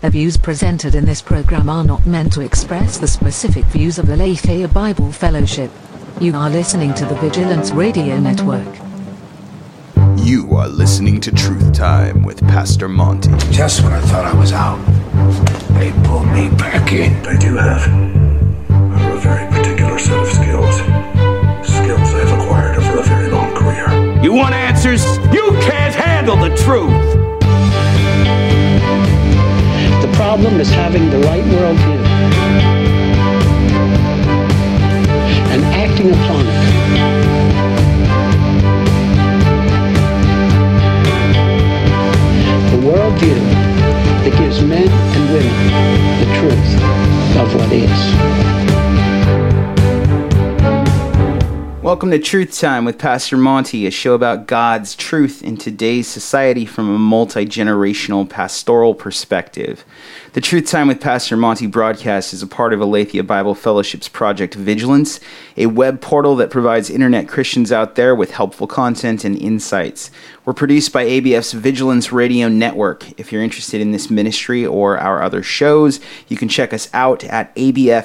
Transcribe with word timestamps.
The 0.00 0.08
views 0.08 0.38
presented 0.38 0.94
in 0.94 1.04
this 1.04 1.20
program 1.20 1.68
are 1.68 1.84
not 1.84 2.06
meant 2.06 2.32
to 2.32 2.40
express 2.40 2.96
the 2.96 3.06
specific 3.06 3.66
views 3.66 3.98
of 3.98 4.06
the 4.06 4.14
Aletheia 4.14 4.66
Bible 4.66 5.12
Fellowship. 5.12 5.70
You 6.18 6.34
are 6.36 6.48
listening 6.48 6.94
to 6.94 7.04
the 7.04 7.16
Vigilance 7.16 7.70
Radio 7.72 8.18
Network. 8.18 8.66
You 10.16 10.56
are 10.56 10.68
listening 10.68 11.20
to 11.20 11.30
Truth 11.30 11.74
Time 11.74 12.22
with 12.22 12.40
Pastor 12.40 12.88
Monty. 12.88 13.28
Just 13.50 13.82
when 13.82 13.92
I 13.92 14.00
thought 14.00 14.24
I 14.24 14.32
was 14.32 14.52
out, 14.52 14.82
they 15.74 15.92
pulled 16.08 16.28
me 16.28 16.48
back 16.56 16.92
in. 16.92 17.12
I 17.26 17.36
do 17.36 17.56
have 17.56 17.86
a 18.70 19.20
very 19.20 19.46
particular 19.52 19.98
set 19.98 20.18
of 20.18 20.28
skills. 20.28 20.76
Skills 21.68 22.14
I've 22.14 22.40
acquired 22.40 22.78
over 22.78 23.00
a 23.00 23.02
very 23.02 23.30
long 23.30 23.54
career. 23.54 24.22
You 24.22 24.32
want 24.32 24.54
answers? 24.54 25.04
You 25.30 25.50
can't 25.60 25.94
handle 25.94 26.36
the 26.36 26.56
truth. 26.56 27.39
The 30.20 30.26
problem 30.26 30.60
is 30.60 30.68
having 30.68 31.08
the 31.08 31.18
right 31.20 31.42
worldview 31.42 31.98
and 35.48 35.64
acting 35.64 36.10
upon 36.10 36.46
it. 36.46 36.60
The 42.70 42.86
worldview 42.86 43.40
that 44.24 44.36
gives 44.38 44.62
men 44.62 44.90
and 44.90 45.32
women 45.32 45.56
the 46.20 46.26
truth 46.38 46.70
of 47.40 47.54
what 47.54 47.72
is. 47.72 48.49
Welcome 51.82 52.10
to 52.10 52.18
Truth 52.18 52.60
Time 52.60 52.84
with 52.84 52.98
Pastor 52.98 53.38
Monty, 53.38 53.86
a 53.86 53.90
show 53.90 54.12
about 54.12 54.46
God's 54.46 54.94
truth 54.94 55.42
in 55.42 55.56
today's 55.56 56.06
society 56.06 56.66
from 56.66 56.94
a 56.94 56.98
multi 56.98 57.46
generational 57.46 58.28
pastoral 58.28 58.94
perspective. 58.94 59.82
The 60.34 60.42
Truth 60.42 60.66
Time 60.66 60.88
with 60.88 61.00
Pastor 61.00 61.38
Monty 61.38 61.66
broadcast 61.66 62.34
is 62.34 62.42
a 62.42 62.46
part 62.46 62.74
of 62.74 62.82
Aletheia 62.82 63.22
Bible 63.24 63.54
Fellowship's 63.54 64.08
Project 64.08 64.54
Vigilance, 64.54 65.20
a 65.56 65.66
web 65.66 66.02
portal 66.02 66.36
that 66.36 66.50
provides 66.50 66.90
internet 66.90 67.28
Christians 67.28 67.72
out 67.72 67.94
there 67.94 68.14
with 68.14 68.32
helpful 68.32 68.66
content 68.66 69.24
and 69.24 69.40
insights. 69.40 70.10
We're 70.44 70.52
produced 70.52 70.92
by 70.92 71.04
ABF's 71.04 71.52
Vigilance 71.52 72.12
Radio 72.12 72.48
Network. 72.48 73.18
If 73.18 73.32
you're 73.32 73.42
interested 73.42 73.80
in 73.80 73.92
this 73.92 74.10
ministry 74.10 74.66
or 74.66 74.98
our 74.98 75.22
other 75.22 75.42
shows, 75.42 75.98
you 76.28 76.36
can 76.36 76.48
check 76.48 76.74
us 76.74 76.90
out 76.92 77.24
at 77.24 77.54
abfpdx.org, 77.56 78.02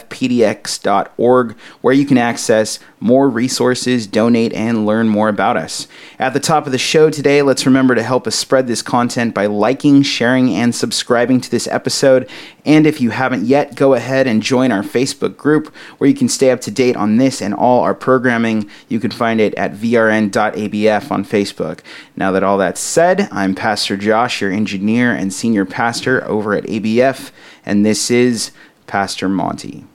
where 1.81 1.93
you 1.93 2.05
can 2.05 2.17
access 2.17 2.79
more 3.05 3.29
resources, 3.29 4.07
donate, 4.07 4.51
and 4.53 4.83
learn 4.83 5.07
more 5.07 5.29
about 5.29 5.55
us. 5.55 5.87
At 6.17 6.33
the 6.33 6.39
top 6.39 6.65
of 6.65 6.71
the 6.71 6.79
show 6.79 7.11
today, 7.11 7.43
let's 7.43 7.67
remember 7.67 7.93
to 7.93 8.01
help 8.01 8.25
us 8.25 8.35
spread 8.35 8.65
this 8.65 8.81
content 8.81 9.35
by 9.35 9.45
liking, 9.45 10.01
sharing, 10.01 10.49
and 10.49 10.73
subscribing 10.73 11.39
to 11.41 11.51
this 11.51 11.67
episode. 11.67 12.27
And 12.65 12.87
if 12.87 12.99
you 12.99 13.11
haven't 13.11 13.45
yet, 13.45 13.75
go 13.75 13.93
ahead 13.93 14.25
and 14.25 14.41
join 14.41 14.71
our 14.71 14.81
Facebook 14.81 15.37
group 15.37 15.67
where 15.99 16.09
you 16.09 16.15
can 16.15 16.27
stay 16.27 16.49
up 16.49 16.61
to 16.61 16.71
date 16.71 16.95
on 16.95 17.17
this 17.17 17.43
and 17.43 17.53
all 17.53 17.81
our 17.81 17.93
programming. 17.93 18.67
You 18.89 18.99
can 18.99 19.11
find 19.11 19.39
it 19.39 19.53
at 19.53 19.73
vrn.abf 19.73 21.11
on 21.11 21.23
Facebook. 21.23 21.81
Now 22.15 22.31
that 22.31 22.43
all 22.43 22.57
that's 22.57 22.81
said, 22.81 23.29
I'm 23.31 23.53
Pastor 23.53 23.97
Josh, 23.97 24.41
your 24.41 24.51
engineer 24.51 25.11
and 25.13 25.31
senior 25.31 25.65
pastor 25.65 26.27
over 26.27 26.55
at 26.55 26.63
ABF, 26.63 27.31
and 27.63 27.85
this 27.85 28.09
is 28.09 28.49
Pastor 28.87 29.29
Monty. 29.29 29.85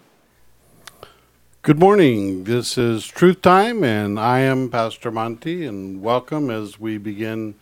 Good 1.62 1.78
morning. 1.78 2.44
This 2.44 2.78
is 2.78 3.06
Truth 3.06 3.42
Time, 3.42 3.84
and 3.84 4.18
I 4.18 4.38
am 4.38 4.70
Pastor 4.70 5.10
Monty, 5.10 5.66
and 5.66 6.00
welcome 6.00 6.48
as 6.48 6.80
we 6.80 6.96
begin 6.96 7.54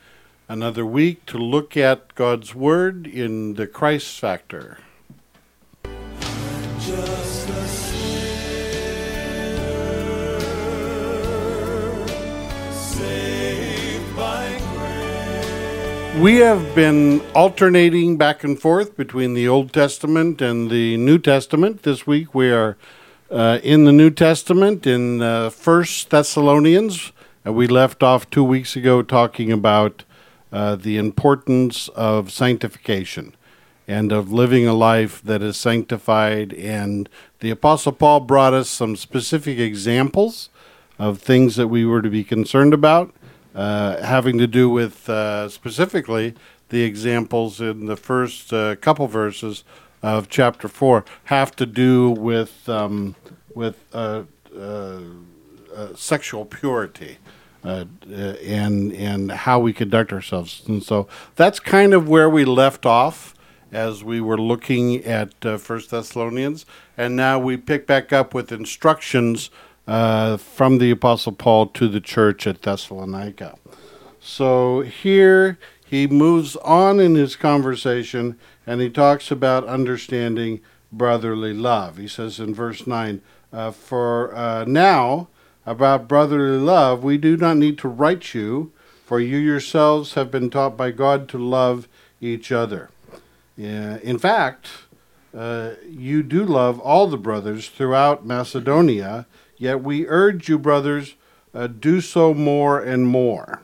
another 0.48 0.86
week 0.86 1.26
to 1.26 1.36
look 1.36 1.76
at 1.76 2.14
God's 2.14 2.54
Word 2.54 3.08
in 3.08 3.54
the 3.54 3.66
Christ 3.66 4.20
factor. 4.20 4.78
We 16.22 16.36
have 16.36 16.72
been 16.76 17.20
alternating 17.34 18.16
back 18.16 18.44
and 18.44 18.60
forth 18.60 18.96
between 18.96 19.34
the 19.34 19.48
Old 19.48 19.72
Testament 19.72 20.40
and 20.40 20.70
the 20.70 20.96
New 20.96 21.18
Testament. 21.18 21.82
This 21.82 22.06
week 22.06 22.32
we 22.32 22.52
are 22.52 22.76
uh, 23.30 23.58
in 23.62 23.84
the 23.84 23.92
New 23.92 24.10
Testament 24.10 24.86
in 24.86 25.22
uh, 25.22 25.50
First 25.50 26.10
Thessalonians. 26.10 27.12
Uh, 27.46 27.52
we 27.52 27.66
left 27.66 28.02
off 28.02 28.28
two 28.30 28.44
weeks 28.44 28.76
ago 28.76 29.02
talking 29.02 29.52
about 29.52 30.04
uh, 30.52 30.76
the 30.76 30.96
importance 30.96 31.88
of 31.88 32.32
sanctification 32.32 33.34
and 33.86 34.12
of 34.12 34.32
living 34.32 34.66
a 34.66 34.74
life 34.74 35.22
that 35.22 35.42
is 35.42 35.56
sanctified. 35.56 36.52
And 36.54 37.08
the 37.40 37.50
Apostle 37.50 37.92
Paul 37.92 38.20
brought 38.20 38.54
us 38.54 38.68
some 38.68 38.96
specific 38.96 39.58
examples 39.58 40.50
of 40.98 41.20
things 41.20 41.56
that 41.56 41.68
we 41.68 41.84
were 41.84 42.02
to 42.02 42.10
be 42.10 42.24
concerned 42.24 42.74
about, 42.74 43.14
uh, 43.54 44.02
having 44.02 44.38
to 44.38 44.46
do 44.46 44.68
with 44.68 45.08
uh, 45.08 45.48
specifically 45.48 46.34
the 46.70 46.82
examples 46.82 47.60
in 47.60 47.86
the 47.86 47.96
first 47.96 48.52
uh, 48.52 48.76
couple 48.76 49.06
verses 49.06 49.64
of 50.02 50.28
chapter 50.28 50.68
four 50.68 51.04
have 51.24 51.54
to 51.56 51.66
do 51.66 52.10
with 52.10 52.68
um, 52.68 53.14
with 53.54 53.76
uh, 53.92 54.22
uh, 54.58 55.00
sexual 55.94 56.44
purity 56.44 57.18
uh, 57.64 57.84
and 58.10 58.92
and 58.92 59.32
how 59.32 59.58
we 59.58 59.72
conduct 59.72 60.12
ourselves. 60.12 60.62
And 60.66 60.82
so 60.82 61.08
that's 61.36 61.60
kind 61.60 61.94
of 61.94 62.08
where 62.08 62.30
we 62.30 62.44
left 62.44 62.86
off 62.86 63.34
as 63.72 64.02
we 64.02 64.20
were 64.20 64.38
looking 64.38 65.04
at 65.04 65.34
uh, 65.44 65.58
First 65.58 65.90
Thessalonians, 65.90 66.64
and 66.96 67.14
now 67.14 67.38
we 67.38 67.56
pick 67.56 67.86
back 67.86 68.12
up 68.12 68.32
with 68.32 68.50
instructions 68.50 69.50
uh, 69.86 70.36
from 70.36 70.78
the 70.78 70.90
Apostle 70.90 71.32
Paul 71.32 71.66
to 71.66 71.88
the 71.88 72.00
church 72.00 72.46
at 72.46 72.62
Thessalonica. 72.62 73.58
So 74.20 74.80
here 74.80 75.58
he 75.84 76.06
moves 76.06 76.56
on 76.56 77.00
in 77.00 77.14
his 77.14 77.36
conversation, 77.36 78.38
and 78.68 78.80
he 78.80 78.90
talks 78.90 79.30
about 79.30 79.66
understanding 79.66 80.60
brotherly 80.92 81.54
love. 81.54 81.96
He 81.96 82.08
says 82.08 82.38
in 82.38 82.54
verse 82.54 82.86
nine, 82.86 83.22
uh, 83.52 83.72
"For 83.72 84.34
uh, 84.36 84.64
now." 84.64 85.28
about 85.68 86.08
brotherly 86.08 86.58
love, 86.58 87.04
we 87.04 87.18
do 87.18 87.36
not 87.36 87.58
need 87.58 87.76
to 87.76 87.88
write 87.88 88.32
you, 88.32 88.72
for 89.04 89.20
you 89.20 89.36
yourselves 89.36 90.14
have 90.14 90.30
been 90.30 90.48
taught 90.48 90.78
by 90.78 90.90
God 90.90 91.28
to 91.28 91.38
love 91.38 91.86
each 92.22 92.50
other. 92.50 92.88
Yeah, 93.54 93.98
in 93.98 94.18
fact, 94.18 94.68
uh, 95.36 95.72
you 95.86 96.22
do 96.22 96.42
love 96.46 96.80
all 96.80 97.06
the 97.06 97.18
brothers 97.18 97.68
throughout 97.68 98.24
Macedonia, 98.24 99.26
yet 99.58 99.82
we 99.82 100.06
urge 100.06 100.48
you, 100.48 100.58
brothers, 100.58 101.16
uh, 101.54 101.66
do 101.66 102.00
so 102.00 102.32
more 102.32 102.80
and 102.80 103.06
more. 103.06 103.60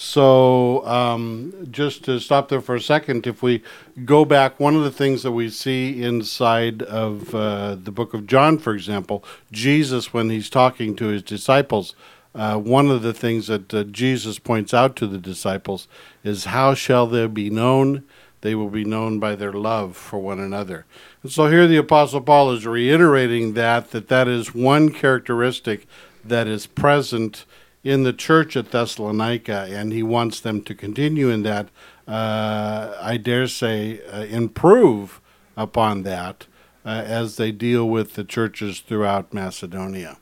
So, 0.00 0.86
um, 0.86 1.66
just 1.72 2.04
to 2.04 2.20
stop 2.20 2.50
there 2.50 2.60
for 2.60 2.76
a 2.76 2.80
second, 2.80 3.26
if 3.26 3.42
we 3.42 3.64
go 4.04 4.24
back, 4.24 4.60
one 4.60 4.76
of 4.76 4.84
the 4.84 4.92
things 4.92 5.24
that 5.24 5.32
we 5.32 5.50
see 5.50 6.00
inside 6.00 6.84
of 6.84 7.34
uh, 7.34 7.74
the 7.74 7.90
book 7.90 8.14
of 8.14 8.24
John, 8.28 8.58
for 8.58 8.72
example, 8.74 9.24
Jesus, 9.50 10.12
when 10.12 10.30
he's 10.30 10.48
talking 10.48 10.94
to 10.94 11.06
his 11.06 11.24
disciples, 11.24 11.96
uh, 12.32 12.58
one 12.58 12.92
of 12.92 13.02
the 13.02 13.12
things 13.12 13.48
that 13.48 13.74
uh, 13.74 13.82
Jesus 13.82 14.38
points 14.38 14.72
out 14.72 14.94
to 14.94 15.08
the 15.08 15.18
disciples 15.18 15.88
is, 16.22 16.44
How 16.44 16.74
shall 16.74 17.08
they 17.08 17.26
be 17.26 17.50
known? 17.50 18.04
They 18.42 18.54
will 18.54 18.70
be 18.70 18.84
known 18.84 19.18
by 19.18 19.34
their 19.34 19.52
love 19.52 19.96
for 19.96 20.20
one 20.20 20.38
another. 20.38 20.86
And 21.24 21.32
so 21.32 21.48
here 21.48 21.66
the 21.66 21.76
Apostle 21.76 22.20
Paul 22.20 22.52
is 22.52 22.64
reiterating 22.64 23.54
that, 23.54 23.90
that 23.90 24.06
that 24.06 24.28
is 24.28 24.54
one 24.54 24.90
characteristic 24.90 25.88
that 26.24 26.46
is 26.46 26.68
present 26.68 27.46
in 27.84 28.02
the 28.02 28.12
church 28.12 28.56
at 28.56 28.70
Thessalonica, 28.70 29.68
and 29.70 29.92
he 29.92 30.02
wants 30.02 30.40
them 30.40 30.62
to 30.62 30.74
continue 30.74 31.30
in 31.30 31.42
that. 31.42 31.68
Uh, 32.06 32.96
I 33.00 33.16
dare 33.16 33.46
say, 33.46 34.00
uh, 34.06 34.22
improve 34.24 35.20
upon 35.56 36.02
that 36.04 36.46
uh, 36.84 36.88
as 36.88 37.36
they 37.36 37.52
deal 37.52 37.88
with 37.88 38.14
the 38.14 38.24
churches 38.24 38.80
throughout 38.80 39.34
Macedonia. 39.34 40.18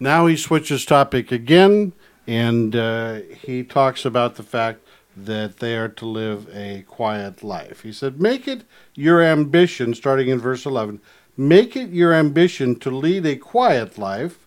Now 0.00 0.26
he 0.26 0.36
switches 0.36 0.84
topic 0.84 1.30
again, 1.30 1.92
and 2.26 2.74
uh, 2.74 3.20
he 3.44 3.62
talks 3.62 4.04
about 4.04 4.36
the 4.36 4.42
fact 4.42 4.80
that 5.16 5.58
they 5.58 5.76
are 5.76 5.88
to 5.88 6.06
live 6.06 6.48
a 6.54 6.82
quiet 6.88 7.42
life. 7.42 7.82
He 7.82 7.92
said, 7.92 8.20
Make 8.20 8.48
it 8.48 8.64
your 8.94 9.22
ambition, 9.22 9.94
starting 9.94 10.28
in 10.28 10.38
verse 10.38 10.64
11, 10.64 11.00
make 11.36 11.76
it 11.76 11.90
your 11.90 12.12
ambition 12.12 12.76
to 12.80 12.90
lead 12.90 13.26
a 13.26 13.36
quiet 13.36 13.98
life 13.98 14.46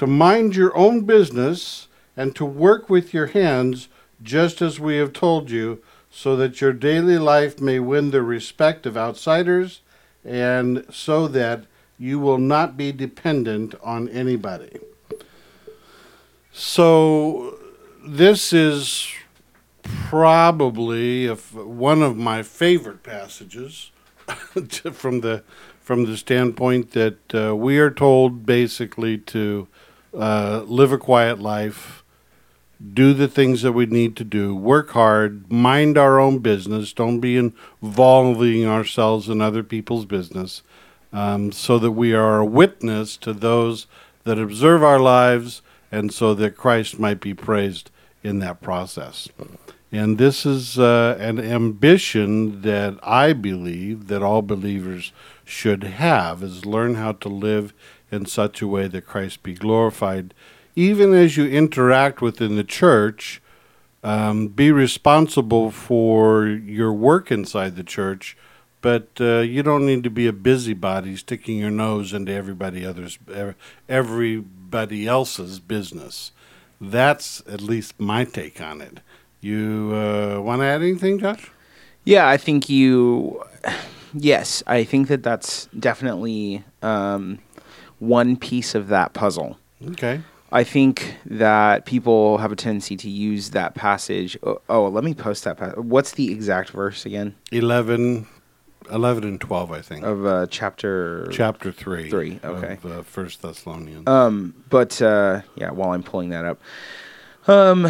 to 0.00 0.06
mind 0.06 0.56
your 0.56 0.74
own 0.74 1.02
business 1.02 1.86
and 2.16 2.34
to 2.34 2.42
work 2.42 2.88
with 2.88 3.12
your 3.12 3.26
hands 3.26 3.88
just 4.22 4.62
as 4.62 4.80
we 4.80 4.96
have 4.96 5.12
told 5.12 5.50
you, 5.50 5.82
so 6.10 6.36
that 6.36 6.58
your 6.58 6.72
daily 6.72 7.18
life 7.18 7.60
may 7.60 7.78
win 7.78 8.10
the 8.10 8.22
respect 8.22 8.86
of 8.86 8.96
outsiders 8.96 9.82
and 10.24 10.86
so 10.90 11.28
that 11.28 11.66
you 11.98 12.18
will 12.18 12.38
not 12.38 12.78
be 12.78 12.90
dependent 12.90 13.74
on 13.82 14.08
anybody. 14.08 14.78
So, 16.50 17.58
this 18.02 18.54
is 18.54 19.06
probably 19.82 21.28
one 21.28 22.00
of 22.00 22.16
my 22.16 22.42
favorite 22.42 23.02
passages 23.02 23.90
from 24.92 25.20
the 25.20 25.42
from 25.82 26.06
the 26.06 26.16
standpoint 26.16 26.92
that 26.92 27.34
uh, 27.34 27.54
we 27.54 27.78
are 27.78 27.90
told 27.90 28.46
basically 28.46 29.18
to 29.18 29.66
uh, 30.14 30.62
live 30.66 30.92
a 30.92 30.98
quiet 30.98 31.38
life, 31.38 32.02
do 32.94 33.12
the 33.12 33.28
things 33.28 33.62
that 33.62 33.72
we 33.72 33.86
need 33.86 34.16
to 34.16 34.24
do, 34.24 34.54
work 34.54 34.90
hard, 34.90 35.50
mind 35.52 35.98
our 35.98 36.18
own 36.18 36.38
business, 36.38 36.92
don't 36.92 37.20
be 37.20 37.36
involving 37.36 38.66
ourselves 38.66 39.28
in 39.28 39.40
other 39.40 39.62
people's 39.62 40.06
business, 40.06 40.62
um, 41.12 41.52
so 41.52 41.78
that 41.78 41.92
we 41.92 42.14
are 42.14 42.38
a 42.38 42.44
witness 42.44 43.16
to 43.18 43.32
those 43.32 43.86
that 44.24 44.38
observe 44.38 44.82
our 44.82 44.98
lives, 44.98 45.62
and 45.92 46.12
so 46.12 46.34
that 46.34 46.56
Christ 46.56 46.98
might 46.98 47.20
be 47.20 47.34
praised 47.34 47.90
in 48.22 48.38
that 48.38 48.60
process. 48.60 49.28
And 49.92 50.18
this 50.18 50.46
is 50.46 50.78
uh, 50.78 51.16
an 51.18 51.40
ambition 51.40 52.62
that 52.62 52.98
I 53.02 53.32
believe 53.32 54.06
that 54.06 54.22
all 54.22 54.40
believers 54.40 55.12
should 55.44 55.82
have 55.82 56.44
is 56.44 56.64
learn 56.64 56.94
how 56.94 57.12
to 57.12 57.28
live 57.28 57.74
in 58.10 58.26
such 58.26 58.60
a 58.62 58.66
way 58.66 58.88
that 58.88 59.06
Christ 59.06 59.42
be 59.42 59.54
glorified. 59.54 60.34
Even 60.76 61.12
as 61.12 61.36
you 61.36 61.46
interact 61.46 62.20
within 62.20 62.56
the 62.56 62.64
church, 62.64 63.40
um, 64.02 64.48
be 64.48 64.72
responsible 64.72 65.70
for 65.70 66.46
your 66.46 66.92
work 66.92 67.30
inside 67.30 67.76
the 67.76 67.84
church, 67.84 68.36
but 68.80 69.08
uh, 69.20 69.40
you 69.40 69.62
don't 69.62 69.84
need 69.84 70.02
to 70.04 70.10
be 70.10 70.26
a 70.26 70.32
busybody 70.32 71.16
sticking 71.16 71.58
your 71.58 71.70
nose 71.70 72.14
into 72.14 72.32
everybody 72.32 72.86
others 72.86 73.18
everybody 73.88 75.06
else's 75.06 75.60
business. 75.60 76.32
That's 76.80 77.42
at 77.46 77.60
least 77.60 78.00
my 78.00 78.24
take 78.24 78.60
on 78.60 78.80
it. 78.80 79.00
You 79.42 79.92
uh, 79.94 80.40
want 80.40 80.62
to 80.62 80.66
add 80.66 80.82
anything, 80.82 81.18
Josh? 81.18 81.50
Yeah, 82.04 82.28
I 82.28 82.36
think 82.36 82.68
you. 82.68 83.42
Yes, 84.12 84.60
I 84.66 84.82
think 84.82 85.06
that 85.06 85.22
that's 85.22 85.66
definitely 85.66 86.64
um, 86.82 87.38
one 88.00 88.36
piece 88.36 88.74
of 88.74 88.88
that 88.88 89.12
puzzle. 89.12 89.58
Okay. 89.92 90.20
I 90.52 90.64
think 90.64 91.14
that 91.26 91.86
people 91.86 92.38
have 92.38 92.50
a 92.50 92.56
tendency 92.56 92.96
to 92.96 93.08
use 93.08 93.50
that 93.50 93.74
passage. 93.74 94.36
Oh, 94.42 94.60
oh 94.68 94.88
let 94.88 95.04
me 95.04 95.14
post 95.14 95.44
that. 95.44 95.78
What's 95.84 96.12
the 96.12 96.32
exact 96.32 96.70
verse 96.70 97.06
again? 97.06 97.36
11, 97.52 98.26
11 98.90 99.24
and 99.24 99.40
12, 99.40 99.72
I 99.72 99.80
think. 99.80 100.04
Of 100.04 100.26
uh, 100.26 100.46
chapter. 100.50 101.28
Chapter 101.30 101.70
3. 101.70 102.10
3, 102.10 102.40
okay. 102.42 102.72
Of 102.72 102.86
uh, 102.86 103.02
First 103.02 103.42
Thessalonians. 103.42 104.08
Um, 104.08 104.54
but 104.68 105.00
uh, 105.00 105.42
yeah, 105.54 105.70
while 105.70 105.92
I'm 105.92 106.02
pulling 106.02 106.30
that 106.30 106.44
up, 106.44 106.60
um, 107.46 107.86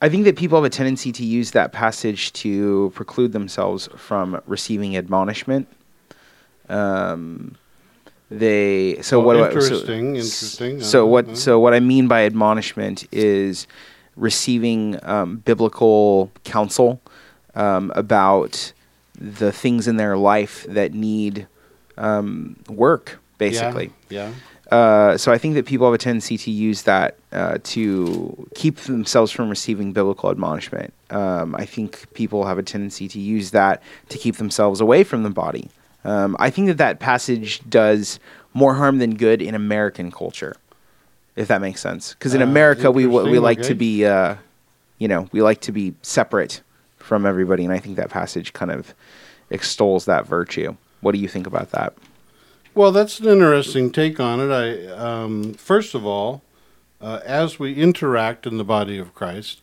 I 0.00 0.08
think 0.08 0.24
that 0.24 0.36
people 0.36 0.56
have 0.58 0.64
a 0.64 0.70
tendency 0.70 1.10
to 1.12 1.24
use 1.24 1.52
that 1.52 1.72
passage 1.72 2.32
to 2.34 2.92
preclude 2.94 3.32
themselves 3.32 3.88
from 3.96 4.40
receiving 4.46 4.96
admonishment. 4.96 5.66
Um, 6.68 7.56
they 8.38 9.00
so 9.02 9.20
Oh, 9.20 9.24
what 9.24 9.34
do 9.34 9.44
I- 9.44 9.48
interesting, 9.48 9.86
so, 9.86 9.92
interesting. 9.92 10.80
So 10.82 11.06
what? 11.06 11.36
So 11.36 11.58
what 11.58 11.74
I 11.74 11.80
mean 11.80 12.08
by 12.08 12.24
admonishment 12.24 13.06
is 13.12 13.66
receiving 14.16 14.98
um, 15.02 15.36
biblical 15.38 16.30
counsel 16.44 17.00
um, 17.54 17.92
about 17.94 18.72
the 19.18 19.52
things 19.52 19.86
in 19.88 19.96
their 19.96 20.16
life 20.16 20.64
that 20.68 20.92
need 20.94 21.46
um, 21.96 22.56
work, 22.68 23.20
basically. 23.38 23.90
Yeah. 24.08 24.32
Uh, 24.70 25.16
so 25.16 25.30
I 25.30 25.38
think 25.38 25.54
that 25.54 25.66
people 25.66 25.86
have 25.86 25.94
a 25.94 25.98
tendency 25.98 26.36
to 26.38 26.50
use 26.50 26.82
that 26.82 27.16
uh, 27.32 27.58
to 27.62 28.48
keep 28.54 28.76
themselves 28.78 29.30
from 29.30 29.48
receiving 29.50 29.92
biblical 29.92 30.30
admonishment. 30.30 30.92
Um, 31.10 31.54
I 31.54 31.64
think 31.66 32.12
people 32.14 32.46
have 32.46 32.58
a 32.58 32.62
tendency 32.62 33.06
to 33.08 33.20
use 33.20 33.50
that 33.52 33.82
to 34.08 34.18
keep 34.18 34.36
themselves 34.36 34.80
away 34.80 35.04
from 35.04 35.22
the 35.22 35.30
body. 35.30 35.68
Um, 36.04 36.36
I 36.38 36.50
think 36.50 36.68
that 36.68 36.78
that 36.78 36.98
passage 37.00 37.60
does 37.68 38.18
more 38.52 38.74
harm 38.74 38.98
than 38.98 39.14
good 39.14 39.40
in 39.42 39.54
American 39.54 40.10
culture, 40.10 40.54
if 41.36 41.48
that 41.48 41.60
makes 41.60 41.80
sense. 41.80 42.14
Because 42.14 42.34
in 42.34 42.42
Uh, 42.42 42.46
America, 42.46 42.90
we 42.90 43.06
we 43.06 43.38
like 43.38 43.58
okay. 43.60 43.68
to 43.68 43.74
be, 43.74 44.04
uh, 44.04 44.36
you 44.98 45.08
know, 45.08 45.28
we 45.32 45.42
like 45.42 45.60
to 45.62 45.72
be 45.72 45.94
separate 46.02 46.62
from 46.98 47.26
everybody, 47.26 47.64
and 47.64 47.72
I 47.72 47.78
think 47.78 47.96
that 47.96 48.10
passage 48.10 48.52
kind 48.52 48.70
of 48.70 48.94
extols 49.50 50.04
that 50.04 50.26
virtue. 50.26 50.76
What 51.00 51.12
do 51.12 51.18
you 51.18 51.28
think 51.28 51.46
about 51.46 51.70
that? 51.72 51.94
Well, 52.74 52.92
that's 52.92 53.20
an 53.20 53.26
interesting 53.26 53.90
take 53.92 54.18
on 54.18 54.40
it. 54.40 54.50
I 54.52 54.86
um, 54.94 55.54
first 55.54 55.94
of 55.94 56.04
all, 56.04 56.42
uh, 57.00 57.20
as 57.24 57.58
we 57.58 57.74
interact 57.74 58.46
in 58.46 58.58
the 58.58 58.64
body 58.64 58.98
of 58.98 59.14
Christ, 59.14 59.60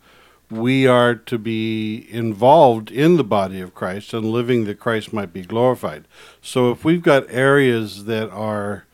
we 0.51 0.85
are 0.87 1.15
to 1.15 1.37
be 1.37 2.07
involved 2.09 2.91
in 2.91 3.17
the 3.17 3.23
body 3.23 3.61
of 3.61 3.73
Christ 3.73 4.13
and 4.13 4.25
living 4.31 4.65
that 4.65 4.79
Christ 4.79 5.13
might 5.13 5.31
be 5.33 5.41
glorified. 5.43 6.05
So, 6.41 6.71
if 6.71 6.83
we've 6.85 7.01
got 7.01 7.25
areas 7.29 8.05
that 8.05 8.29
are 8.31 8.85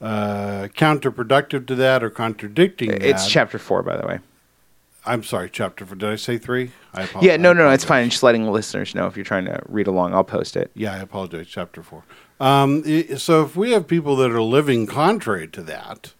uh, 0.00 0.68
counterproductive 0.76 1.66
to 1.66 1.74
that 1.74 2.02
or 2.02 2.10
contradicting 2.10 2.90
It's 2.90 3.24
that, 3.24 3.28
chapter 3.30 3.58
four, 3.58 3.82
by 3.82 3.96
the 3.96 4.06
way. 4.06 4.18
I'm 5.04 5.22
sorry, 5.24 5.48
chapter 5.50 5.84
four. 5.86 5.96
Did 5.96 6.08
I 6.10 6.16
say 6.16 6.38
three? 6.38 6.72
I 6.94 7.02
apo- 7.04 7.20
Yeah, 7.22 7.36
no, 7.36 7.52
no, 7.52 7.64
no, 7.64 7.70
it's 7.70 7.84
apologize. 7.84 8.04
fine. 8.04 8.10
Just 8.10 8.22
letting 8.22 8.46
listeners 8.50 8.94
know 8.94 9.06
if 9.06 9.16
you're 9.16 9.24
trying 9.24 9.46
to 9.46 9.60
read 9.68 9.86
along, 9.86 10.14
I'll 10.14 10.24
post 10.24 10.56
it. 10.56 10.70
Yeah, 10.74 10.92
I 10.94 10.98
apologize. 10.98 11.48
Chapter 11.48 11.82
four. 11.82 12.04
Um, 12.38 12.82
so 13.18 13.42
if 13.44 13.56
we 13.56 13.72
have 13.72 13.86
people 13.86 14.16
that 14.16 14.30
are 14.30 14.42
living 14.42 14.86
contrary 14.86 15.48
to 15.48 15.62
that, 15.62 16.14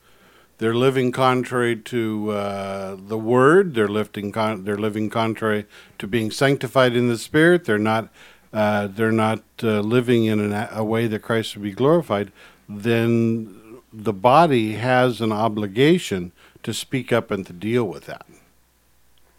they're 0.60 0.74
living 0.74 1.10
contrary 1.10 1.74
to 1.76 2.30
uh, 2.30 2.96
the 2.96 3.18
word. 3.18 3.74
They're 3.74 3.88
lifting. 3.88 4.30
Con- 4.30 4.64
they're 4.64 4.78
living 4.78 5.10
contrary 5.10 5.66
to 5.98 6.06
being 6.06 6.30
sanctified 6.30 6.94
in 6.94 7.08
the 7.08 7.18
spirit. 7.18 7.64
They're 7.64 7.78
not. 7.78 8.10
Uh, 8.52 8.86
they're 8.88 9.12
not 9.12 9.42
uh, 9.62 9.80
living 9.80 10.26
in 10.26 10.40
an, 10.40 10.68
a 10.72 10.84
way 10.84 11.06
that 11.08 11.22
Christ 11.22 11.56
would 11.56 11.62
be 11.64 11.72
glorified. 11.72 12.30
Then 12.68 13.78
the 13.92 14.12
body 14.12 14.74
has 14.74 15.20
an 15.20 15.32
obligation 15.32 16.32
to 16.62 16.74
speak 16.74 17.12
up 17.12 17.30
and 17.30 17.46
to 17.46 17.52
deal 17.52 17.84
with 17.84 18.06
that 18.06 18.26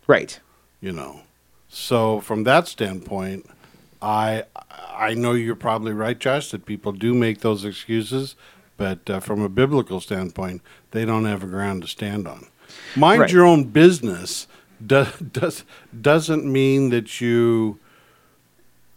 Right. 0.07 0.39
you 0.81 0.91
know. 0.91 1.21
So 1.69 2.19
from 2.21 2.43
that 2.43 2.67
standpoint, 2.67 3.49
I 4.01 4.43
I 4.91 5.13
know 5.13 5.33
you're 5.33 5.55
probably 5.55 5.93
right, 5.93 6.17
Josh, 6.19 6.51
that 6.51 6.65
people 6.65 6.91
do 6.91 7.13
make 7.13 7.41
those 7.41 7.63
excuses, 7.65 8.35
but 8.81 9.07
uh, 9.11 9.19
from 9.19 9.41
a 9.43 9.47
biblical 9.49 10.01
standpoint, 10.01 10.59
they 10.89 11.05
don't 11.05 11.25
have 11.25 11.43
a 11.43 11.45
ground 11.45 11.83
to 11.83 11.87
stand 11.87 12.27
on. 12.27 12.47
Mind 12.95 13.21
Right. 13.21 13.31
your 13.31 13.45
own 13.45 13.65
business 13.65 14.47
does 14.83 15.09
does 15.19 15.63
doesn't 16.01 16.51
mean 16.51 16.89
that 16.89 17.21
you 17.21 17.77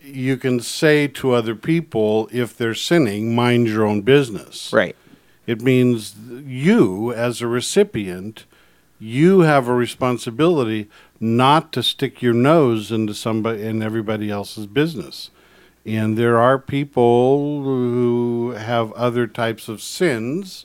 you 0.01 0.39
can 0.39 0.61
say 0.61 1.07
to 1.09 1.33
other 1.33 1.55
people 1.55 2.31
if 2.33 2.57
they're 2.57 2.75
sinning, 2.75 3.35
mind 3.35 3.67
your 3.69 3.85
own 3.85 4.01
business. 4.01 4.73
Right. 4.73 4.97
It 5.47 5.61
means 5.61 6.15
you, 6.47 7.13
as 7.13 7.43
a 7.43 7.47
recipient, 7.47 8.47
you 8.99 9.41
have 9.41 9.69
a 9.69 9.75
responsibility 9.75 10.89
not 11.21 11.73
to 11.75 11.83
stick 11.83 12.23
your 12.23 12.33
nose 12.33 12.91
into 12.91 13.13
somebody 13.13 13.67
and 13.67 13.83
everybody 13.83 14.31
else's 14.31 14.67
business. 14.67 15.29
And 15.87 16.17
there 16.17 16.39
are 16.39 16.59
people 16.59 17.63
who 17.63 18.55
have 18.57 18.93
other 18.93 19.27
types 19.27 19.69
of 19.69 19.83
sins 19.83 20.65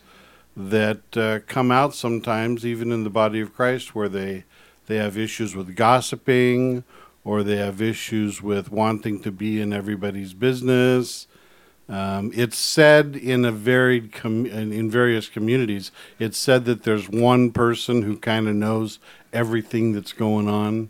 that 0.56 1.18
uh, 1.18 1.40
come 1.48 1.72
out 1.72 1.94
sometimes, 1.94 2.66
even 2.66 2.92
in 2.92 3.04
the 3.04 3.10
body 3.10 3.42
of 3.42 3.54
Christ, 3.54 3.96
where 3.96 4.10
they 4.10 4.46
they 4.88 4.96
have 4.96 5.18
issues 5.18 5.56
with 5.56 5.76
gossiping, 5.76 6.84
or 7.24 7.44
they 7.44 7.58
have 7.58 7.82
issues 7.82 8.42
with 8.42 8.72
wanting 8.72 9.22
to 9.22 9.32
be 9.32 9.62
in 9.62 9.72
everybody's 9.72 10.34
business. 10.34 11.28
Um, 11.88 12.32
it's 12.36 12.58
said 12.58 13.16
in 13.16 13.46
a 13.46 13.52
varied 13.52 14.12
com- 14.12 14.46
in 14.46 14.90
various 14.90 15.28
communities. 15.28 15.92
It's 16.18 16.38
said 16.38 16.66
that 16.66 16.84
there's 16.84 17.10
one 17.10 17.52
person 17.52 18.04
who 18.04 18.18
kind 18.18 18.48
of 18.48 18.56
knows 18.56 19.00
everything 19.34 19.94
that's 19.94 20.14
going 20.14 20.48
on. 20.48 20.90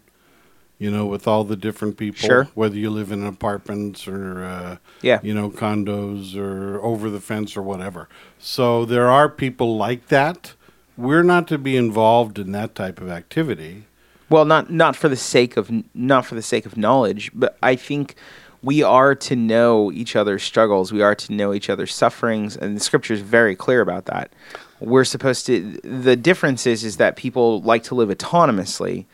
You 0.80 0.90
know, 0.90 1.06
with 1.06 1.28
all 1.28 1.44
the 1.44 1.58
different 1.58 1.98
people, 1.98 2.26
Sure. 2.26 2.48
whether 2.56 2.78
you 2.78 2.90
live 2.90 3.12
in 3.12 3.26
apartments 3.26 4.08
or 4.08 4.44
uh, 4.46 4.78
Yeah. 5.02 5.20
you 5.22 5.34
know 5.34 5.50
condos 5.50 6.38
or 6.38 6.80
over 6.82 7.10
the 7.10 7.20
fence 7.20 7.58
or 7.58 7.62
whatever. 7.62 8.08
So 8.40 8.86
there 8.86 9.10
are 9.10 9.28
people 9.28 9.76
like 9.78 10.08
that. 10.08 10.54
We're 10.98 11.24
not 11.24 11.48
to 11.50 11.58
be 11.58 11.76
involved 11.76 12.40
in 12.40 12.54
that 12.54 12.76
type 12.76 13.02
of 13.02 13.10
activity. 13.10 13.84
Well, 14.30 14.46
not 14.46 14.72
not 14.72 14.96
for 14.96 15.10
the 15.10 15.18
sake 15.18 15.58
of 15.58 15.70
not 15.94 16.26
for 16.26 16.36
the 16.36 16.42
sake 16.42 16.66
of 16.66 16.78
knowledge, 16.78 17.32
but 17.34 17.58
I 17.62 17.76
think 17.76 18.16
we 18.64 18.82
are 18.82 19.16
to 19.16 19.36
know 19.36 19.92
each 19.92 20.16
other's 20.16 20.44
struggles. 20.44 20.94
We 20.94 21.02
are 21.02 21.16
to 21.16 21.34
know 21.34 21.54
each 21.54 21.70
other's 21.70 21.94
sufferings, 21.94 22.56
and 22.56 22.76
the 22.78 22.80
scripture 22.82 23.14
is 23.14 23.22
very 23.22 23.56
clear 23.56 23.82
about 23.82 24.06
that. 24.06 24.32
We're 24.80 25.04
supposed 25.06 25.46
to. 25.48 25.80
The 25.84 26.16
difference 26.16 26.66
is 26.66 26.86
is 26.86 26.98
that 26.98 27.18
people 27.18 27.62
like 27.62 27.84
to 27.84 27.96
live 27.96 28.10
autonomously, 28.10 29.06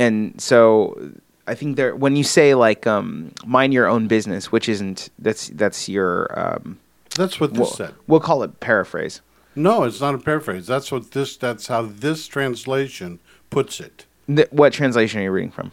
and 0.00 0.40
so 0.40 1.12
I 1.46 1.54
think 1.54 1.76
there. 1.76 1.94
When 1.94 2.16
you 2.16 2.24
say 2.24 2.54
like 2.54 2.86
um, 2.86 3.32
mind 3.44 3.72
your 3.74 3.86
own 3.86 4.08
business, 4.08 4.50
which 4.50 4.68
isn't 4.68 5.10
that's 5.18 5.48
that's 5.48 5.88
your 5.88 6.26
um, 6.38 6.78
That's 7.16 7.38
what 7.40 7.50
this 7.50 7.58
we'll, 7.60 7.70
said. 7.70 7.94
we'll 8.06 8.20
call 8.20 8.42
it 8.42 8.60
paraphrase. 8.60 9.20
No, 9.54 9.82
it's 9.84 10.00
not 10.00 10.14
a 10.14 10.18
paraphrase. 10.18 10.66
That's 10.66 10.90
what 10.90 11.10
this. 11.10 11.36
That's 11.36 11.66
how 11.66 11.82
this 11.82 12.26
translation 12.26 13.18
puts 13.50 13.80
it. 13.80 14.06
Th- 14.26 14.48
what 14.50 14.72
translation 14.72 15.20
are 15.20 15.24
you 15.24 15.30
reading 15.32 15.50
from? 15.50 15.72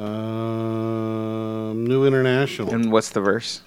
Um, 0.00 1.84
New 1.86 2.06
International. 2.06 2.72
And 2.72 2.92
what's 2.92 3.10
the 3.10 3.20
verse? 3.20 3.62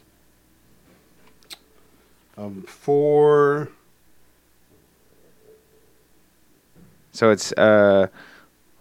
Um, 2.38 2.62
four. 2.64 3.70
So 7.12 7.32
it's 7.32 7.52
uh 7.54 8.08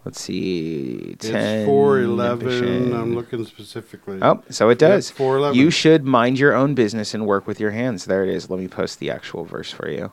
let's 0.04 0.20
see 0.20 1.16
10 1.18 1.34
It's 1.36 1.66
four 1.66 2.00
eleven. 2.00 2.48
ambition. 2.48 2.92
I'm 2.94 3.14
looking 3.14 3.44
specifically. 3.44 4.18
Oh, 4.22 4.42
so 4.50 4.68
it 4.70 4.78
does. 4.78 5.10
4:11. 5.10 5.54
You 5.54 5.70
should 5.70 6.04
mind 6.04 6.38
your 6.38 6.54
own 6.54 6.74
business 6.74 7.14
and 7.14 7.26
work 7.26 7.46
with 7.46 7.60
your 7.60 7.70
hands. 7.72 8.04
There 8.06 8.22
it 8.24 8.30
is. 8.30 8.48
Let 8.50 8.60
me 8.60 8.68
post 8.68 8.98
the 9.00 9.10
actual 9.10 9.44
verse 9.44 9.70
for 9.70 9.88
you. 9.90 10.12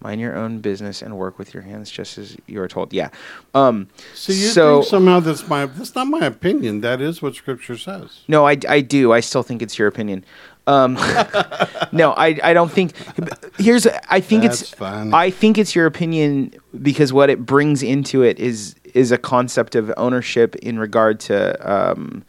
Mind 0.00 0.20
your 0.20 0.36
own 0.36 0.60
business 0.60 1.02
and 1.02 1.16
work 1.18 1.40
with 1.40 1.52
your 1.52 1.64
hands, 1.64 1.90
just 1.90 2.18
as 2.18 2.36
you 2.46 2.62
are 2.62 2.68
told. 2.68 2.92
Yeah. 2.92 3.08
Um. 3.52 3.88
So 4.14 4.32
you 4.32 4.46
so 4.46 4.78
think 4.78 4.90
somehow 4.90 5.18
that's 5.18 5.48
my 5.48 5.66
that's 5.66 5.92
not 5.96 6.06
my 6.06 6.24
opinion. 6.24 6.82
That 6.82 7.00
is 7.00 7.20
what 7.20 7.34
Scripture 7.34 7.76
says. 7.76 8.20
no, 8.28 8.46
I, 8.46 8.56
I 8.68 8.80
do. 8.80 9.12
I 9.12 9.18
still 9.18 9.42
think 9.42 9.60
it's 9.60 9.76
your 9.76 9.88
opinion. 9.88 10.24
Um. 10.68 10.94
no, 11.92 12.12
I 12.16 12.38
I 12.44 12.52
don't 12.54 12.70
think. 12.70 12.92
Here's 13.58 13.88
I 14.08 14.20
think 14.20 14.42
That's 14.44 14.60
it's 14.62 14.70
fine. 14.70 15.12
I 15.12 15.30
think 15.30 15.58
it's 15.58 15.74
your 15.74 15.86
opinion 15.86 16.52
because 16.80 17.12
what 17.12 17.28
it 17.28 17.44
brings 17.44 17.82
into 17.82 18.22
it 18.22 18.38
is 18.38 18.76
is 18.94 19.12
a 19.12 19.18
concept 19.18 19.74
of 19.74 19.92
ownership 19.96 20.56
in 20.56 20.78
regard 20.78 21.20
to 21.20 21.70
um, 21.70 22.24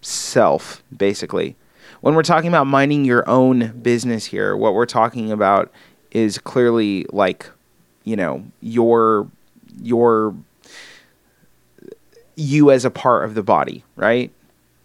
self, 0.00 0.82
basically. 0.96 1.56
When 2.00 2.14
we're 2.14 2.22
talking 2.22 2.48
about 2.48 2.66
minding 2.66 3.04
your 3.04 3.28
own 3.28 3.78
business 3.80 4.26
here, 4.26 4.56
what 4.56 4.74
we're 4.74 4.86
talking 4.86 5.32
about 5.32 5.72
is 6.10 6.38
clearly 6.38 7.06
like, 7.10 7.50
you 8.04 8.16
know, 8.16 8.44
your 8.60 9.28
your 9.82 10.34
you 12.36 12.70
as 12.70 12.84
a 12.84 12.90
part 12.90 13.24
of 13.24 13.34
the 13.34 13.42
body, 13.42 13.84
right? 13.96 14.30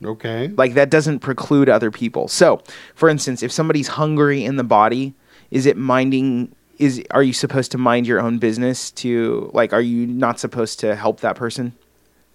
Okay. 0.04 0.48
Like 0.50 0.76
that 0.76 0.90
doesn't 0.90 1.20
preclude 1.20 1.68
other 1.68 1.92
people. 1.92 2.28
So, 2.28 2.62
for 2.96 3.10
instance, 3.10 3.44
if 3.44 3.52
somebody's 3.52 3.90
hungry 3.90 4.46
in 4.46 4.56
the 4.56 4.64
body, 4.64 5.14
is 5.52 5.66
it 5.66 5.78
minding 5.78 6.54
is 6.80 7.04
are 7.12 7.22
you 7.22 7.34
supposed 7.34 7.72
to 7.74 7.78
mind 7.78 8.08
your 8.08 8.20
own 8.20 8.40
business 8.40 8.90
to 8.92 9.52
like 9.54 9.74
are 9.74 9.82
you 9.82 10.08
not 10.08 10.40
supposed 10.40 10.80
to 10.80 10.96
help 10.96 11.20
that 11.20 11.36
person? 11.36 11.74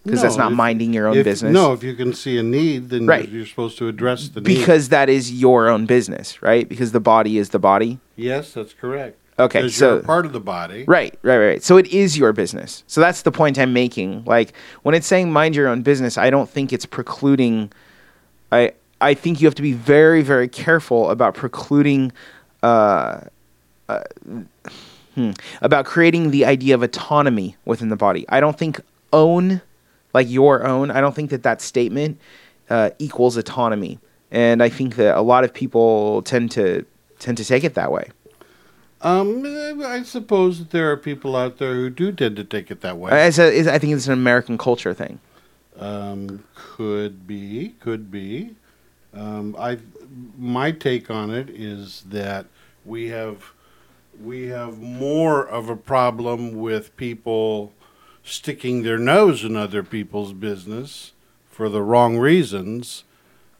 Because 0.05 0.21
that's 0.21 0.37
not 0.37 0.53
if- 0.53 0.57
minding 0.59 0.93
your 0.93 1.07
own 1.07 1.17
if- 1.17 1.25
business. 1.25 1.51
No, 1.53 1.73
if 1.73 1.83
you 1.83 1.95
can 1.95 2.13
see 2.13 2.37
a 2.37 2.43
need, 2.43 2.91
then 2.91 3.07
Right. 3.07 3.27
you're, 3.27 3.47
supposed 3.47 3.79
to 3.79 3.89
address 3.89 4.29
the 4.29 4.41
need. 4.43 4.45
because 4.45 4.91
that 4.91 5.09
is 5.09 5.33
your 5.33 5.69
own 5.71 5.87
business, 5.87 6.43
right? 6.43 6.69
Because 6.69 6.93
the 6.93 7.01
body 7.01 7.39
is 7.39 7.49
the 7.49 7.59
body. 7.59 7.99
yes, 8.15 8.53
that's 8.53 8.75
correct. 8.75 9.17
Okay, 9.39 9.61
Because 9.63 9.75
so- 9.75 9.93
you're 9.95 10.01
a 10.01 10.05
part 10.05 10.27
of 10.27 10.33
the 10.35 10.41
body. 10.41 10.85
Right, 10.87 11.19
right, 11.23 11.39
right. 11.39 11.63
So 11.65 11.77
it 11.79 11.87
is 11.89 12.17
your 12.19 12.33
business. 12.35 12.85
So 12.87 13.01
that's 13.01 13.23
the 13.23 13.33
point 13.33 13.59
I'm 13.59 13.73
making. 13.73 14.25
Like 14.27 14.53
when 14.83 14.95
it's 14.95 15.07
saying 15.07 15.33
mind 15.33 15.57
your 15.57 15.69
own 15.69 15.81
business, 15.83 16.17
I 16.19 16.29
don't 16.31 16.49
think 16.51 16.73
it's 16.73 16.87
precluding. 16.87 17.73
I 18.53 18.73
I 19.01 19.15
think 19.15 19.41
you 19.41 19.47
have 19.47 19.55
to 19.57 19.63
be 19.63 19.73
very 19.73 20.23
very 20.23 20.49
careful 20.49 21.11
about 21.11 21.35
precluding. 21.35 22.13
Uh, 22.63 23.21
uh, 23.89 24.03
hmm, 25.15 25.31
about 25.61 25.85
creating 25.85 26.31
the 26.31 26.45
idea 26.45 26.75
of 26.75 26.83
autonomy 26.83 27.57
within 27.65 27.89
the 27.89 27.97
body. 27.97 28.25
I 28.29 28.41
don't 28.41 28.59
think 28.59 28.81
own, 29.13 29.63
like 30.13 30.29
your 30.31 30.67
own. 30.67 30.91
I 30.91 31.01
don't 31.01 31.15
think 31.15 31.31
that 31.31 31.43
that 31.43 31.61
statement 31.61 32.19
uh, 32.71 32.91
equals 32.99 33.37
autonomy, 33.37 33.99
and 34.31 34.63
I 34.63 34.69
think 34.69 34.97
that 34.97 35.17
a 35.17 35.23
lot 35.23 35.45
of 35.45 35.53
people 35.53 36.23
tend 36.23 36.51
to 36.53 36.85
tend 37.19 37.37
to 37.39 37.45
take 37.45 37.65
it 37.65 37.75
that 37.75 37.93
way. 37.93 38.11
Um, 39.01 39.45
I 39.85 40.03
suppose 40.03 40.59
that 40.59 40.71
there 40.71 40.91
are 40.91 40.97
people 40.97 41.37
out 41.37 41.59
there 41.59 41.75
who 41.75 41.91
do 41.91 42.11
tend 42.11 42.37
to 42.37 42.45
take 42.45 42.71
it 42.71 42.81
that 42.81 42.97
way. 42.97 43.11
As 43.13 43.39
a, 43.39 43.53
is, 43.53 43.67
I 43.67 43.79
think 43.79 43.93
it's 43.93 44.07
an 44.07 44.15
American 44.15 44.57
culture 44.57 44.95
thing. 44.95 45.21
Um, 45.79 46.45
could 46.55 47.27
be, 47.27 47.75
could 47.81 48.11
be. 48.11 48.57
Um, 49.13 49.55
I, 49.59 49.79
my 50.39 50.71
take 50.73 51.11
on 51.11 51.31
it 51.31 51.51
is 51.51 52.03
that 52.09 52.47
we 52.87 53.09
have, 53.09 53.53
we 54.23 54.47
have 54.49 54.81
more 54.81 55.47
of 55.47 55.69
a 55.69 55.77
problem 55.77 56.55
with 56.61 56.97
people 56.97 57.73
sticking 58.23 58.83
their 58.83 58.99
nose 58.99 59.45
in 59.45 59.57
other 59.57 59.83
people's 59.83 60.33
business 60.33 61.13
for 61.51 61.69
the 61.69 61.83
wrong 61.83 62.17
reasons 62.19 63.05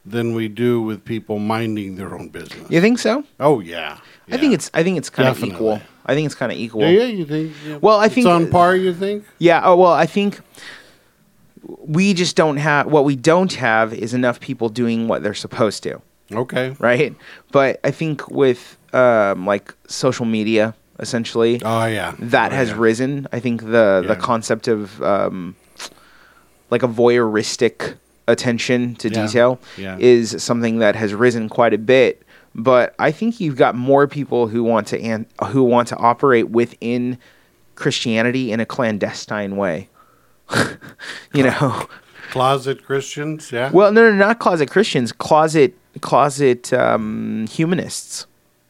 than 0.05 0.35
we 0.35 0.47
do 0.47 0.81
with 0.81 1.03
people 1.05 1.39
minding 1.39 1.95
their 1.95 2.13
own 2.13 2.29
business. 2.29 2.69
You 2.69 2.81
think 2.81 2.99
so? 2.99 3.23
Oh 3.39 3.59
yeah, 3.59 3.99
I 4.31 4.37
think 4.37 4.53
it's 4.53 4.69
I 4.73 4.83
think 4.83 4.97
it's 4.97 5.09
kind 5.09 5.29
of 5.29 5.43
equal. 5.43 5.81
I 6.05 6.13
think 6.13 6.25
it's 6.27 6.35
kind 6.35 6.51
of 6.51 6.57
equal. 6.57 6.81
Yeah, 6.81 6.89
yeah, 6.89 7.05
you 7.05 7.25
think? 7.25 7.53
yeah. 7.65 7.77
Well, 7.77 7.97
I 7.99 8.05
It's 8.05 8.15
think- 8.15 8.27
on 8.27 8.49
par. 8.51 8.75
You 8.75 8.93
think? 8.93 9.23
Yeah, 9.39 9.61
Oh 9.63 9.75
well, 9.75 9.91
I 9.93 10.05
think 10.05 10.39
we 11.79 12.13
just 12.13 12.35
don't 12.35 12.57
have 12.57 12.87
what 12.87 13.05
we 13.05 13.15
don't 13.15 13.53
have 13.53 13.93
is 13.93 14.13
enough 14.13 14.39
people 14.39 14.69
doing 14.69 15.07
what 15.07 15.23
they're 15.23 15.33
supposed 15.33 15.81
to, 15.83 15.99
Okay. 16.31 16.75
right? 16.79 17.15
But 17.51 17.79
I 17.83 17.89
think 17.91 18.29
with 18.29 18.77
um, 18.95 19.45
like 19.45 19.73
social 19.87 20.25
media, 20.25 20.73
essentially, 20.99 21.61
Oh 21.63 21.85
yeah. 21.85 22.13
that 22.19 22.51
Oh, 22.51 22.55
has 22.55 22.69
yeah. 22.69 22.75
risen. 22.77 23.27
I 23.31 23.39
think 23.39 23.61
the 23.61 24.03
the 24.07 24.15
concept 24.15 24.67
of 24.67 25.01
um, 25.03 25.55
like 26.71 26.83
a 26.83 26.87
voyeuristic 26.87 27.95
attention 28.27 28.95
to 28.95 29.09
Yeah. 29.09 29.25
detail 29.25 29.59
Yeah. 29.77 29.97
is 29.99 30.41
something 30.41 30.79
that 30.79 30.95
has 30.95 31.13
risen 31.13 31.49
quite 31.49 31.73
a 31.73 31.77
bit. 31.77 32.21
But 32.57 32.95
I 32.97 33.11
think 33.11 33.39
you've 33.41 33.57
got 33.57 33.75
more 33.75 34.07
people 34.07 34.47
who 34.47 34.63
want 34.63 34.87
to 34.87 34.97
an- 35.01 35.25
who 35.49 35.63
want 35.63 35.89
to 35.89 35.97
operate 35.97 36.49
within 36.49 37.17
Christianity 37.75 38.51
in 38.53 38.59
a 38.61 38.65
clandestine 38.65 39.57
way. 39.57 39.89
you 41.33 41.43
know, 41.43 41.87
Closet 42.31 42.83
Christians. 42.85 43.51
Yeah. 43.51 43.69
well, 43.71 43.91
no, 43.91 44.09
no, 44.09 44.15
not 44.15 44.39
closet 44.39 44.69
Christians, 44.71 45.11
closet 45.11 45.73
closet 46.01 46.71
um, 46.73 47.45
humanists. 47.49 48.25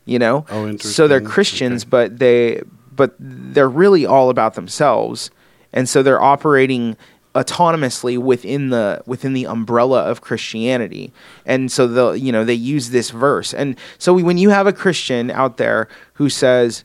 You 0.05 0.19
know, 0.19 0.45
Oh, 0.51 0.77
so 0.77 1.07
they're. 1.07 1.21
Christians, 1.21 1.83
Okay. 1.83 1.89
but 1.89 2.19
they 2.19 2.61
but 2.95 3.15
they're 3.19 3.69
really 3.69 4.05
all 4.05 4.29
about 4.29 4.53
themselves, 4.53 5.31
and 5.73 5.89
so 5.89 6.01
they're 6.03 6.21
operating 6.21 6.95
autonomously 7.33 8.17
within 8.17 8.69
the 8.69 9.01
within 9.05 9.33
the 9.33 9.45
umbrella 9.45 10.03
of 10.03 10.21
Christianity. 10.21 11.11
And 11.45 11.71
so 11.71 11.87
the 11.87 12.11
you 12.13 12.31
know 12.31 12.43
they 12.45 12.53
use 12.53 12.91
this 12.91 13.09
verse, 13.09 13.53
and 13.53 13.75
so 13.97 14.13
we, 14.13 14.23
when 14.23 14.37
you 14.37 14.49
have 14.51 14.67
a 14.67 14.73
Christian 14.73 15.31
out 15.31 15.57
there 15.57 15.87
who 16.13 16.29
says. 16.29 16.83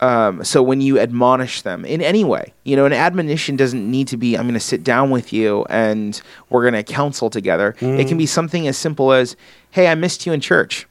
Um, 0.00 0.42
so 0.44 0.60
when 0.62 0.80
you 0.82 0.98
admonish 0.98 1.62
them 1.62 1.84
in 1.86 2.02
any 2.02 2.24
way, 2.24 2.52
you 2.64 2.74
know, 2.76 2.84
an 2.84 2.92
admonition 2.92 3.56
doesn't 3.56 3.88
need 3.90 4.08
to 4.08 4.16
be, 4.18 4.36
I'm 4.36 4.42
going 4.42 4.52
to 4.54 4.60
sit 4.60 4.82
down 4.84 5.08
with 5.10 5.32
you 5.32 5.64
and 5.70 6.20
we're 6.50 6.62
going 6.68 6.74
to 6.74 6.82
counsel 6.82 7.30
together. 7.30 7.74
It 7.80 8.08
can 8.08 8.18
be 8.18 8.26
something 8.26 8.66
as 8.66 8.76
simple 8.76 9.12
as, 9.12 9.34
Hey, 9.70 9.86
I 9.86 9.94
missed 9.94 10.26
you 10.26 10.32
in 10.32 10.40
church. 10.40 10.86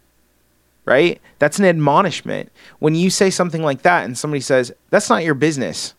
Right? 0.85 1.21
That's 1.43 1.59
an 1.59 1.65
admonishment. 1.65 2.53
When 2.79 2.95
you 2.95 3.09
say 3.09 3.29
something 3.29 3.61
like 3.61 3.81
that 3.81 4.05
and 4.05 4.17
somebody 4.17 4.39
says, 4.39 4.71
that's 4.91 5.09
not 5.09 5.25
your 5.25 5.33
business. 5.33 5.93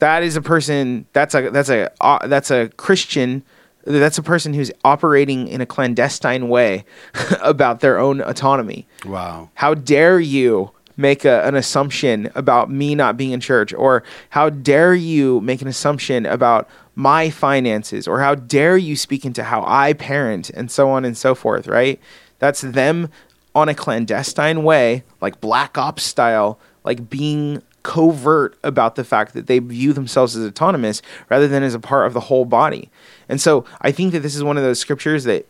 That 0.00 0.24
is 0.24 0.34
a 0.34 0.42
person, 0.42 1.06
that's 1.12 1.32
a, 1.36 1.50
that's 1.50 1.68
a, 1.68 1.92
uh, 2.00 2.26
that's 2.26 2.50
a 2.50 2.68
Christian 2.70 3.44
that's 3.84 4.18
a 4.18 4.24
person 4.24 4.52
who's 4.52 4.72
operating 4.84 5.46
in 5.46 5.60
a 5.60 5.66
clandestine 5.66 6.48
way 6.48 6.84
about 7.40 7.78
their 7.78 8.00
own 8.00 8.20
autonomy. 8.20 8.84
wow. 9.04 9.48
How 9.54 9.74
dare 9.74 10.18
you 10.18 10.72
make 10.96 11.24
a, 11.24 11.46
an 11.46 11.54
assumption 11.54 12.28
about 12.34 12.68
me 12.68 12.96
not 12.96 13.16
being 13.16 13.30
in 13.30 13.38
church? 13.38 13.72
Or 13.74 14.02
how 14.30 14.50
dare 14.50 14.96
you 14.96 15.40
make 15.40 15.62
an 15.62 15.68
assumption 15.68 16.26
about 16.26 16.68
my 16.96 17.30
finances? 17.30 18.08
Or 18.08 18.18
how 18.18 18.34
dare 18.34 18.76
you 18.76 18.96
speak 18.96 19.24
into 19.24 19.44
how 19.44 19.62
I 19.64 19.92
parent 19.92 20.50
and 20.50 20.68
so 20.68 20.90
on 20.90 21.04
and 21.04 21.16
so 21.16 21.36
forth, 21.36 21.68
right? 21.68 22.00
That's 22.40 22.60
them 22.60 23.08
on 23.56 23.70
a 23.70 23.74
clandestine 23.74 24.62
way, 24.62 25.02
like 25.22 25.40
Black 25.40 25.78
Ops 25.78 26.02
style, 26.02 26.60
like 26.84 27.08
being 27.08 27.62
covert 27.82 28.54
about 28.62 28.96
the 28.96 29.02
fact 29.04 29.32
that 29.32 29.46
they 29.46 29.58
view 29.60 29.94
themselves 29.94 30.36
as 30.36 30.46
autonomous 30.46 31.00
rather 31.30 31.48
than 31.48 31.62
as 31.62 31.72
a 31.72 31.80
part 31.80 32.06
of 32.06 32.12
the 32.12 32.20
whole 32.20 32.44
body. 32.44 32.90
And 33.30 33.40
so 33.40 33.64
I 33.80 33.92
think 33.92 34.12
that 34.12 34.20
this 34.20 34.36
is 34.36 34.44
one 34.44 34.58
of 34.58 34.62
those 34.62 34.78
scriptures 34.78 35.24
that 35.24 35.46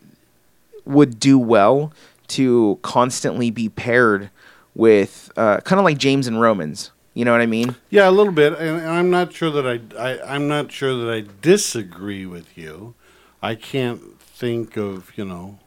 would 0.85 1.19
do 1.19 1.37
well 1.37 1.93
to 2.29 2.79
constantly 2.83 3.51
be 3.51 3.69
paired 3.69 4.31
with 4.77 5.33
uh, 5.37 5.59
kind 5.63 5.81
of 5.81 5.85
like 5.85 5.99
James 5.99 6.29
and 6.29 6.41
Romans. 6.41 6.93
You 7.13 7.25
know 7.25 7.33
what 7.33 7.41
I 7.41 7.47
mean? 7.47 7.75
Yeah, 7.91 8.09
a 8.09 8.13
little 8.13 8.33
bit, 8.33 8.53
and, 8.53 8.87
I'm 8.87 9.11
not 9.11 9.33
sure 9.33 9.51
that 9.51 9.67
I, 9.67 9.81
I 9.99 10.35
I'm 10.35 10.47
not 10.47 10.71
sure 10.71 10.95
that 10.95 11.11
I 11.11 11.25
disagree 11.41 12.27
with 12.27 12.57
you. 12.57 12.95
I 13.43 13.55
can't 13.55 14.21
think 14.21 14.77
of 14.77 15.11
you 15.17 15.25
know. 15.25 15.59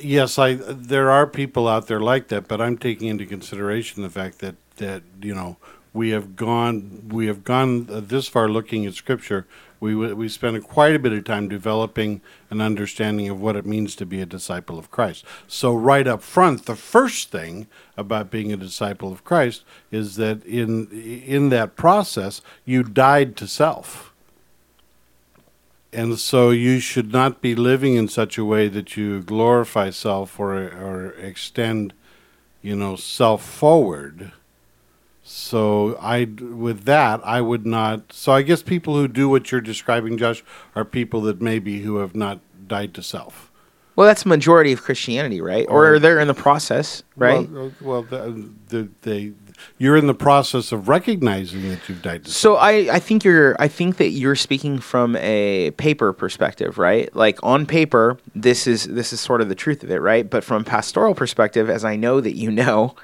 Yes, 0.00 0.38
I 0.38 0.54
there 0.54 1.10
are 1.10 1.26
people 1.26 1.66
out 1.68 1.86
there 1.86 2.00
like 2.00 2.28
that, 2.28 2.48
but 2.48 2.60
I'm 2.60 2.78
taking 2.78 3.08
into 3.08 3.26
consideration 3.26 4.02
the 4.02 4.10
fact 4.10 4.38
that 4.38 4.56
that 4.76 5.02
you 5.20 5.34
know 5.34 5.56
we 5.92 6.10
have 6.10 6.36
gone 6.36 7.08
we 7.08 7.26
have 7.26 7.44
gone 7.44 7.88
uh, 7.90 8.00
this 8.00 8.28
far 8.28 8.48
looking 8.48 8.86
at 8.86 8.94
scripture. 8.94 9.46
We 9.80 9.94
we 9.96 10.28
spent 10.28 10.62
quite 10.62 10.94
a 10.94 11.00
bit 11.00 11.12
of 11.12 11.24
time 11.24 11.48
developing 11.48 12.20
an 12.50 12.60
understanding 12.60 13.28
of 13.28 13.40
what 13.40 13.56
it 13.56 13.66
means 13.66 13.96
to 13.96 14.06
be 14.06 14.20
a 14.20 14.26
disciple 14.26 14.78
of 14.78 14.92
Christ. 14.92 15.24
So 15.48 15.74
right 15.74 16.06
up 16.06 16.22
front, 16.22 16.66
the 16.66 16.76
first 16.76 17.32
thing 17.32 17.66
about 17.96 18.30
being 18.30 18.52
a 18.52 18.56
disciple 18.56 19.12
of 19.12 19.24
Christ 19.24 19.64
is 19.90 20.14
that 20.16 20.44
in 20.44 20.88
in 20.90 21.48
that 21.48 21.74
process 21.74 22.42
you 22.64 22.84
died 22.84 23.36
to 23.38 23.48
self. 23.48 24.11
And 25.92 26.18
so 26.18 26.50
you 26.50 26.80
should 26.80 27.12
not 27.12 27.42
be 27.42 27.54
living 27.54 27.94
in 27.94 28.08
such 28.08 28.38
a 28.38 28.44
way 28.44 28.68
that 28.68 28.96
you 28.96 29.22
glorify 29.22 29.90
self 29.90 30.40
or 30.40 30.54
or 30.54 31.12
extend, 31.18 31.92
you 32.62 32.74
know, 32.74 32.96
self 32.96 33.44
forward. 33.44 34.32
So 35.24 35.96
I, 36.00 36.24
with 36.24 36.84
that, 36.84 37.20
I 37.24 37.40
would 37.40 37.64
not. 37.64 38.12
So 38.12 38.32
I 38.32 38.42
guess 38.42 38.62
people 38.62 38.94
who 38.94 39.06
do 39.06 39.28
what 39.28 39.52
you're 39.52 39.60
describing, 39.60 40.18
Josh, 40.18 40.42
are 40.74 40.84
people 40.84 41.20
that 41.22 41.40
maybe 41.40 41.80
who 41.80 41.96
have 41.96 42.14
not 42.14 42.40
died 42.66 42.92
to 42.94 43.02
self. 43.02 43.50
Well, 43.94 44.06
that's 44.06 44.22
the 44.22 44.30
majority 44.30 44.72
of 44.72 44.82
Christianity, 44.82 45.40
right? 45.40 45.66
Or, 45.68 45.94
Or- 45.94 45.98
they're 45.98 46.18
in 46.18 46.28
the 46.28 46.34
process, 46.34 47.02
right? 47.14 47.48
Well, 47.50 47.72
well 47.80 48.02
the, 48.02 48.50
the, 48.68 48.88
they, 49.02 49.32
you're 49.78 49.96
in 49.96 50.06
the 50.06 50.14
process 50.14 50.72
of 50.72 50.88
recognizing 50.88 51.68
that 51.68 51.88
you've 51.88 52.02
died. 52.02 52.26
So 52.26 52.56
I, 52.56 52.94
I 52.94 52.98
think 52.98 53.24
you're 53.24 53.56
I 53.58 53.68
think 53.68 53.96
that 53.96 54.10
you're 54.10 54.36
speaking 54.36 54.78
from 54.78 55.16
a 55.16 55.72
paper 55.72 56.12
perspective, 56.12 56.78
right? 56.78 57.14
Like 57.14 57.38
on 57.42 57.66
paper, 57.66 58.18
this 58.34 58.66
is 58.66 58.84
this 58.84 59.12
is 59.12 59.20
sort 59.20 59.40
of 59.40 59.48
the 59.48 59.54
truth 59.54 59.82
of 59.82 59.90
it, 59.90 60.00
right? 60.00 60.28
But 60.28 60.44
from 60.44 60.62
a 60.62 60.64
pastoral 60.64 61.14
perspective, 61.14 61.68
as 61.68 61.84
I 61.84 61.96
know 61.96 62.20
that 62.20 62.36
you 62.36 62.50
know, 62.50 62.94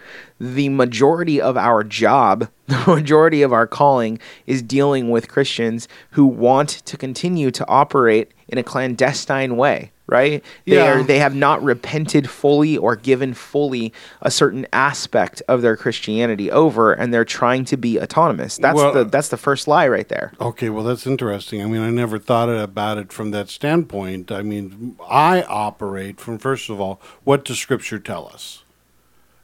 the 0.41 0.69
majority 0.69 1.41
of 1.41 1.57
our 1.57 1.83
job, 1.83 2.49
the 2.67 2.85
majority 2.87 3.43
of 3.43 3.53
our 3.53 3.67
calling 3.67 4.19
is 4.47 4.63
dealing 4.63 5.11
with 5.11 5.29
Christians 5.29 5.89
who 6.13 6.27
want 6.27 6.69
to 6.69 6.97
continue 6.97 7.51
to 7.51 7.67
operate 7.67 8.33
in 8.49 8.59
a 8.59 8.63
clandestine 8.63 9.57
way, 9.57 9.93
right? 10.09 10.43
They 10.67 10.77
Yeah. 10.77 10.93
are 10.99 11.03
they 11.03 11.19
have 11.19 11.35
not 11.35 11.63
repented 11.63 12.29
fully 12.29 12.77
or 12.77 12.97
given 12.97 13.35
fully 13.35 13.93
a 14.23 14.31
certain 14.31 14.67
aspect 14.73 15.43
of 15.47 15.63
their 15.63 15.77
Christianity 15.77 16.51
over 16.51 16.93
and 16.93 17.13
they're 17.13 17.25
trying 17.25 17.65
to 17.67 17.77
be 17.77 18.01
autonomous. 18.01 18.57
That's 18.57 18.77
Well- 18.77 18.93
the 18.95 19.05
that's 19.05 19.29
the 19.29 19.37
first 19.37 19.69
lie 19.69 19.87
right 19.87 20.09
there. 20.09 20.33
Okay, 20.41 20.71
well, 20.71 20.85
that's 20.85 21.07
interesting. 21.07 21.63
I 21.63 21.67
mean, 21.67 21.83
I 21.83 21.91
never 21.91 22.19
thought 22.19 22.49
about 22.49 22.99
it 22.99 23.13
from 23.13 23.31
that 23.33 23.49
standpoint. 23.51 24.33
I 24.33 24.43
mean, 24.43 24.97
I 25.09 25.43
operate 25.43 26.19
from, 26.21 26.39
first 26.39 26.71
of 26.71 26.81
all, 26.81 27.01
what 27.25 27.45
does 27.45 27.59
Scripture 27.59 27.99
tell 27.99 28.29
us? 28.33 28.63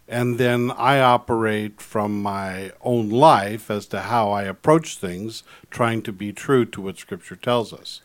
And 0.07 0.37
then 0.39 0.71
I 0.77 1.01
operate 1.01 1.81
from 1.81 2.23
my 2.23 2.73
own 2.83 3.09
life 3.09 3.71
as 3.71 3.87
to 3.87 4.01
how 4.03 4.31
I 4.31 4.43
approach 4.43 4.97
things, 4.99 5.43
trying 5.71 6.03
to 6.03 6.13
be 6.13 6.31
true 6.33 6.67
to 6.67 6.81
what 6.83 6.99
Scripture 6.99 7.37
tells 7.37 7.73
us. 7.73 8.01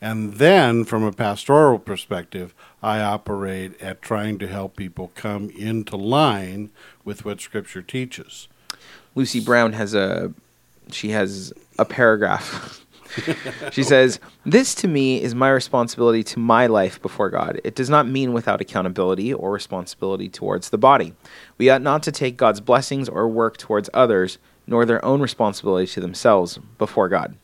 And 0.00 0.34
then, 0.34 0.84
from 0.84 1.02
a 1.02 1.12
pastoral 1.12 1.78
perspective, 1.78 2.54
I 2.82 3.00
operate 3.00 3.80
at 3.82 4.00
trying 4.00 4.38
to 4.38 4.46
help 4.46 4.76
people 4.76 5.12
come 5.14 5.50
into 5.50 5.96
line 5.96 6.70
with 7.04 7.24
what 7.24 7.40
Scripture 7.40 7.82
teaches. 7.82 8.48
Lucy 9.14 9.40
Brown 9.40 9.74
has 9.74 9.94
a 9.94 10.32
she 10.90 11.10
has 11.10 11.52
a 11.78 11.84
paragraph. 11.84 12.84
she 13.72 13.82
says, 13.82 14.20
"This 14.46 14.74
to 14.76 14.88
me 14.88 15.20
is 15.20 15.34
my 15.34 15.50
responsibility 15.50 16.22
to 16.24 16.38
my 16.38 16.66
life 16.66 17.02
before 17.02 17.28
God. 17.28 17.60
It 17.62 17.74
does 17.74 17.90
not 17.90 18.08
mean 18.08 18.32
without 18.32 18.60
accountability 18.60 19.34
or 19.34 19.50
responsibility 19.50 20.28
towards 20.30 20.70
the 20.70 20.78
body. 20.78 21.12
We 21.58 21.68
ought 21.68 21.82
not 21.82 22.02
to 22.04 22.12
take 22.12 22.38
God's 22.38 22.60
blessings 22.60 23.08
or 23.08 23.28
work 23.28 23.58
towards 23.58 23.90
others, 23.92 24.38
nor 24.66 24.86
their 24.86 25.04
own 25.04 25.20
responsibility 25.20 25.92
to 25.92 26.00
themselves 26.00 26.58
before 26.78 27.10
God." 27.10 27.36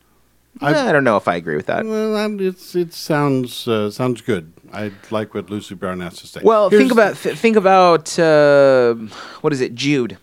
I- 0.60 0.74
I, 0.74 0.88
I 0.88 0.92
don't 0.92 1.04
know 1.04 1.16
if 1.16 1.28
I 1.28 1.36
agree 1.36 1.56
with 1.56 1.66
that. 1.66 1.84
Well, 1.84 2.40
it's 2.40 2.74
it 2.74 2.92
sounds 2.94 3.66
uh, 3.68 3.90
sounds 3.90 4.20
good. 4.22 4.52
I 4.72 4.92
like 5.10 5.34
what 5.34 5.48
Lucy 5.50 5.74
Brown 5.74 6.00
has 6.00 6.18
to 6.20 6.26
say. 6.26 6.40
Well, 6.42 6.70
Here's- 6.70 6.80
think 6.80 6.92
about 6.92 7.16
th- 7.16 7.36
think 7.38 7.56
about 7.56 8.18
uh, 8.18 8.94
what 9.42 9.52
is 9.52 9.60
it, 9.60 9.74
Jude? 9.74 10.18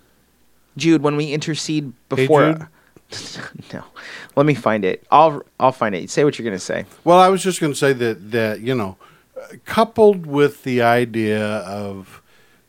Jude, 0.75 1.01
when 1.03 1.15
we 1.15 1.31
intercede 1.31 1.93
Hey, 2.09 2.15
before. 2.15 2.53
Jude? 2.53 2.67
no, 3.73 3.83
let 4.35 4.45
me 4.45 4.55
find 4.55 4.83
it. 4.83 5.05
I'll 5.11 5.43
I'll 5.59 5.71
find 5.71 5.93
it. 5.93 6.09
Say 6.09 6.23
what 6.23 6.37
you're 6.39 6.45
gonna 6.45 6.57
say. 6.59 6.85
Well, 7.03 7.19
I 7.19 7.29
was 7.29 7.43
just 7.43 7.61
going 7.61 7.71
to 7.73 7.77
say 7.77 7.93
that 7.93 8.31
that 8.31 8.61
you 8.61 8.73
know, 8.73 8.97
coupled 9.65 10.25
with 10.25 10.63
the 10.63 10.81
idea 10.81 11.57
of 11.59 12.21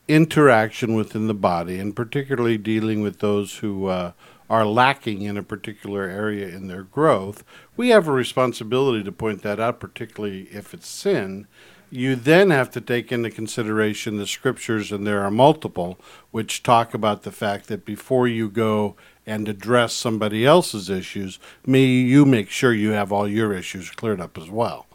interaction 0.06 0.94
within 0.94 1.28
the 1.28 1.34
body, 1.34 1.78
and 1.78 1.96
particularly 1.96 2.58
dealing 2.58 3.00
with 3.00 3.20
those 3.20 3.56
who 3.58 3.86
uh, 3.86 4.12
are 4.50 4.66
lacking 4.66 5.22
in 5.22 5.36
a 5.36 5.42
particular 5.42 6.02
area 6.02 6.48
in 6.48 6.68
their 6.68 6.82
growth, 6.82 7.44
we 7.76 7.88
have 7.88 8.06
a 8.06 8.12
responsibility 8.12 9.02
to 9.02 9.12
point 9.12 9.42
that 9.42 9.58
out, 9.58 9.80
particularly 9.80 10.42
if 10.52 10.74
it's 10.74 10.88
sin. 10.88 11.46
You 11.90 12.16
then 12.16 12.50
have 12.50 12.70
to 12.72 12.80
take 12.80 13.12
into 13.12 13.30
consideration 13.30 14.16
the 14.16 14.26
scriptures, 14.26 14.90
and 14.90 15.06
there 15.06 15.22
are 15.22 15.30
multiple, 15.30 15.98
which 16.30 16.62
talk 16.62 16.92
about 16.92 17.22
the 17.22 17.30
fact 17.30 17.68
that 17.68 17.84
before 17.84 18.26
you 18.26 18.48
go 18.48 18.96
and 19.26 19.48
address 19.48 19.94
somebody 19.94 20.44
else's 20.44 20.90
issues, 20.90 21.38
may 21.64 21.84
you 21.84 22.26
make 22.26 22.50
sure 22.50 22.74
you 22.74 22.90
have 22.90 23.12
all 23.12 23.28
your 23.28 23.52
issues 23.52 23.90
cleared 23.90 24.20
up 24.20 24.36
as 24.36 24.50
well. 24.50 24.86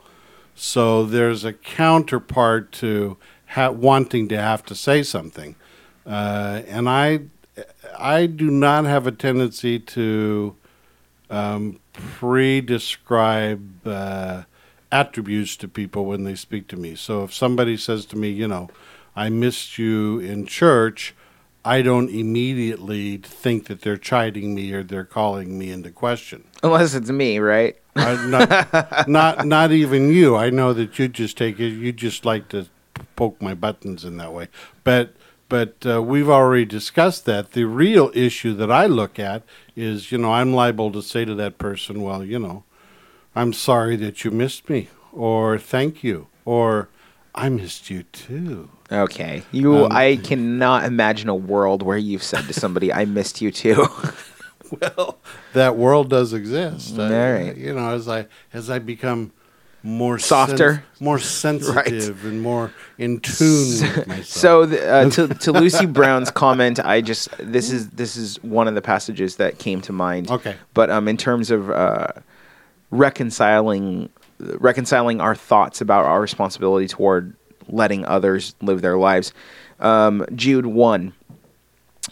So 0.55 1.05
there's 1.05 1.45
a 1.45 1.53
counterpart 1.53 2.71
to 2.73 3.17
ha- 3.47 3.71
wanting 3.71 4.27
to 4.27 4.37
have 4.37 4.63
to 4.65 4.75
say 4.75 5.01
something, 5.01 5.55
uh, 6.05 6.63
and 6.67 6.89
I, 6.89 7.21
I 7.97 8.25
do 8.25 8.49
not 8.49 8.85
have 8.85 9.07
a 9.07 9.11
tendency 9.11 9.79
to 9.79 10.55
um, 11.29 11.79
pre-describe 11.93 13.87
uh, 13.87 14.43
attributes 14.91 15.55
to 15.57 15.67
people 15.67 16.05
when 16.05 16.23
they 16.23 16.35
speak 16.35 16.67
to 16.69 16.77
me. 16.77 16.95
So 16.95 17.23
if 17.23 17.33
somebody 17.33 17.77
says 17.77 18.05
to 18.07 18.17
me, 18.17 18.29
you 18.29 18.47
know, 18.47 18.69
I 19.15 19.29
missed 19.29 19.77
you 19.77 20.19
in 20.19 20.45
church, 20.45 21.13
I 21.65 21.81
don't 21.81 22.09
immediately 22.09 23.17
think 23.17 23.67
that 23.67 23.81
they're 23.81 23.97
chiding 23.97 24.55
me 24.55 24.71
or 24.71 24.83
they're 24.83 25.03
calling 25.03 25.59
me 25.59 25.71
into 25.71 25.91
question. 25.91 26.45
Unless 26.63 26.95
it's 26.95 27.11
me, 27.11 27.39
right? 27.39 27.77
I, 27.95 28.27
not, 28.27 29.07
not, 29.07 29.45
not 29.45 29.71
even 29.71 30.09
you. 30.09 30.35
I 30.35 30.49
know 30.49 30.73
that 30.73 30.97
you 30.97 31.07
just 31.09 31.37
take 31.37 31.59
it. 31.59 31.69
You 31.69 31.91
just 31.91 32.25
like 32.25 32.49
to 32.49 32.67
poke 33.15 33.41
my 33.41 33.53
buttons 33.53 34.05
in 34.05 34.17
that 34.17 34.33
way. 34.33 34.47
But, 34.83 35.13
but 35.49 35.75
uh, 35.85 36.01
we've 36.01 36.29
already 36.29 36.65
discussed 36.65 37.25
that. 37.25 37.51
The 37.53 37.65
real 37.65 38.11
issue 38.13 38.53
that 38.53 38.71
I 38.71 38.85
look 38.85 39.19
at 39.19 39.43
is, 39.75 40.11
you 40.11 40.17
know, 40.17 40.31
I'm 40.31 40.53
liable 40.53 40.91
to 40.91 41.01
say 41.01 41.25
to 41.25 41.35
that 41.35 41.57
person, 41.57 42.01
well, 42.01 42.23
you 42.23 42.39
know, 42.39 42.63
I'm 43.35 43.51
sorry 43.53 43.95
that 43.97 44.23
you 44.23 44.31
missed 44.31 44.69
me, 44.69 44.89
or 45.11 45.57
thank 45.57 46.03
you, 46.03 46.27
or 46.45 46.89
I 47.35 47.49
missed 47.49 47.89
you 47.89 48.03
too. 48.03 48.69
Okay. 48.91 49.43
You. 49.51 49.85
Um, 49.85 49.91
I 49.91 50.19
cannot 50.23 50.85
imagine 50.85 51.29
a 51.29 51.35
world 51.35 51.83
where 51.83 51.97
you've 51.97 52.23
said 52.23 52.45
to 52.45 52.53
somebody, 52.53 52.91
"I 52.91 53.05
missed 53.05 53.39
you 53.41 53.51
too." 53.51 53.85
well, 54.81 55.19
that 55.53 55.75
world 55.77 56.09
does 56.09 56.33
exist. 56.33 56.97
I- 56.97 57.03
All 57.03 57.33
right. 57.33 57.55
you 57.57 57.73
know, 57.73 57.89
as 57.91 58.07
I 58.07 58.27
as 58.53 58.69
I 58.69 58.79
become 58.79 59.31
more 59.83 60.19
Softer? 60.19 60.83
more 60.99 61.19
sensitive, 61.19 62.25
and 62.25 62.41
more 62.41 62.71
in 62.97 63.19
tune 63.19 63.81
with 63.81 64.07
myself. 64.07 64.25
So 64.25 64.65
th- 64.65 64.81
uh, 64.81 65.09
to 65.11 65.27
to 65.27 65.51
Lucy 65.51 65.85
Brown's 65.85 66.31
comment, 66.31 66.79
I 66.79 67.01
just 67.01 67.29
this 67.37 67.71
is 67.71 67.89
this 67.91 68.17
is 68.17 68.41
one 68.43 68.67
of 68.67 68.75
the 68.75 68.81
passages 68.81 69.37
that 69.37 69.59
came 69.59 69.81
to 69.81 69.93
mind. 69.93 70.29
Okay. 70.29 70.55
But 70.73 70.89
um, 70.89 71.07
in 71.07 71.17
terms 71.17 71.51
of 71.51 71.69
uh, 71.69 72.07
reconciling 72.91 74.09
reconciling 74.39 75.19
our 75.19 75.35
thoughts 75.35 75.81
about 75.81 76.05
our 76.05 76.21
responsibility 76.21 76.87
toward 76.87 77.35
letting 77.67 78.05
others 78.05 78.55
live 78.61 78.81
their 78.81 78.97
lives, 78.97 79.33
um, 79.79 80.25
Jude 80.35 80.65
one. 80.65 81.13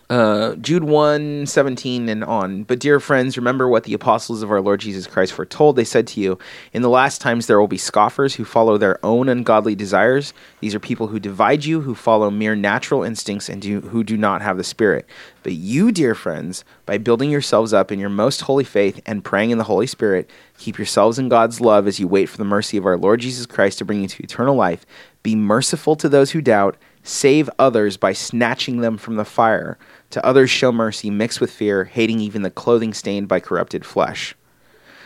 Uh, 0.10 0.56
Jude 0.56 0.84
1, 0.84 1.46
17 1.48 2.08
and 2.10 2.24
on. 2.24 2.64
But 2.64 2.80
dear 2.80 3.00
friends, 3.00 3.38
remember 3.38 3.68
what 3.68 3.84
the 3.84 3.94
apostles 3.94 4.42
of 4.42 4.52
our 4.52 4.62
Lord 4.62 4.80
Jesus 4.80 5.08
Christ 5.08 5.34
foretold. 5.34 5.76
They 5.76 5.84
said 5.84 6.08
to 6.08 6.22
you, 6.22 6.38
In 6.72 6.82
the 6.82 6.90
last 6.90 7.20
times 7.20 7.48
there 7.48 7.60
will 7.60 7.68
be 7.68 7.78
scoffers 7.78 8.36
who 8.36 8.46
follow 8.46 8.78
their 8.78 9.04
own 9.06 9.28
ungodly 9.28 9.76
desires. 9.76 10.34
These 10.60 10.76
are 10.76 10.80
people 10.80 11.08
who 11.08 11.20
divide 11.20 11.66
you, 11.66 11.82
who 11.82 11.96
follow 11.96 12.30
mere 12.30 12.56
natural 12.56 13.04
instincts, 13.04 13.50
and 13.50 13.62
do, 13.62 13.82
who 13.82 14.04
do 14.04 14.18
not 14.18 14.42
have 14.42 14.58
the 14.58 14.64
Spirit. 14.64 15.06
But 15.44 15.54
you, 15.54 15.92
dear 15.92 16.16
friends, 16.16 16.64
by 16.86 16.98
building 16.98 17.30
yourselves 17.30 17.74
up 17.74 17.92
in 17.92 18.00
your 18.00 18.10
most 18.10 18.42
holy 18.42 18.64
faith 18.64 19.02
and 19.06 19.24
praying 19.24 19.52
in 19.52 19.58
the 19.58 19.64
Holy 19.66 19.88
Spirit, 19.88 20.30
keep 20.58 20.78
yourselves 20.78 21.20
in 21.20 21.30
God's 21.30 21.60
love 21.60 21.88
as 21.88 22.00
you 22.00 22.08
wait 22.08 22.28
for 22.28 22.38
the 22.38 22.46
mercy 22.46 22.78
of 22.78 22.86
our 22.86 22.98
Lord 22.98 23.22
Jesus 23.22 23.46
Christ 23.46 23.78
to 23.80 23.86
bring 23.86 24.02
you 24.02 24.08
to 24.08 24.24
eternal 24.24 24.56
life. 24.56 24.86
Be 25.24 25.36
merciful 25.36 25.96
to 25.98 26.08
those 26.08 26.32
who 26.32 26.42
doubt. 26.42 26.78
Save 27.08 27.50
others 27.58 27.96
by 27.96 28.12
snatching 28.12 28.82
them 28.82 28.98
from 28.98 29.16
the 29.16 29.24
fire. 29.24 29.78
To 30.10 30.26
others 30.26 30.50
show 30.50 30.74
mercy 30.74 31.10
mixed 31.10 31.40
with 31.40 31.50
fear, 31.50 31.86
hating 31.86 32.20
even 32.20 32.42
the 32.42 32.52
clothing 32.52 32.94
stained 32.94 33.30
by 33.30 33.40
corrupted 33.40 33.86
flesh. 33.86 34.36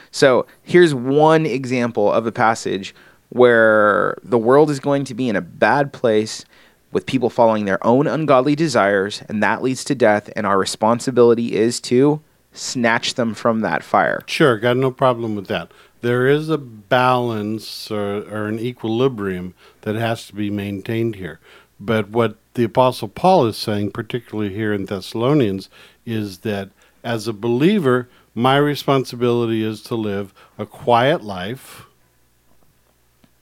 So 0.09 0.47
here's 0.63 0.95
one 0.95 1.45
example 1.45 2.11
of 2.11 2.25
a 2.25 2.31
passage 2.31 2.95
where 3.29 4.17
the 4.23 4.39
world 4.39 4.71
is 4.71 4.79
going 4.79 5.03
to 5.05 5.13
be 5.13 5.29
in 5.29 5.35
a 5.35 5.41
bad 5.41 5.93
place 5.93 6.43
with 6.91 7.05
people 7.05 7.29
following 7.29 7.65
their 7.65 7.85
own 7.85 8.07
ungodly 8.07 8.55
desires, 8.55 9.21
and 9.29 9.43
that 9.43 9.61
leads 9.61 9.83
to 9.83 9.93
death, 9.93 10.27
and 10.35 10.47
our 10.47 10.57
responsibility 10.57 11.55
is 11.55 11.79
to 11.81 12.19
snatch 12.51 13.13
them 13.13 13.35
from 13.35 13.61
that 13.61 13.83
fire. 13.83 14.23
Sure, 14.25 14.57
got 14.57 14.75
no 14.75 14.89
problem 14.89 15.35
with 15.35 15.45
that. 15.47 15.71
There 16.01 16.27
is 16.27 16.49
a 16.49 16.57
balance 16.57 17.91
or, 17.91 18.23
or 18.23 18.47
an 18.47 18.59
equilibrium 18.59 19.53
that 19.81 19.93
has 19.93 20.25
to 20.27 20.33
be 20.33 20.49
maintained 20.49 21.17
here. 21.17 21.39
But 21.83 22.09
what 22.09 22.37
the 22.53 22.63
Apostle 22.63 23.07
Paul 23.07 23.47
is 23.47 23.57
saying, 23.57 23.91
particularly 23.91 24.53
here 24.53 24.71
in 24.71 24.85
Thessalonians, 24.85 25.67
is 26.05 26.39
that 26.39 26.69
as 27.03 27.27
a 27.27 27.33
believer, 27.33 28.07
my 28.35 28.57
responsibility 28.57 29.63
is 29.63 29.81
to 29.83 29.95
live 29.95 30.31
a 30.59 30.65
quiet 30.67 31.23
life, 31.23 31.87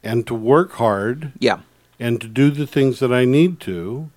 and 0.01 0.25
to 0.25 0.33
work 0.33 0.71
hard 0.73 1.33
Yeah. 1.39 1.59
and 1.99 2.21
to 2.21 2.27
do 2.29 2.49
the 2.49 2.65
things 2.65 2.99
that 2.99 3.11
I 3.11 3.25
need 3.25 3.59
to 3.61 4.09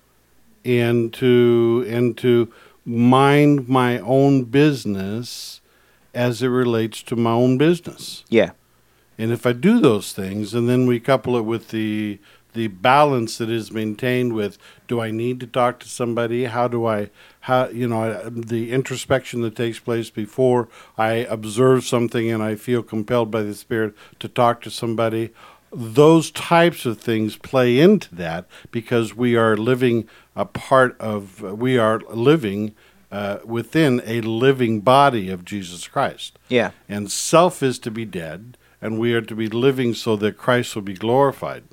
and 0.63 1.11
to 1.15 1.85
and 1.89 2.15
to 2.19 2.47
mind 2.85 3.67
my 3.67 3.99
own 3.99 4.43
business 4.45 5.59
as 6.13 6.41
it 6.41 6.47
relates 6.47 7.03
to 7.03 7.17
my 7.17 7.31
own 7.31 7.57
business. 7.57 8.23
Yeah. 8.29 8.51
And 9.17 9.31
if 9.33 9.45
I 9.45 9.51
do 9.51 9.81
those 9.81 10.13
things 10.13 10.53
and 10.53 10.69
then 10.69 10.85
we 10.87 11.01
couple 11.01 11.35
it 11.35 11.43
with 11.43 11.69
the 11.69 12.19
the 12.53 12.67
balance 12.67 13.37
that 13.37 13.49
is 13.49 13.71
maintained 13.71 14.33
with 14.33 14.57
do 14.87 15.01
I 15.01 15.11
need 15.11 15.39
to 15.39 15.47
talk 15.47 15.79
to 15.79 15.87
somebody? 15.87 16.45
How 16.45 16.67
do 16.67 16.85
I 16.85 17.09
how 17.41 17.67
you 17.69 17.87
know 17.87 18.29
the 18.29 18.71
introspection 18.71 19.41
that 19.41 19.55
takes 19.55 19.79
place 19.79 20.09
before 20.09 20.69
I 20.97 21.11
observe 21.29 21.83
something 21.85 22.29
and 22.31 22.41
I 22.41 22.55
feel 22.55 22.83
compelled 22.83 23.31
by 23.31 23.41
the 23.41 23.53
spirit 23.53 23.95
to 24.19 24.27
talk 24.27 24.61
to 24.61 24.69
somebody. 24.69 25.31
Those 25.71 26.29
types 26.29 26.85
of 26.85 27.01
things 27.01 27.35
play 27.35 27.79
into 27.79 28.13
that 28.15 28.45
because 28.71 29.15
we 29.15 29.35
are 29.35 29.57
living 29.57 30.07
a 30.35 30.45
part 30.45 30.99
of 30.99 31.41
we 31.41 31.77
are 31.77 31.99
living 32.09 32.75
uh, 33.13 33.39
within 33.45 34.01
a 34.05 34.21
living 34.21 34.81
body 34.81 35.29
of 35.29 35.45
Jesus 35.45 35.87
Christ. 35.87 36.39
Yeah. 36.49 36.71
And 36.89 37.11
self 37.11 37.61
is 37.61 37.77
to 37.79 37.91
be 37.91 38.05
dead, 38.05 38.57
and 38.81 38.99
we 38.99 39.13
are 39.13 39.21
to 39.21 39.35
be 39.35 39.47
living 39.47 39.93
so 39.93 40.15
that 40.15 40.37
Christ 40.37 40.75
will 40.75 40.81
be 40.81 40.95
glorified. 40.95 41.63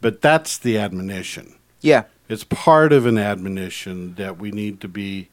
But 0.00 0.20
that's 0.20 0.58
the 0.58 0.78
admonition. 0.78 1.56
Yeah. 1.80 2.04
It's 2.28 2.44
part 2.44 2.92
of 2.92 3.06
an 3.06 3.18
admonition 3.18 4.14
that 4.14 4.38
we 4.38 4.50
need 4.50 4.80
to 4.82 4.88
be 4.88 5.28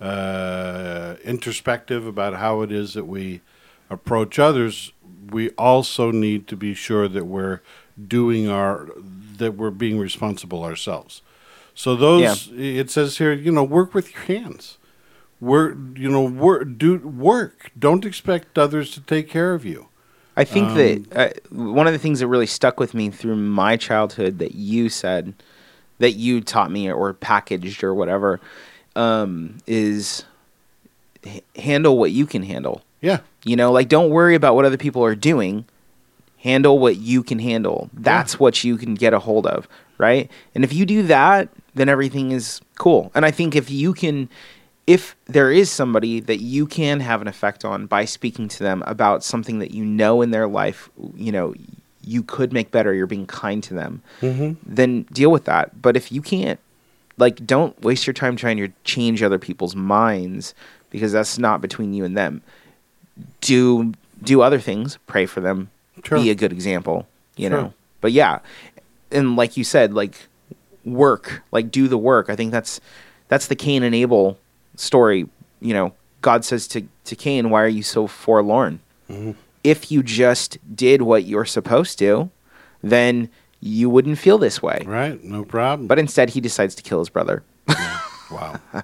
uh, 0.00 1.16
introspective 1.24 2.06
about 2.06 2.34
how 2.34 2.62
it 2.62 2.72
is 2.72 2.94
that 2.94 3.06
we 3.06 3.40
approach 3.88 4.38
others. 4.38 4.92
We 5.30 5.50
also 5.50 6.10
need 6.10 6.48
to 6.48 6.56
be 6.56 6.74
sure 6.74 7.06
that 7.06 7.26
we're 7.26 7.60
doing 8.08 8.48
our 8.48 8.88
that 9.36 9.52
we're 9.52 9.70
being 9.70 9.98
responsible 9.98 10.64
ourselves. 10.64 11.22
So 11.74 11.96
those 11.96 12.50
it 12.56 12.90
says 12.90 13.18
here, 13.18 13.32
you 13.32 13.52
know, 13.52 13.64
work 13.64 13.94
with 13.94 14.12
your 14.12 14.22
hands. 14.22 14.78
Work, 15.40 15.76
you 15.96 16.10
know, 16.10 16.24
work, 16.24 16.76
do 16.76 16.98
work. 16.98 17.70
Don't 17.78 18.04
expect 18.04 18.58
others 18.58 18.90
to 18.92 19.00
take 19.00 19.28
care 19.28 19.54
of 19.54 19.64
you. 19.64 19.88
I 20.40 20.44
think 20.44 20.72
that 20.74 21.04
uh, 21.14 21.54
one 21.54 21.86
of 21.86 21.92
the 21.92 21.98
things 21.98 22.20
that 22.20 22.26
really 22.26 22.46
stuck 22.46 22.80
with 22.80 22.94
me 22.94 23.10
through 23.10 23.36
my 23.36 23.76
childhood 23.76 24.38
that 24.38 24.54
you 24.54 24.88
said, 24.88 25.34
that 25.98 26.12
you 26.12 26.40
taught 26.40 26.70
me 26.70 26.90
or 26.90 27.12
packaged 27.12 27.84
or 27.84 27.94
whatever, 27.94 28.40
um, 28.96 29.58
is 29.66 30.24
h- 31.24 31.44
handle 31.56 31.98
what 31.98 32.12
you 32.12 32.24
can 32.24 32.42
handle. 32.42 32.82
Yeah, 33.02 33.20
You 33.44 33.56
know, 33.56 33.70
like 33.70 33.88
don't 33.88 34.10
worry 34.10 34.34
about 34.34 34.54
what 34.54 34.64
other 34.64 34.76
people 34.78 35.04
are 35.04 35.14
doing. 35.14 35.66
Handle 36.38 36.78
what 36.78 36.96
you 36.96 37.22
can 37.22 37.38
handle. 37.38 37.90
That's 37.92 38.40
what 38.40 38.64
you 38.64 38.78
can 38.78 38.94
get 38.94 39.12
a 39.12 39.18
hold 39.18 39.46
of, 39.46 39.68
right? 39.98 40.30
And 40.54 40.64
if 40.64 40.72
you 40.72 40.86
do 40.86 41.02
that, 41.02 41.50
then 41.74 41.90
everything 41.90 42.30
is 42.30 42.62
cool. 42.78 43.10
And 43.14 43.26
I 43.26 43.30
think 43.30 43.54
if 43.54 43.70
you 43.70 43.92
can 43.92 44.30
if 44.90 45.14
there 45.26 45.52
is 45.52 45.70
somebody 45.70 46.18
that 46.18 46.40
you 46.40 46.66
can 46.66 46.98
have 46.98 47.22
an 47.22 47.28
effect 47.28 47.64
on 47.64 47.86
by 47.86 48.04
speaking 48.04 48.48
to 48.48 48.58
them 48.58 48.82
about 48.88 49.22
something 49.22 49.60
that 49.60 49.70
you 49.70 49.84
know 49.84 50.20
in 50.20 50.32
their 50.32 50.48
life, 50.48 50.90
you 51.14 51.30
know, 51.30 51.54
you 52.02 52.24
could 52.24 52.52
make 52.52 52.72
better, 52.72 52.92
you're 52.92 53.06
being 53.06 53.26
kind 53.26 53.62
to 53.62 53.72
them, 53.72 54.02
mm-hmm. 54.20 54.54
then 54.66 55.02
deal 55.12 55.30
with 55.30 55.44
that. 55.44 55.80
But 55.80 55.96
if 55.96 56.10
you 56.10 56.20
can't, 56.20 56.58
like, 57.18 57.46
don't 57.46 57.80
waste 57.82 58.04
your 58.04 58.14
time 58.14 58.34
trying 58.34 58.56
to 58.56 58.72
change 58.82 59.22
other 59.22 59.38
people's 59.38 59.76
minds 59.76 60.54
because 60.90 61.12
that's 61.12 61.38
not 61.38 61.60
between 61.60 61.94
you 61.94 62.04
and 62.04 62.16
them. 62.16 62.42
Do 63.40 63.92
do 64.20 64.42
other 64.42 64.58
things, 64.58 64.98
pray 65.06 65.24
for 65.24 65.40
them, 65.40 65.70
Sure. 66.02 66.18
be 66.18 66.30
a 66.30 66.34
good 66.34 66.52
example, 66.52 67.06
you 67.36 67.48
Sure. 67.48 67.56
know. 67.56 67.74
But 68.00 68.10
yeah, 68.10 68.40
and 69.12 69.36
like 69.36 69.56
you 69.56 69.62
said, 69.62 69.94
like 69.94 70.26
work, 70.84 71.42
like 71.52 71.70
do 71.70 71.86
the 71.86 71.96
work. 71.96 72.28
I 72.28 72.34
think 72.34 72.50
that's 72.50 72.80
that's 73.28 73.46
the 73.46 73.54
Cain 73.54 73.84
and 73.84 73.94
Abel 73.94 74.36
story. 74.80 75.26
You 75.60 75.74
know, 75.74 75.92
God 76.22 76.44
says 76.44 76.66
to 76.68 76.82
to 77.04 77.16
Cain, 77.16 77.50
"Why 77.50 77.62
are 77.62 77.68
you 77.68 77.82
so 77.82 78.06
forlorn?" 78.06 78.80
Mm-hmm. 79.08 79.32
If 79.62 79.90
you 79.92 80.02
just 80.02 80.58
did 80.74 81.02
what 81.02 81.24
you're 81.24 81.44
supposed 81.44 81.98
to, 81.98 82.30
then 82.82 83.28
you 83.60 83.90
wouldn't 83.90 84.18
feel 84.18 84.38
this 84.38 84.62
way. 84.62 84.82
right, 84.86 85.22
no 85.22 85.44
problem. 85.44 85.86
But 85.86 85.98
instead, 85.98 86.30
he 86.30 86.40
decides 86.40 86.74
to 86.76 86.82
kill 86.82 86.98
his 87.00 87.10
brother. 87.10 87.42
wow. 88.30 88.58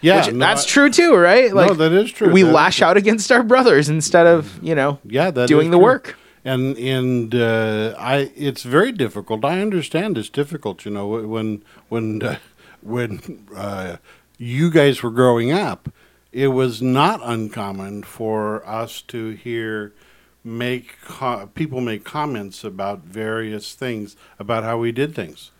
yeah, 0.00 0.24
Which, 0.24 0.32
no, 0.34 0.38
that's 0.38 0.64
I- 0.64 0.68
true 0.68 0.90
too, 0.90 1.14
right? 1.16 1.52
No, 1.52 1.74
that 1.74 1.92
is 1.92 2.10
true. 2.12 2.32
We 2.32 2.42
That 2.42 2.52
lash 2.52 2.80
out 2.82 2.96
against 2.96 3.30
our 3.32 3.42
brothers 3.42 3.88
instead 3.88 4.26
of 4.26 4.58
you 4.62 4.74
know 4.74 4.98
Yeah, 5.04 5.30
doing 5.30 5.70
the 5.70 5.76
true. 5.76 5.84
work. 5.84 6.16
And 6.44 6.78
and 6.78 7.34
uh, 7.34 7.94
I, 7.98 8.30
it's 8.36 8.62
very 8.62 8.92
difficult. 8.92 9.44
I 9.44 9.60
understand 9.60 10.16
it's 10.16 10.30
difficult. 10.30 10.84
You 10.86 10.92
know, 10.92 11.06
when 11.28 11.62
when 11.90 12.22
uh, 12.22 12.36
when 12.80 13.20
uh, 13.54 13.96
you 14.38 14.70
guys 14.70 15.02
were 15.02 15.10
growing 15.10 15.50
up, 15.50 15.92
it 16.32 16.48
was 16.48 16.80
not 16.80 17.20
uncommon 17.22 18.04
for 18.04 18.66
us 18.66 19.02
to 19.02 19.30
hear 19.30 19.92
make 20.44 20.96
co- 21.04 21.50
people 21.54 21.80
make 21.80 22.04
comments 22.04 22.64
about 22.64 23.00
various 23.00 23.74
things 23.74 24.16
about 24.38 24.64
how 24.64 24.78
we 24.78 24.92
did 24.92 25.14
things. 25.14 25.50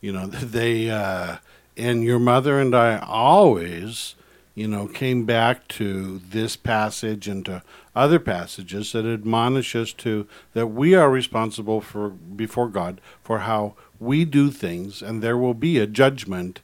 You 0.00 0.12
know, 0.12 0.26
they 0.26 0.90
uh, 0.90 1.38
and 1.76 2.04
your 2.04 2.18
mother 2.18 2.60
and 2.60 2.74
I 2.74 2.98
always, 2.98 4.14
you 4.54 4.68
know, 4.68 4.86
came 4.86 5.24
back 5.24 5.66
to 5.68 6.18
this 6.18 6.56
passage 6.56 7.26
and 7.26 7.44
to 7.46 7.62
other 7.96 8.18
passages 8.18 8.92
that 8.92 9.06
admonish 9.06 9.74
us 9.74 9.92
to 9.94 10.26
that 10.52 10.66
we 10.68 10.94
are 10.94 11.10
responsible 11.10 11.80
for 11.80 12.10
before 12.10 12.68
God 12.68 13.00
for 13.22 13.40
how 13.40 13.74
we 13.98 14.24
do 14.24 14.50
things, 14.50 15.00
and 15.00 15.22
there 15.22 15.38
will 15.38 15.54
be 15.54 15.78
a 15.78 15.86
judgment 15.86 16.60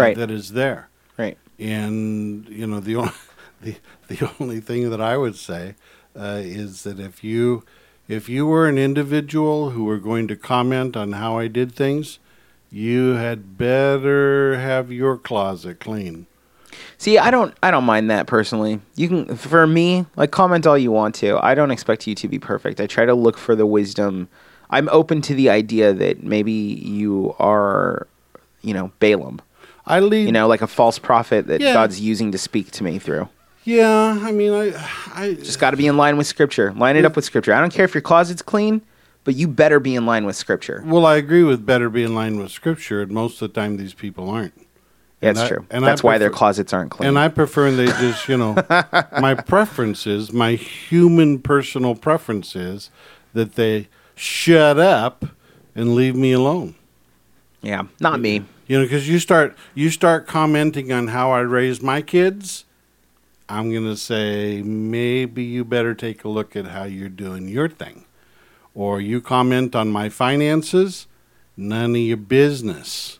Right. 0.00 0.16
that 0.16 0.30
is 0.30 0.52
there. 0.52 0.88
Right. 1.16 1.38
And 1.58 2.48
you 2.48 2.66
know, 2.66 2.80
the 2.80 2.96
only 2.96 3.12
the 3.62 3.76
the 4.08 4.30
only 4.40 4.60
thing 4.60 4.90
that 4.90 5.00
I 5.00 5.16
would 5.16 5.36
say 5.36 5.74
uh, 6.18 6.40
is 6.42 6.82
that 6.82 7.00
if 7.00 7.22
you 7.22 7.64
if 8.08 8.28
you 8.28 8.46
were 8.46 8.68
an 8.68 8.78
individual 8.78 9.70
who 9.70 9.84
were 9.84 9.98
going 9.98 10.28
to 10.28 10.36
comment 10.36 10.96
on 10.96 11.12
how 11.12 11.38
I 11.38 11.48
did 11.48 11.72
things, 11.72 12.18
you 12.70 13.14
had 13.14 13.56
better 13.56 14.58
have 14.58 14.92
your 14.92 15.16
closet 15.16 15.80
clean. 15.80 16.26
See, 16.98 17.18
I 17.18 17.30
don't 17.30 17.56
I 17.62 17.70
don't 17.70 17.84
mind 17.84 18.10
that 18.10 18.26
personally. 18.26 18.80
You 18.96 19.08
can 19.08 19.36
for 19.36 19.66
me, 19.66 20.06
like 20.16 20.30
comment 20.30 20.66
all 20.66 20.76
you 20.76 20.90
want 20.90 21.14
to. 21.16 21.38
I 21.44 21.54
don't 21.54 21.70
expect 21.70 22.06
you 22.06 22.14
to 22.16 22.28
be 22.28 22.38
perfect. 22.38 22.80
I 22.80 22.86
try 22.86 23.04
to 23.04 23.14
look 23.14 23.38
for 23.38 23.54
the 23.54 23.66
wisdom. 23.66 24.28
I'm 24.70 24.88
open 24.88 25.20
to 25.22 25.34
the 25.34 25.50
idea 25.50 25.92
that 25.92 26.22
maybe 26.22 26.52
you 26.52 27.36
are, 27.38 28.06
you 28.62 28.74
know, 28.74 28.90
Balaam. 28.98 29.40
I 29.86 30.00
lead. 30.00 30.26
You 30.26 30.32
know, 30.32 30.46
like 30.46 30.62
a 30.62 30.66
false 30.66 30.98
prophet 30.98 31.46
that 31.48 31.60
Yeah. 31.60 31.72
God's 31.74 32.00
using 32.00 32.32
to 32.32 32.38
speak 32.38 32.70
to 32.72 32.84
me 32.84 32.98
through. 32.98 33.28
Yeah, 33.64 34.18
I 34.22 34.30
mean, 34.32 34.52
I, 34.52 34.88
I 35.14 35.34
Just 35.34 35.58
got 35.58 35.70
to 35.70 35.76
be 35.78 35.86
in 35.86 35.96
line 35.96 36.16
with 36.18 36.26
scripture. 36.26 36.72
Line 36.72 36.96
it 36.96 37.04
up 37.06 37.16
with 37.16 37.24
scripture. 37.24 37.54
I 37.54 37.60
don't 37.60 37.72
care 37.72 37.84
if 37.86 37.94
your 37.94 38.02
closet's 38.02 38.42
clean, 38.42 38.82
but 39.24 39.34
you 39.36 39.48
better 39.48 39.80
be 39.80 39.94
in 39.94 40.04
line 40.04 40.26
with 40.26 40.36
scripture. 40.36 40.82
well, 40.86 41.06
I 41.06 41.16
agree 41.16 41.42
with 41.44 41.64
better 41.64 41.88
be 41.88 42.02
in 42.02 42.14
line 42.14 42.38
with 42.38 42.50
Scripture, 42.50 43.00
and 43.00 43.10
most 43.10 43.40
of 43.40 43.52
the 43.54 43.58
time 43.60 43.78
these 43.78 43.94
people 43.94 44.28
aren't. 44.28 44.52
That's 45.20 45.40
I- 45.40 45.48
true. 45.48 45.66
and 45.70 45.82
That's 45.82 46.02
why 46.02 46.18
their 46.18 46.28
closets 46.28 46.74
aren't 46.74 46.90
clean. 46.90 47.08
And 47.08 47.18
I 47.18 47.28
prefer 47.28 47.70
they 47.70 47.86
just, 47.86 48.28
you 48.28 48.36
know, 48.36 48.54
my 49.18 49.32
preferences, 49.34 50.30
my 50.30 50.52
human 50.56 51.38
personal 51.38 51.94
preference 51.94 52.54
is 52.54 52.90
that 53.32 53.54
they 53.54 53.88
shut 54.14 54.78
up 54.78 55.24
and 55.74 55.94
leave 55.94 56.14
me 56.16 56.32
alone. 56.32 56.74
yeah, 57.62 57.84
not 58.00 58.20
me. 58.20 58.44
You 58.66 58.78
know, 58.78 58.84
because 58.84 59.08
you 59.08 59.18
start 59.18 59.56
you 59.74 59.90
start 59.90 60.26
commenting 60.26 60.90
on 60.90 61.08
how 61.08 61.32
I 61.32 61.40
raised 61.40 61.82
my 61.82 62.00
kids. 62.00 62.64
I'm 63.46 63.70
gonna 63.72 63.96
say 63.96 64.62
maybe 64.62 65.44
you 65.44 65.64
better 65.64 65.94
take 65.94 66.24
a 66.24 66.28
look 66.28 66.56
at 66.56 66.68
how 66.68 66.84
you're 66.84 67.10
doing 67.10 67.46
your 67.48 67.68
thing, 67.68 68.06
or 68.74 69.02
you 69.02 69.20
comment 69.20 69.74
on 69.74 69.90
my 69.90 70.08
finances. 70.08 71.06
None 71.56 71.90
of 71.90 71.96
your 72.00 72.16
business. 72.16 73.18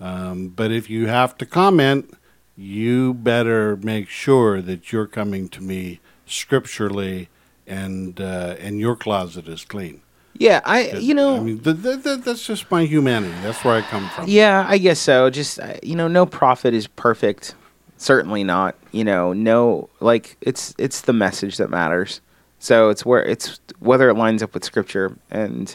Um, 0.00 0.48
but 0.48 0.70
if 0.70 0.88
you 0.88 1.08
have 1.08 1.36
to 1.38 1.46
comment, 1.46 2.14
you 2.56 3.14
better 3.14 3.76
make 3.76 4.08
sure 4.08 4.62
that 4.62 4.92
you're 4.92 5.08
coming 5.08 5.48
to 5.48 5.60
me 5.60 5.98
scripturally, 6.24 7.28
and 7.66 8.20
uh, 8.20 8.54
and 8.60 8.78
your 8.78 8.94
closet 8.94 9.48
is 9.48 9.64
clean. 9.64 10.02
Yeah, 10.34 10.60
I 10.64 10.90
you 10.92 11.14
know 11.14 11.36
I 11.36 11.40
mean, 11.40 11.58
th- 11.58 11.82
th- 11.82 12.02
th- 12.02 12.20
that's 12.20 12.46
just 12.46 12.70
my 12.70 12.84
humanity. 12.84 13.34
That's 13.42 13.64
where 13.64 13.74
I 13.74 13.82
come 13.82 14.08
from. 14.10 14.28
Yeah, 14.28 14.64
I 14.68 14.78
guess 14.78 15.00
so. 15.00 15.30
Just 15.30 15.58
uh, 15.58 15.74
you 15.82 15.96
know, 15.96 16.06
no 16.08 16.26
prophet 16.26 16.74
is 16.74 16.86
perfect. 16.86 17.54
Certainly 17.96 18.44
not. 18.44 18.76
You 18.92 19.02
know, 19.04 19.32
no 19.32 19.88
like 20.00 20.36
it's 20.40 20.74
it's 20.78 21.00
the 21.02 21.12
message 21.12 21.56
that 21.56 21.70
matters. 21.70 22.20
So 22.60 22.88
it's 22.88 23.04
where 23.04 23.22
it's 23.24 23.60
whether 23.80 24.08
it 24.08 24.14
lines 24.14 24.42
up 24.42 24.54
with 24.54 24.64
scripture 24.64 25.16
and 25.30 25.74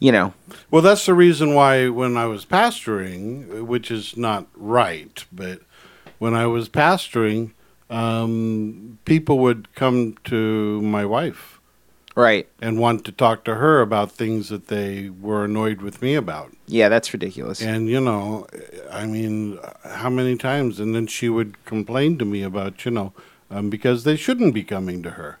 you 0.00 0.12
know, 0.12 0.32
Well, 0.70 0.82
that's 0.82 1.06
the 1.06 1.14
reason 1.14 1.54
why 1.54 1.88
when 1.88 2.16
I 2.16 2.26
was 2.26 2.46
pastoring, 2.46 3.66
which 3.66 3.90
is 3.90 4.16
not 4.16 4.46
right, 4.54 5.24
but 5.32 5.60
when 6.18 6.34
I 6.34 6.46
was 6.46 6.68
pastoring, 6.68 7.50
um, 7.90 8.98
people 9.04 9.40
would 9.40 9.74
come 9.74 10.16
to 10.24 10.80
my 10.82 11.04
wife 11.04 11.57
Right. 12.18 12.46
and 12.60 12.78
want 12.80 13.04
to 13.04 13.12
talk 13.12 13.44
to 13.44 13.54
her 13.54 13.80
about 13.80 14.10
things 14.10 14.48
that 14.48 14.66
they 14.66 15.08
were 15.08 15.44
annoyed 15.44 15.80
with 15.82 16.02
me 16.02 16.14
about. 16.16 16.48
Yeah, 16.66 16.88
that's 16.88 17.12
ridiculous. 17.12 17.62
And 17.62 17.88
you 17.88 18.00
know, 18.00 18.46
I 18.90 19.06
mean, 19.06 19.58
how 19.84 20.10
many 20.10 20.36
times? 20.36 20.80
And 20.80 20.94
then 20.94 21.06
she 21.06 21.28
would 21.28 21.64
complain 21.64 22.18
to 22.18 22.24
me 22.24 22.42
about 22.42 22.84
you 22.84 22.90
know, 22.90 23.12
um, 23.50 23.70
because 23.70 24.02
they 24.04 24.16
shouldn't 24.16 24.52
be 24.52 24.64
coming 24.64 25.02
to 25.04 25.10
her. 25.10 25.38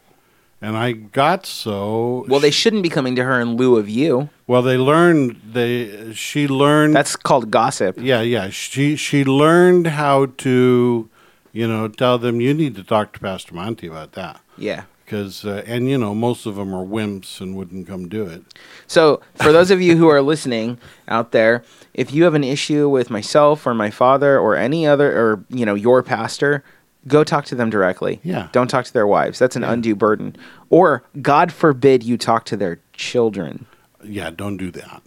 And 0.60 0.76
I 0.76 0.92
got 0.92 1.46
so 1.46 2.24
Well, 2.28 2.40
they 2.40 2.50
shouldn't 2.50 2.82
be 2.82 2.88
coming 2.88 3.14
to 3.16 3.22
her 3.24 3.40
in 3.40 3.56
lieu 3.56 3.76
of 3.76 3.88
you. 3.88 4.28
well. 4.46 4.62
They 4.62 4.76
learned 4.76 5.40
they 5.52 6.12
she 6.14 6.48
learned 6.48 6.94
That's 6.94 7.14
called 7.16 7.50
gossip. 7.50 7.96
yeah 8.00 8.22
yeah 8.22 8.50
she 8.50 8.96
she 8.96 9.24
learned 9.24 9.86
how 9.88 10.26
to 10.46 11.08
you 11.52 11.66
know 11.68 11.86
tell 11.88 12.18
them 12.18 12.40
you 12.40 12.54
need 12.54 12.74
to 12.76 12.82
talk 12.84 13.12
to 13.14 13.20
Pastor 13.20 13.54
Monty 13.54 13.86
about 13.86 14.12
that 14.12 14.40
Yeah. 14.56 14.82
Because 15.08 15.46
uh, 15.46 15.62
and 15.66 15.88
you 15.88 15.96
know 15.96 16.14
most 16.14 16.44
of 16.44 16.56
them 16.56 16.74
are 16.74 16.84
wimps 16.84 17.40
and 17.40 17.56
wouldn't 17.56 17.86
come 17.86 18.08
do 18.08 18.26
it. 18.26 18.42
So, 18.86 19.22
for 19.36 19.52
those 19.52 19.70
of 19.70 19.80
you 19.80 19.96
who 19.96 20.08
are 20.08 20.20
listening 20.20 20.78
out 21.08 21.32
there, 21.32 21.64
if 21.94 22.12
you 22.12 22.24
have 22.24 22.34
an 22.34 22.44
issue 22.44 22.88
with 22.90 23.08
myself 23.08 23.66
or 23.66 23.72
my 23.72 23.90
father 23.90 24.38
or 24.38 24.54
any 24.54 24.86
other, 24.86 25.10
or 25.18 25.44
you 25.48 25.64
know, 25.64 25.74
your 25.74 26.02
pastor, 26.02 26.62
go 27.06 27.24
talk 27.24 27.46
to 27.46 27.54
them 27.54 27.70
directly. 27.70 28.20
Yeah. 28.22 28.48
Don't 28.52 28.68
talk 28.68 28.84
to 28.84 28.92
their 28.92 29.06
wives. 29.06 29.38
That's 29.38 29.56
an 29.56 29.64
undue 29.64 29.96
burden. 29.96 30.36
Or, 30.68 31.02
God 31.22 31.52
forbid, 31.52 32.02
you 32.02 32.18
talk 32.18 32.44
to 32.46 32.56
their 32.56 32.80
children. 32.92 33.66
Yeah, 34.04 34.30
don't 34.30 34.58
do 34.58 34.70
that. 34.72 35.02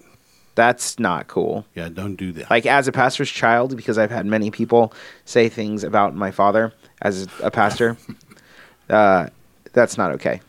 That's 0.56 1.00
not 1.00 1.28
cool. 1.28 1.66
Yeah, 1.76 1.90
don't 1.90 2.16
do 2.16 2.32
that. 2.34 2.50
Like 2.50 2.66
as 2.66 2.88
a 2.88 2.92
pastor's 2.92 3.32
child, 3.32 3.76
because 3.78 3.98
I've 3.98 4.12
had 4.12 4.26
many 4.26 4.52
people 4.52 4.94
say 5.24 5.48
things 5.48 5.84
about 5.84 6.14
my 6.16 6.32
father 6.32 6.74
as 7.02 7.28
a 7.42 7.50
pastor. 7.50 7.98
uh, 8.90 9.28
that's 9.74 9.98
not 9.98 10.12
okay. 10.12 10.42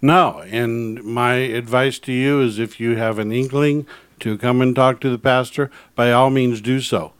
No, 0.00 0.42
and 0.50 1.02
my 1.04 1.34
advice 1.34 1.98
to 2.00 2.12
you 2.12 2.40
is 2.40 2.58
if 2.58 2.80
you 2.80 2.96
have 2.96 3.18
an 3.18 3.32
inkling 3.32 3.86
to 4.20 4.36
come 4.36 4.60
and 4.60 4.74
talk 4.74 5.00
to 5.00 5.10
the 5.10 5.18
pastor, 5.18 5.70
by 5.94 6.12
all 6.12 6.30
means 6.30 6.60
do 6.60 6.80
so. 6.80 7.12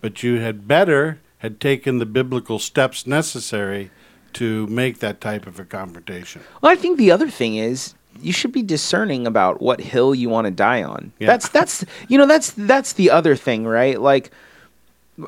But 0.00 0.22
you 0.22 0.40
had 0.40 0.68
better 0.68 1.20
had 1.38 1.60
taken 1.60 1.98
the 1.98 2.06
biblical 2.06 2.58
steps 2.58 3.06
necessary 3.06 3.90
to 4.34 4.66
make 4.66 4.98
that 4.98 5.20
type 5.20 5.46
of 5.46 5.58
a 5.58 5.64
confrontation. 5.64 6.42
Well, 6.60 6.70
I 6.70 6.76
think 6.76 6.98
the 6.98 7.10
other 7.10 7.30
thing 7.30 7.56
is 7.56 7.94
you 8.20 8.32
should 8.32 8.52
be 8.52 8.62
discerning 8.62 9.26
about 9.26 9.62
what 9.62 9.80
hill 9.80 10.14
you 10.14 10.28
want 10.28 10.46
to 10.46 10.50
die 10.50 10.82
on. 10.82 11.12
Yeah. 11.18 11.28
That's 11.28 11.48
that's 11.48 11.84
you 12.08 12.18
know 12.18 12.26
that's 12.26 12.50
that's 12.52 12.92
the 12.94 13.10
other 13.10 13.36
thing, 13.36 13.66
right? 13.66 14.00
Like 14.00 14.30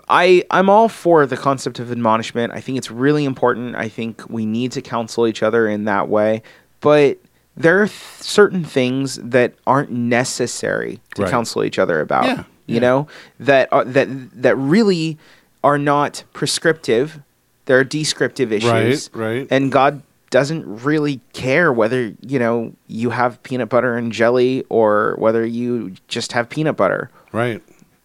I 0.08 0.44
I'm 0.50 0.68
all 0.70 0.88
for 0.88 1.26
the 1.26 1.36
concept 1.36 1.78
of 1.78 1.90
admonishment. 1.90 2.52
I 2.52 2.60
think 2.60 2.78
it's 2.78 2.90
really 2.90 3.24
important. 3.24 3.74
I 3.76 3.88
think 3.88 4.28
we 4.30 4.46
need 4.46 4.72
to 4.72 4.82
counsel 4.82 5.26
each 5.26 5.42
other 5.42 5.68
in 5.68 5.84
that 5.84 6.08
way, 6.08 6.42
but 6.80 7.18
there 7.56 7.82
are 7.82 7.86
th- 7.88 7.98
certain 8.20 8.64
things 8.64 9.16
that 9.16 9.54
aren't 9.66 9.90
necessary 9.90 11.00
to 11.16 11.22
Right. 11.22 11.30
counsel 11.30 11.64
each 11.64 11.78
other 11.78 12.00
about. 12.00 12.24
Yeah, 12.24 12.44
You 12.66 12.74
yeah. 12.76 12.80
know 12.80 13.08
that 13.40 13.68
are, 13.72 13.84
that 13.84 14.08
that 14.42 14.56
really 14.56 15.18
are 15.64 15.78
not 15.78 16.22
prescriptive. 16.32 17.20
They're 17.66 17.84
descriptive 17.84 18.52
issues. 18.52 19.10
right? 19.12 19.38
right. 19.38 19.46
And 19.50 19.70
God 19.72 20.02
doesn't 20.30 20.84
really 20.84 21.20
care 21.32 21.72
whether, 21.72 22.12
you 22.20 22.38
know, 22.38 22.72
you 22.86 23.10
have 23.10 23.42
peanut 23.42 23.68
butter 23.68 23.96
and 23.96 24.12
jelly 24.12 24.64
or 24.68 25.16
whether 25.18 25.44
you 25.44 25.94
just 26.08 26.32
have 26.32 26.48
peanut 26.48 26.76
butter. 26.76 27.10
Right. 27.32 27.60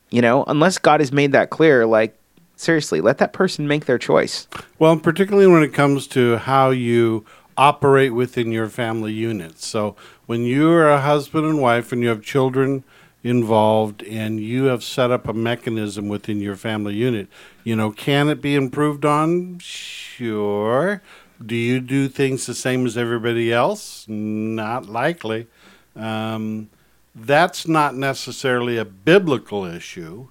You 0.10 0.22
know, 0.22 0.44
unless 0.48 0.78
God 0.78 1.00
has 1.00 1.12
made 1.12 1.32
that 1.32 1.50
clear, 1.50 1.86
like 1.86 2.18
seriously, 2.56 3.02
let 3.02 3.18
that 3.18 3.34
person 3.34 3.68
make 3.68 3.86
their 3.86 3.98
choice. 3.98 4.48
Well, 4.80 4.98
particularly 4.98 5.48
when 5.48 5.64
it 5.64 5.74
comes 5.74 6.08
to 6.08 6.38
how 6.38 6.70
you 6.70 7.26
operate 7.58 8.14
within 8.14 8.52
your 8.52 8.68
family 8.68 9.14
unit. 9.14 9.60
So, 9.60 9.96
when 10.26 10.44
you're 10.44 10.90
a 10.90 11.02
husband 11.02 11.46
and 11.46 11.62
wife 11.62 11.92
and 11.92 12.02
you 12.02 12.10
have 12.10 12.22
children 12.22 12.84
involved 13.24 14.04
and 14.04 14.40
you 14.40 14.66
have 14.66 14.84
set 14.84 15.12
up 15.12 15.28
a 15.28 15.34
mechanism 15.34 16.08
within 16.08 16.42
your 16.42 16.56
family 16.56 16.96
unit, 16.96 17.28
you 17.64 17.76
know, 17.76 17.92
can 17.92 18.30
it 18.30 18.42
be 18.42 18.56
improved 18.56 19.06
on? 19.06 19.60
Sure. 19.60 21.02
Do 21.44 21.56
you 21.56 21.80
do 21.80 22.08
things 22.08 22.46
the 22.46 22.54
same 22.54 22.86
as 22.86 22.98
everybody 22.98 23.52
else? 23.52 24.06
Not 24.08 24.88
likely. 24.88 25.48
Um, 25.96 26.70
that's 27.16 27.68
not 27.68 27.96
necessarily 27.96 28.78
a 28.78 28.86
biblical 28.86 29.64
issue 29.64 30.28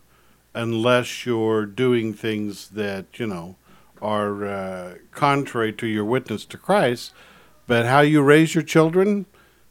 unless 0.55 1.25
you're 1.27 1.67
doing 1.67 2.13
things 2.13 2.69
that 2.71 3.19
you 3.19 3.27
know 3.27 3.57
are 4.03 4.45
uh, 4.45 4.95
contrary 5.11 5.73
to 5.73 5.87
your 5.87 6.05
witness 6.05 6.45
to 6.45 6.59
Christ. 6.59 7.13
But 7.67 7.87
how 7.87 8.01
you 8.01 8.21
raise 8.21 8.55
your 8.55 8.63
children, 8.63 9.25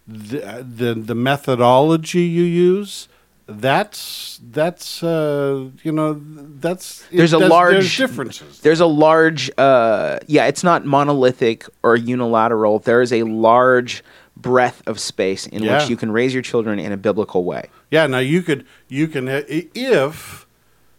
the 0.07 0.65
the, 0.67 0.95
the 0.95 1.15
methodology 1.15 2.23
you 2.23 2.43
use, 2.43 3.07
that's 3.45 4.39
that's 4.51 5.03
uh, 5.03 5.69
you 5.83 5.91
know 5.91 6.19
that's 6.23 7.03
it 7.11 7.17
There's 7.17 7.33
a 7.33 7.39
large 7.39 7.73
there's 7.73 7.97
differences. 7.97 8.59
There's 8.61 8.79
a 8.79 8.87
large 8.87 9.51
uh 9.57 10.19
yeah, 10.27 10.47
it's 10.47 10.63
not 10.63 10.85
monolithic 10.85 11.65
or 11.83 11.95
unilateral. 11.95 12.79
There 12.79 13.01
is 13.01 13.13
a 13.13 13.23
large 13.23 14.03
breadth 14.35 14.81
of 14.87 14.99
space 14.99 15.45
in 15.47 15.63
Yeah. 15.63 15.79
which 15.79 15.89
you 15.89 15.95
can 15.97 16.11
raise 16.11 16.33
your 16.33 16.43
children 16.43 16.79
in 16.79 16.91
a 16.91 16.97
biblical 16.97 17.43
way. 17.43 17.65
Yeah, 17.91 18.07
now 18.07 18.19
you 18.19 18.41
could 18.41 18.65
you 18.87 19.07
can 19.07 19.27
if 19.27 20.45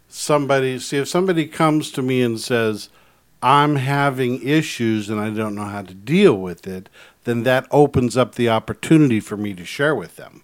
somebody 0.07 0.79
see 0.79 0.97
if 0.97 1.07
somebody 1.07 1.45
comes 1.47 1.91
to 1.91 2.01
me 2.01 2.21
and 2.21 2.39
says 2.39 2.89
I'm 3.43 3.75
having 3.75 4.41
issues 4.41 5.09
and 5.09 5.19
I 5.19 5.29
don't 5.29 5.55
know 5.55 5.65
how 5.65 5.83
to 5.83 5.93
deal 5.93 6.35
with 6.35 6.65
it, 6.65 6.89
then 7.25 7.43
that 7.43 7.67
opens 7.69 8.15
up 8.17 8.35
the 8.35 8.49
opportunity 8.49 9.19
for 9.19 9.37
me 9.37 9.53
to 9.53 9.65
share 9.65 9.93
with 9.93 10.15
them. 10.15 10.43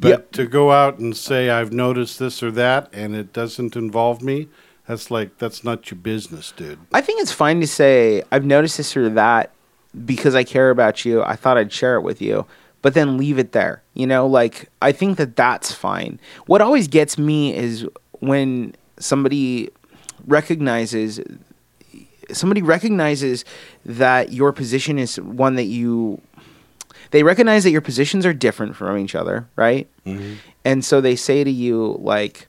But 0.00 0.08
Yep. 0.08 0.32
to 0.32 0.46
go 0.46 0.72
out 0.72 0.98
and 0.98 1.16
say 1.16 1.50
I've 1.50 1.72
noticed 1.72 2.18
this 2.18 2.42
or 2.42 2.50
that 2.52 2.88
and 2.92 3.14
it 3.14 3.32
doesn't 3.32 3.76
involve 3.76 4.22
me, 4.22 4.48
that's 4.86 5.10
like 5.10 5.38
that's 5.38 5.62
not 5.62 5.90
your 5.90 5.98
business, 5.98 6.52
dude. 6.56 6.78
I 6.92 7.02
think 7.02 7.20
it's 7.20 7.32
fine 7.32 7.60
to 7.60 7.66
say 7.66 8.22
I've 8.32 8.44
noticed 8.46 8.78
this 8.78 8.96
or 8.96 9.10
that 9.10 9.50
because 10.04 10.34
I 10.34 10.44
care 10.44 10.70
about 10.70 11.04
you. 11.04 11.22
I 11.22 11.36
thought 11.36 11.58
I'd 11.58 11.72
share 11.72 11.96
it 11.96 12.02
with 12.02 12.20
you, 12.20 12.46
but 12.82 12.94
then 12.94 13.16
leave 13.16 13.38
it 13.38 13.52
there. 13.52 13.82
You 13.94 14.06
know, 14.06 14.26
like 14.26 14.68
I 14.82 14.92
think 14.92 15.18
that 15.18 15.36
that's 15.36 15.72
fine. 15.72 16.20
What 16.46 16.60
always 16.60 16.88
gets 16.88 17.18
me 17.18 17.54
is 17.54 17.86
when 18.20 18.74
somebody 18.98 19.70
recognizes 20.26 21.20
somebody 22.32 22.62
recognizes 22.62 23.44
that 23.86 24.32
your 24.32 24.52
position 24.52 24.98
is 24.98 25.18
one 25.20 25.54
that 25.56 25.64
you 25.64 26.20
they 27.10 27.22
recognize 27.22 27.64
that 27.64 27.70
your 27.70 27.80
positions 27.80 28.26
are 28.26 28.34
different 28.34 28.76
from 28.76 28.98
each 28.98 29.14
other, 29.14 29.48
right? 29.56 29.88
Mm-hmm. 30.04 30.34
And 30.64 30.84
so 30.84 31.00
they 31.00 31.16
say 31.16 31.42
to 31.42 31.50
you 31.50 31.96
like 32.00 32.48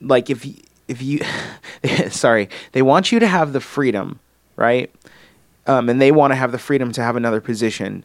like 0.00 0.28
if 0.30 0.44
y- 0.44 0.54
if 0.88 1.00
you 1.00 1.20
sorry, 2.10 2.48
they 2.72 2.82
want 2.82 3.12
you 3.12 3.18
to 3.18 3.26
have 3.26 3.52
the 3.52 3.60
freedom, 3.60 4.18
right? 4.56 4.92
Um, 5.66 5.88
and 5.88 6.00
they 6.00 6.10
want 6.10 6.32
to 6.32 6.36
have 6.36 6.50
the 6.52 6.58
freedom 6.58 6.90
to 6.92 7.02
have 7.02 7.14
another 7.16 7.40
position, 7.40 8.04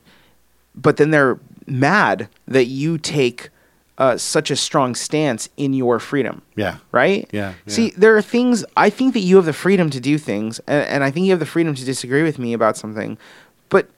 but 0.75 0.97
then 0.97 1.09
they're 1.09 1.39
mad 1.65 2.29
that 2.47 2.65
you 2.65 2.97
take 2.99 3.49
uh, 3.97 4.15
such 4.15 4.51
a 4.51 4.55
strong 4.55 4.93
stance 4.93 5.49
in 5.57 5.73
your 5.73 5.97
freedom 5.99 6.43
Yeah. 6.55 6.77
right? 6.91 7.27
Yeah, 7.33 7.53
yeah. 7.65 7.73
See, 7.73 7.89
there 7.97 8.15
are 8.15 8.21
things 8.21 8.63
I 8.77 8.91
think 8.91 9.15
that 9.15 9.21
you 9.21 9.37
have 9.37 9.45
the 9.45 9.53
freedom 9.53 9.89
to 9.89 9.99
do 9.99 10.19
things, 10.19 10.59
and, 10.67 10.87
and 10.87 11.03
I 11.03 11.09
think 11.09 11.25
you 11.25 11.31
have 11.31 11.39
the 11.39 11.47
freedom 11.47 11.73
to 11.73 11.83
disagree 11.83 12.21
with 12.21 12.37
me 12.37 12.53
about 12.53 12.77
something. 12.77 13.17
But 13.69 13.89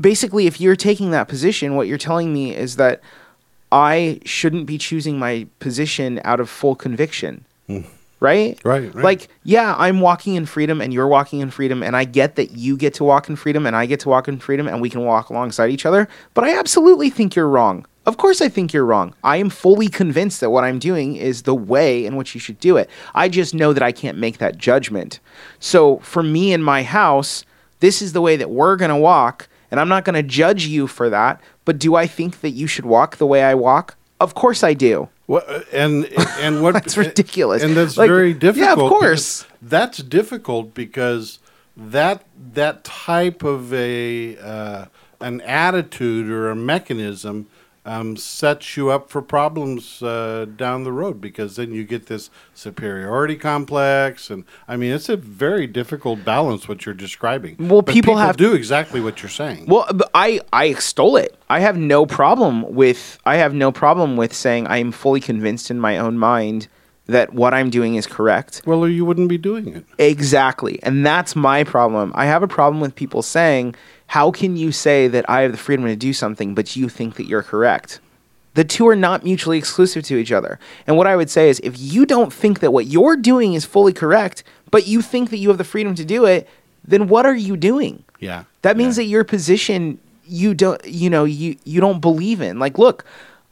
basically, 0.00 0.46
if 0.46 0.58
you're 0.58 0.74
taking 0.76 1.10
that 1.10 1.28
position, 1.28 1.76
what 1.76 1.86
you're 1.88 1.98
telling 1.98 2.32
me 2.32 2.56
is 2.56 2.76
that 2.76 3.02
I 3.70 4.20
shouldn't 4.24 4.64
be 4.64 4.78
choosing 4.78 5.18
my 5.18 5.46
position 5.58 6.18
out 6.24 6.40
of 6.40 6.48
full 6.48 6.74
conviction. 6.74 7.44
Right? 8.22 8.60
Right, 8.64 8.94
right. 8.94 9.04
Like, 9.04 9.28
yeah, 9.42 9.74
I'm 9.76 10.00
walking 10.00 10.36
in 10.36 10.46
freedom 10.46 10.80
and 10.80 10.92
you're 10.92 11.08
walking 11.08 11.40
in 11.40 11.50
freedom, 11.50 11.82
and 11.82 11.96
I 11.96 12.04
get 12.04 12.36
that 12.36 12.52
you 12.52 12.76
get 12.76 12.94
to 12.94 13.04
walk 13.04 13.28
in 13.28 13.36
freedom 13.36 13.66
and 13.66 13.74
I 13.74 13.86
get 13.86 14.00
to 14.00 14.08
walk 14.08 14.28
in 14.28 14.38
freedom 14.38 14.68
and 14.68 14.80
we 14.80 14.88
can 14.88 15.04
walk 15.04 15.28
alongside 15.30 15.70
each 15.70 15.84
other, 15.84 16.08
but 16.32 16.44
I 16.44 16.56
absolutely 16.56 17.10
think 17.10 17.34
you're 17.34 17.48
wrong. 17.48 17.84
Of 18.04 18.16
course, 18.16 18.40
I 18.40 18.48
think 18.48 18.72
you're 18.72 18.84
wrong. 18.84 19.14
I 19.22 19.36
am 19.36 19.48
fully 19.48 19.88
convinced 19.88 20.40
that 20.40 20.50
what 20.50 20.64
I'm 20.64 20.80
doing 20.80 21.14
is 21.14 21.42
the 21.42 21.54
way 21.54 22.04
in 22.04 22.16
which 22.16 22.34
you 22.34 22.40
should 22.40 22.58
do 22.58 22.76
it. 22.76 22.90
I 23.14 23.28
just 23.28 23.54
know 23.54 23.72
that 23.72 23.82
I 23.82 23.92
can't 23.92 24.18
make 24.18 24.38
that 24.38 24.58
judgment. 24.58 25.20
So, 25.60 25.98
for 25.98 26.22
me 26.22 26.52
in 26.52 26.62
my 26.62 26.82
house, 26.82 27.44
this 27.78 28.02
is 28.02 28.12
the 28.12 28.20
way 28.20 28.36
that 28.36 28.50
we're 28.50 28.76
going 28.76 28.90
to 28.90 28.96
walk, 28.96 29.48
and 29.70 29.78
I'm 29.78 29.88
not 29.88 30.04
going 30.04 30.14
to 30.14 30.22
judge 30.22 30.66
you 30.66 30.88
for 30.88 31.10
that. 31.10 31.40
But 31.64 31.78
do 31.78 31.94
I 31.94 32.08
think 32.08 32.40
that 32.40 32.50
you 32.50 32.66
should 32.66 32.86
walk 32.86 33.16
the 33.16 33.26
way 33.26 33.44
I 33.44 33.54
walk? 33.54 33.96
Of 34.22 34.34
course, 34.34 34.62
I 34.62 34.74
do. 34.74 35.08
Well, 35.26 35.42
uh, 35.48 35.60
and 35.72 36.06
and 36.44 36.62
what 36.62 36.74
That's 36.74 36.96
ridiculous. 36.96 37.62
and 37.62 37.76
that's 37.76 37.96
Like, 37.96 38.08
very 38.08 38.34
difficult. 38.34 38.78
yeah, 38.78 38.84
of 38.84 38.88
course. 38.88 39.46
that's 39.60 39.98
difficult 39.98 40.74
because 40.74 41.38
that 41.76 42.18
that 42.54 42.84
type 42.84 43.42
of 43.42 43.72
a 43.74 44.36
uh, 44.38 44.84
an 45.20 45.40
attitude 45.42 46.30
or 46.30 46.50
a 46.50 46.56
mechanism 46.56 47.46
um, 47.84 48.16
sets 48.16 48.76
you 48.76 48.90
up 48.90 49.10
for 49.10 49.20
problems 49.20 50.02
uh, 50.02 50.46
down 50.56 50.84
the 50.84 50.92
road 50.92 51.20
because 51.20 51.56
then 51.56 51.72
you 51.72 51.82
get 51.84 52.06
this 52.06 52.30
superiority 52.54 53.36
complex, 53.36 54.30
and 54.30 54.44
I 54.68 54.76
mean 54.76 54.92
it's 54.92 55.08
a 55.08 55.16
very 55.16 55.66
difficult 55.66 56.24
balance 56.24 56.68
what 56.68 56.86
you're 56.86 56.94
describing. 56.94 57.56
Well, 57.58 57.82
But 57.82 57.92
people 57.92 58.16
have- 58.18 58.36
do 58.36 58.54
exactly 58.54 59.00
what 59.00 59.22
you're 59.22 59.30
saying. 59.30 59.66
Well, 59.66 59.88
I 60.14 60.40
I 60.52 60.66
extol 60.66 61.16
it. 61.16 61.36
I 61.50 61.58
have 61.60 61.76
no 61.76 62.06
problem 62.06 62.72
with 62.74 63.18
I 63.26 63.36
have 63.36 63.52
no 63.52 63.72
problem 63.72 64.16
with 64.16 64.32
saying 64.32 64.66
I 64.68 64.78
am 64.78 64.92
fully 64.92 65.20
convinced 65.20 65.70
in 65.70 65.80
my 65.80 65.98
own 65.98 66.18
mind 66.18 66.68
that 67.06 67.34
what 67.34 67.52
I'm 67.52 67.68
doing 67.68 67.96
is 67.96 68.06
correct. 68.06 68.62
well, 68.64 68.78
or 68.84 68.88
you 68.88 69.04
wouldn't 69.04 69.28
be 69.28 69.36
doing 69.36 69.66
it. 69.74 69.84
Exactly. 69.98 70.78
And 70.84 71.04
that's 71.04 71.34
my 71.34 71.64
problem. 71.64 72.12
I 72.14 72.26
have 72.26 72.44
a 72.44 72.48
problem 72.48 72.80
with 72.80 72.94
people 72.94 73.22
saying, 73.22 73.74
How 74.12 74.30
can 74.30 74.58
you 74.58 74.72
say 74.72 75.08
that 75.08 75.24
I 75.26 75.40
have 75.40 75.52
the 75.52 75.56
freedom 75.56 75.86
to 75.86 75.96
do 75.96 76.12
something, 76.12 76.54
but 76.54 76.76
you 76.76 76.90
think 76.90 77.14
that 77.14 77.24
you're 77.24 77.42
correct? 77.42 77.98
The 78.52 78.62
two 78.62 78.86
are 78.86 78.94
not 78.94 79.24
mutually 79.24 79.56
exclusive 79.56 80.04
to 80.04 80.18
each 80.18 80.30
other. 80.30 80.58
And 80.86 80.98
what 80.98 81.06
I 81.06 81.16
would 81.16 81.30
say 81.30 81.48
is, 81.48 81.60
if 81.64 81.80
you 81.80 82.04
don't 82.04 82.30
think 82.30 82.60
that 82.60 82.72
what 82.72 82.84
you're 82.86 83.16
doing 83.16 83.54
is 83.54 83.64
fully 83.64 83.94
correct, 83.94 84.44
but 84.70 84.86
you 84.86 85.00
think 85.00 85.30
that 85.30 85.38
you 85.38 85.48
have 85.48 85.56
the 85.56 85.64
freedom 85.64 85.94
to 85.94 86.04
do 86.04 86.26
it, 86.26 86.46
then 86.84 87.08
what 87.08 87.24
are 87.24 87.34
you 87.34 87.56
doing? 87.56 88.04
Yeah. 88.20 88.44
That 88.60 88.76
means 88.76 88.98
Yeah. 88.98 89.04
that 89.04 89.08
your 89.08 89.24
position 89.24 89.98
you 90.28 90.52
don't 90.52 90.84
you 90.84 91.08
know 91.08 91.24
you 91.24 91.56
you 91.64 91.80
don't 91.80 92.00
believe 92.00 92.42
in. 92.42 92.58
Like 92.58 92.76
look, 92.76 93.06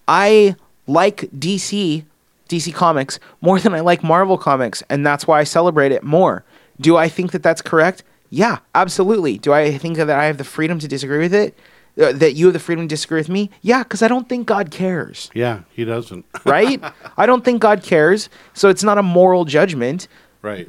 I 0.08 0.56
like 0.86 1.30
DC 1.38 2.04
DC 2.50 2.74
Comics 2.74 3.18
more 3.40 3.58
than 3.58 3.72
I 3.72 3.80
like 3.80 4.04
Marvel 4.04 4.36
Comics 4.36 4.82
and 4.90 5.06
that's 5.06 5.26
why 5.26 5.40
I 5.40 5.44
celebrate 5.44 5.90
it 5.90 6.02
more. 6.02 6.44
Do 6.78 6.98
I 6.98 7.08
think 7.08 7.32
that 7.32 7.42
that's 7.42 7.62
correct? 7.62 8.02
Yeah, 8.30 8.58
absolutely. 8.74 9.38
Do 9.38 9.52
I 9.52 9.76
think 9.76 9.96
that 9.96 10.08
I 10.10 10.24
have 10.24 10.38
the 10.38 10.44
freedom 10.44 10.78
to 10.78 10.88
disagree 10.88 11.18
with 11.18 11.34
it? 11.34 11.58
Uh, 12.00 12.12
that 12.12 12.34
you 12.34 12.46
have 12.46 12.52
the 12.52 12.60
freedom 12.60 12.84
to 12.84 12.88
disagree 12.88 13.18
with 13.18 13.28
me? 13.28 13.50
Yeah, 13.62 13.82
cuz 13.82 14.00
I 14.00 14.08
don't 14.08 14.28
think 14.28 14.46
God 14.46 14.70
cares 14.70 15.28
Yeah, 15.34 15.60
he 15.70 15.84
doesn't. 15.84 16.24
right? 16.44 16.80
I 17.16 17.26
don't 17.26 17.44
think 17.44 17.60
God 17.60 17.82
cares, 17.82 18.28
so 18.54 18.68
it's 18.68 18.84
not 18.84 18.96
a 18.96 19.02
moral 19.02 19.44
judgment. 19.44 20.06
right. 20.42 20.68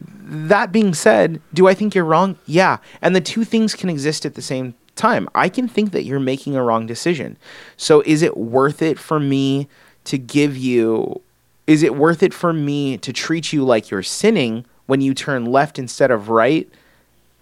That 0.50 0.72
being 0.72 0.94
said, 0.94 1.40
do 1.54 1.68
I 1.68 1.74
think 1.74 1.94
you're 1.94 2.06
wrong? 2.06 2.38
Yeah. 2.46 2.78
And 3.02 3.16
the 3.16 3.22
two 3.22 3.44
things 3.44 3.76
can 3.76 3.90
exist 3.90 4.26
at 4.26 4.34
the 4.34 4.42
same 4.42 4.74
time. 4.96 5.28
I 5.36 5.48
can 5.50 5.68
think 5.68 5.92
that 5.92 6.04
you're 6.04 6.20
making 6.20 6.56
a 6.56 6.64
wrong 6.64 6.88
decision. 6.88 7.38
So 7.78 8.02
is 8.06 8.22
it 8.22 8.36
worth 8.38 8.82
it 8.82 8.98
for 8.98 9.20
me 9.20 9.68
to 10.06 10.18
give 10.18 10.58
you 10.58 11.22
is 11.68 11.84
it 11.84 11.96
worth 11.96 12.24
it 12.24 12.34
for 12.34 12.52
me 12.52 12.98
to 12.98 13.14
treat 13.14 13.54
you 13.54 13.64
like 13.64 13.92
you're 13.92 14.04
sinning 14.04 14.66
when 14.88 15.00
you 15.00 15.14
turn 15.14 15.46
left 15.46 15.78
instead 15.78 16.10
of 16.12 16.28
right? 16.30 16.68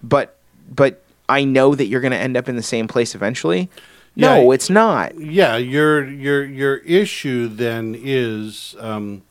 But 0.03 0.37
but 0.73 1.03
I 1.27 1.43
know 1.43 1.75
that 1.75 1.85
you're 1.85 2.01
going 2.01 2.11
to 2.11 2.17
end 2.17 2.37
up 2.37 2.49
in 2.49 2.55
the 2.55 2.63
same 2.63 2.87
place 2.87 3.15
eventually? 3.15 3.69
No, 4.15 4.51
it's 4.51 4.69
not. 4.69 5.17
Yeah, 5.19 5.55
your 5.57 6.05
your 6.05 6.43
your 6.43 6.77
issue 6.77 7.47
then 7.47 7.95
is 7.97 8.75
um, 8.79 9.21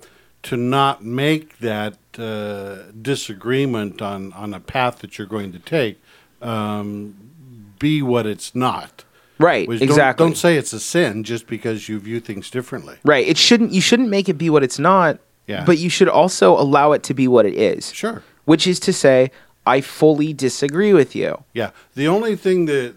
to 0.44 0.56
not 0.56 1.04
make 1.04 1.58
that 1.58 1.98
uh, 2.18 2.90
disagreement 3.00 4.00
on 4.00 4.32
on 4.32 4.54
a 4.54 4.60
path 4.60 5.00
that 5.00 5.18
you're 5.18 5.26
going 5.26 5.52
to 5.52 5.58
take 5.58 6.00
um, 6.40 7.14
be 7.78 8.02
what 8.02 8.26
it's 8.26 8.54
not. 8.54 9.04
Right, 9.38 9.68
Which 9.68 9.78
don't- 9.80 9.88
exactly. 9.88 10.26
Don't, 10.26 10.36
say 10.36 10.56
it's 10.56 10.72
a 10.72 10.80
sin 10.80 11.22
just 11.22 11.46
because 11.46 11.88
you 11.88 12.00
view 12.00 12.18
things 12.18 12.50
differently. 12.50 12.96
Right. 13.04 13.26
It 13.26 13.36
shouldn't 13.38 13.72
you 13.72 13.80
shouldn't 13.80 14.08
make 14.08 14.28
it 14.28 14.34
be 14.34 14.50
what 14.50 14.64
it's 14.64 14.78
not. 14.78 15.20
Yeah. 15.46 15.64
But 15.64 15.78
you 15.78 15.88
should 15.88 16.08
also 16.08 16.58
allow 16.58 16.92
it 16.92 17.02
to 17.04 17.14
be 17.14 17.26
what 17.28 17.46
it 17.46 17.54
is. 17.54 17.92
Sure. 17.92 18.22
Which 18.44 18.66
is 18.66 18.80
to 18.80 18.92
say, 18.92 19.30
I 19.68 19.80
fully 19.82 20.32
disagree 20.32 20.92
with 20.92 21.14
you. 21.14 21.44
Yeah. 21.52 21.70
The 21.94 22.08
only 22.08 22.36
thing 22.36 22.66
that, 22.66 22.94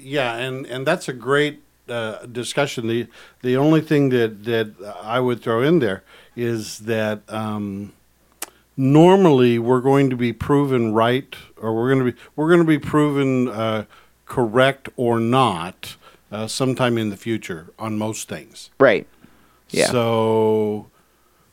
yeah, 0.00 0.36
and 0.44 0.66
and 0.66 0.86
that's 0.86 1.08
a 1.08 1.12
great 1.12 1.62
uh, 1.88 2.26
discussion. 2.26 2.88
The 2.88 3.06
the 3.42 3.56
only 3.56 3.80
thing 3.80 4.10
that 4.10 4.44
that 4.44 4.68
I 5.16 5.20
would 5.20 5.40
throw 5.42 5.62
in 5.62 5.78
there 5.78 6.02
is 6.34 6.78
that 6.80 7.18
um, 7.28 7.92
normally 8.76 9.58
we're 9.58 9.80
going 9.80 10.10
to 10.10 10.16
be 10.16 10.32
proven 10.32 10.94
right, 10.94 11.34
or 11.56 11.74
we're 11.74 11.88
going 11.92 12.04
to 12.06 12.12
be 12.12 12.18
we're 12.36 12.48
going 12.48 12.66
to 12.66 12.72
be 12.78 12.78
proven 12.78 13.48
uh, 13.48 13.84
correct 14.26 14.88
or 14.96 15.20
not 15.20 15.96
uh, 16.30 16.46
sometime 16.46 16.98
in 16.98 17.10
the 17.10 17.16
future 17.16 17.70
on 17.78 17.98
most 17.98 18.28
things. 18.28 18.70
Right. 18.80 19.06
Yeah. 19.70 19.90
So 19.90 20.86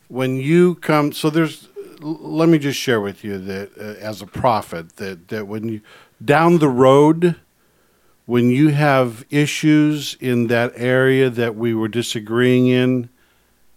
when 0.08 0.38
you 0.38 0.75
come, 0.75 1.12
so 1.12 1.30
there's, 1.30 1.67
let 2.01 2.49
me 2.49 2.58
just 2.58 2.79
share 2.79 3.01
with 3.01 3.23
you 3.23 3.38
that 3.38 3.77
uh, 3.77 3.99
as 3.99 4.21
a 4.21 4.25
prophet, 4.27 4.97
that, 4.97 5.27
that 5.29 5.47
when 5.47 5.67
you, 5.67 5.81
down 6.23 6.60
the 6.60 6.69
road, 6.69 7.36
when 8.25 8.49
you 8.49 8.69
have 8.69 9.25
issues 9.29 10.17
in 10.19 10.47
that 10.47 10.73
area 10.75 11.29
that 11.29 11.55
we 11.55 11.73
were 11.73 11.88
disagreeing 11.88 12.67
in, 12.67 13.10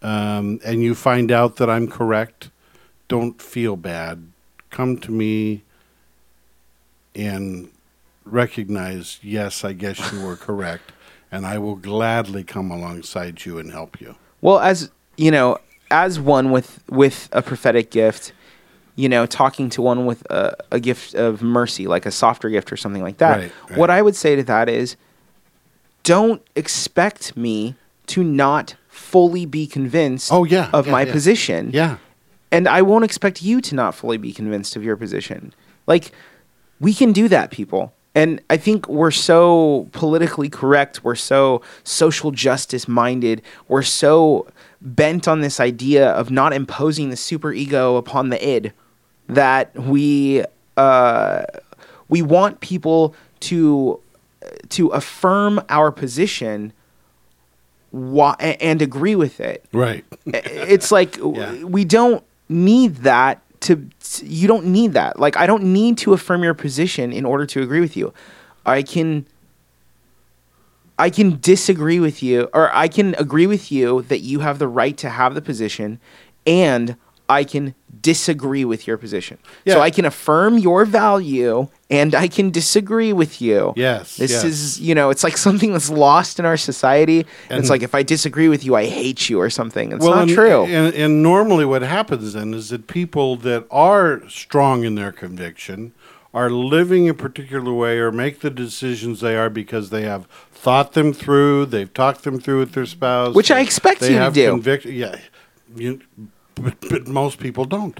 um, 0.01 0.59
and 0.63 0.81
you 0.81 0.95
find 0.95 1.31
out 1.31 1.57
that 1.57 1.69
I'm 1.69 1.87
correct, 1.87 2.49
don't 3.07 3.41
feel 3.41 3.75
bad. 3.75 4.31
Come 4.69 4.97
to 4.99 5.11
me 5.11 5.63
and 7.15 7.69
recognize, 8.23 9.19
yes, 9.21 9.63
I 9.63 9.73
guess 9.73 10.11
you 10.11 10.21
were 10.21 10.35
correct, 10.37 10.91
and 11.31 11.45
I 11.45 11.57
will 11.57 11.75
gladly 11.75 12.43
come 12.43 12.71
alongside 12.71 13.45
you 13.45 13.59
and 13.59 13.71
help 13.71 13.99
you. 13.99 14.15
Well, 14.41 14.59
as 14.59 14.89
you 15.17 15.31
know, 15.31 15.57
as 15.91 16.19
one 16.19 16.51
with 16.51 16.83
with 16.89 17.29
a 17.31 17.41
prophetic 17.41 17.91
gift, 17.91 18.33
you 18.95 19.09
know, 19.09 19.25
talking 19.25 19.69
to 19.71 19.81
one 19.81 20.05
with 20.05 20.29
a, 20.29 20.55
a 20.71 20.79
gift 20.79 21.13
of 21.15 21.41
mercy, 21.41 21.87
like 21.87 22.05
a 22.05 22.11
softer 22.11 22.49
gift 22.49 22.71
or 22.71 22.77
something 22.77 23.01
like 23.01 23.17
that. 23.17 23.37
Right, 23.37 23.51
right. 23.69 23.77
What 23.79 23.89
I 23.89 24.01
would 24.01 24.15
say 24.15 24.35
to 24.35 24.43
that 24.43 24.69
is, 24.69 24.95
don't 26.03 26.41
expect 26.55 27.35
me 27.37 27.75
to 28.07 28.23
not 28.23 28.75
fully 28.87 29.45
be 29.45 29.67
convinced 29.67 30.31
Oh, 30.31 30.43
yeah, 30.43 30.69
of 30.73 30.85
yeah, 30.85 30.91
my 30.91 31.03
yeah. 31.03 31.11
position. 31.11 31.71
Yeah. 31.73 31.97
And 32.51 32.67
I 32.67 32.81
won't 32.81 33.05
expect 33.05 33.41
you 33.43 33.61
to 33.61 33.75
not 33.75 33.93
fully 33.93 34.17
be 34.17 34.33
convinced 34.33 34.75
of 34.75 34.83
your 34.83 34.97
position. 34.97 35.53
Like, 35.85 36.11
we 36.79 36.93
can 36.93 37.11
do 37.13 37.27
that, 37.27 37.51
people. 37.51 37.93
And 38.15 38.41
I 38.49 38.57
think 38.57 38.87
we're 38.89 39.11
so 39.11 39.87
politically 39.91 40.49
correct. 40.49 41.03
We're 41.03 41.13
so 41.15 41.61
social 41.83 42.31
justice 42.31 42.87
minded. 42.87 43.43
We're 43.67 43.83
so 43.83 44.47
bent 44.81 45.27
on 45.27 45.41
this 45.41 45.59
idea 45.59 46.09
of 46.11 46.31
not 46.31 46.53
imposing 46.53 47.09
the 47.09 47.17
super 47.17 47.51
ego 47.51 47.95
upon 47.97 48.29
the 48.29 48.47
id 48.49 48.71
that 49.27 49.73
we 49.77 50.43
uh, 50.77 51.43
we 52.07 52.21
want 52.21 52.59
people 52.61 53.13
to 53.41 53.99
to 54.69 54.87
affirm 54.89 55.61
our 55.69 55.91
position 55.91 56.71
why, 57.91 58.35
and 58.61 58.81
agree 58.81 59.15
with 59.15 59.39
it 59.39 59.65
Right. 59.73 60.05
it's 60.25 60.91
like 60.91 61.17
Yeah. 61.23 61.63
we 61.63 61.85
don't 61.85 62.23
need 62.47 62.97
that 62.97 63.41
to 63.61 63.89
you 64.23 64.47
don't 64.47 64.65
need 64.67 64.93
that 64.93 65.19
like 65.19 65.35
i 65.37 65.45
don't 65.45 65.63
need 65.63 65.97
to 65.99 66.13
affirm 66.13 66.43
your 66.43 66.53
position 66.53 67.11
in 67.11 67.25
order 67.25 67.45
to 67.45 67.61
agree 67.61 67.81
with 67.81 67.97
you 67.97 68.13
i 68.65 68.81
can 68.81 69.25
i 70.99 71.09
can 71.09 71.39
disagree 71.39 71.99
with 71.99 72.21
you 72.21 72.49
or 72.53 72.73
i 72.75 72.87
can 72.87 73.15
agree 73.15 73.47
with 73.47 73.71
you 73.71 74.03
that 74.03 74.19
you 74.19 74.41
have 74.41 74.59
the 74.59 74.67
right 74.67 74.97
to 74.97 75.09
have 75.09 75.33
the 75.33 75.41
position 75.41 75.99
and 76.45 76.95
i 77.27 77.43
can 77.43 77.73
disagree 78.01 78.63
with 78.65 78.87
your 78.87 78.97
position. 78.97 79.37
Yeah. 79.65 79.75
so 79.75 79.81
i 79.81 79.89
can 79.89 80.05
affirm 80.05 80.57
your 80.57 80.85
value 80.85 81.67
and 81.89 82.13
i 82.15 82.27
can 82.27 82.51
disagree 82.51 83.13
with 83.13 83.41
you. 83.41 83.73
Yes, 83.75 84.17
this 84.17 84.31
yes. 84.31 84.43
is 84.43 84.79
you 84.79 84.95
know 84.95 85.09
it's 85.09 85.23
like 85.23 85.37
something 85.47 85.73
that's 85.73 85.89
lost 85.89 86.39
in 86.39 86.45
our 86.45 86.57
society. 86.57 87.25
And 87.49 87.59
it's 87.59 87.69
like 87.69 87.83
if 87.83 87.95
i 87.95 88.03
disagree 88.03 88.47
with 88.47 88.63
you 88.63 88.75
i 88.75 88.85
hate 88.85 89.29
you 89.29 89.39
or 89.41 89.49
something. 89.49 89.91
It's 89.91 90.05
well, 90.05 90.15
not 90.15 90.23
and, 90.23 90.31
true. 90.31 90.65
And, 90.65 90.93
and 90.93 91.23
normally, 91.23 91.65
what 91.65 91.81
happens 91.81 92.33
then 92.33 92.53
is 92.53 92.69
that 92.69 92.87
people 92.87 93.35
that 93.37 93.65
are 93.71 94.27
strong 94.29 94.83
in 94.83 94.95
their 94.95 95.11
conviction 95.11 95.93
are 96.33 96.49
living 96.49 97.09
a 97.09 97.13
particular 97.13 97.73
way 97.73 97.97
or 97.97 98.11
make 98.11 98.41
the 98.41 98.49
decisions 98.49 99.19
they 99.19 99.35
are 99.35 99.49
because 99.49 99.89
they 99.89 100.03
have 100.03 100.25
thought 100.51 100.93
them 100.93 101.13
through, 101.13 101.65
they've 101.65 101.93
talked 101.93 102.23
them 102.23 102.39
through 102.39 102.59
with 102.59 102.73
their 102.73 102.85
spouse, 102.85 103.33
Which 103.33 103.49
I 103.51 103.61
expect 103.61 104.01
you 104.01 104.19
to 104.19 104.31
do. 104.31 104.51
Convic- 104.57 104.85
yeah, 104.85 105.15
you, 105.75 106.01
but, 106.55 106.75
but 106.89 107.07
most 107.07 107.39
people 107.39 107.65
don't. 107.65 107.99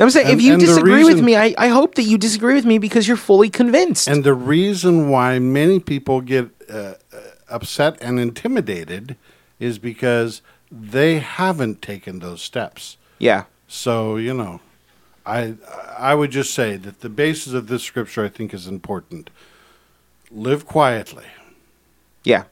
I'm 0.00 0.10
saying 0.10 0.26
And- 0.26 0.38
if 0.38 0.44
you 0.44 0.56
disagree 0.58 1.04
with 1.04 1.20
me, 1.22 1.36
I, 1.36 1.54
I 1.56 1.68
hope 1.68 1.94
that 1.96 2.02
you 2.02 2.18
disagree 2.18 2.54
with 2.54 2.64
me 2.64 2.78
because 2.78 3.06
you're 3.08 3.16
fully 3.16 3.48
convinced. 3.50 4.08
And 4.08 4.24
the 4.24 4.34
reason 4.34 5.08
why 5.08 5.38
many 5.38 5.78
people 5.80 6.20
get 6.20 6.50
uh, 6.68 6.74
uh, 6.74 6.94
upset 7.48 7.96
and 8.00 8.18
intimidated 8.20 9.16
is 9.60 9.78
because 9.78 10.42
they 10.70 11.20
haven't 11.20 11.80
taken 11.80 12.18
those 12.20 12.42
steps. 12.42 12.96
yeah. 13.18 13.44
So 13.66 14.16
you 14.16 14.34
know, 14.34 14.60
I 15.26 15.54
I 15.98 16.14
would 16.14 16.30
just 16.30 16.52
say 16.54 16.76
that 16.76 17.00
the 17.00 17.08
basis 17.08 17.52
of 17.52 17.68
this 17.68 17.82
scripture 17.82 18.24
I 18.24 18.28
think 18.28 18.52
is 18.52 18.66
important. 18.66 19.30
Live 20.30 20.66
quietly. 20.66 21.24
Yeah. 22.24 22.44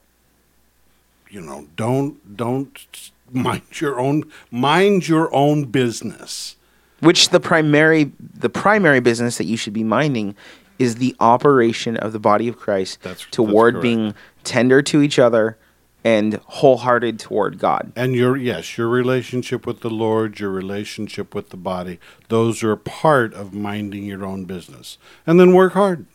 You 1.30 1.40
know, 1.40 1.66
don't 1.76 2.36
don't 2.36 3.10
mind 3.30 3.62
your 3.80 3.98
own 3.98 4.24
mind 4.50 5.08
your 5.08 5.34
own 5.34 5.64
business. 5.64 6.56
Which 7.00 7.30
the 7.30 7.40
primary 7.40 8.12
the 8.20 8.48
primary 8.50 9.00
business 9.00 9.38
that 9.38 9.46
you 9.46 9.56
should 9.56 9.72
be 9.72 9.84
minding 9.84 10.36
is 10.78 10.96
the 10.96 11.14
operation 11.20 11.96
of 11.96 12.12
the 12.12 12.18
body 12.18 12.48
of 12.48 12.56
Christ 12.58 13.00
That's- 13.02 13.22
that's 13.22 13.30
toward 13.30 13.74
correct. 13.74 13.82
being 13.82 14.14
tender 14.44 14.82
to 14.82 15.02
each 15.02 15.18
other 15.18 15.56
and 16.04 16.34
wholehearted 16.46 17.18
toward 17.18 17.58
God. 17.58 17.92
And 17.94 18.14
your 18.14 18.36
yes, 18.36 18.76
your 18.76 18.88
relationship 18.88 19.66
with 19.66 19.80
the 19.80 19.90
Lord, 19.90 20.40
your 20.40 20.50
relationship 20.50 21.34
with 21.34 21.50
the 21.50 21.56
body, 21.56 21.98
those 22.28 22.62
are 22.62 22.76
part 22.76 23.34
of 23.34 23.54
minding 23.54 24.04
your 24.04 24.24
own 24.24 24.44
business. 24.44 24.98
And 25.26 25.38
then 25.38 25.54
work 25.54 25.74
hard. 25.74 26.06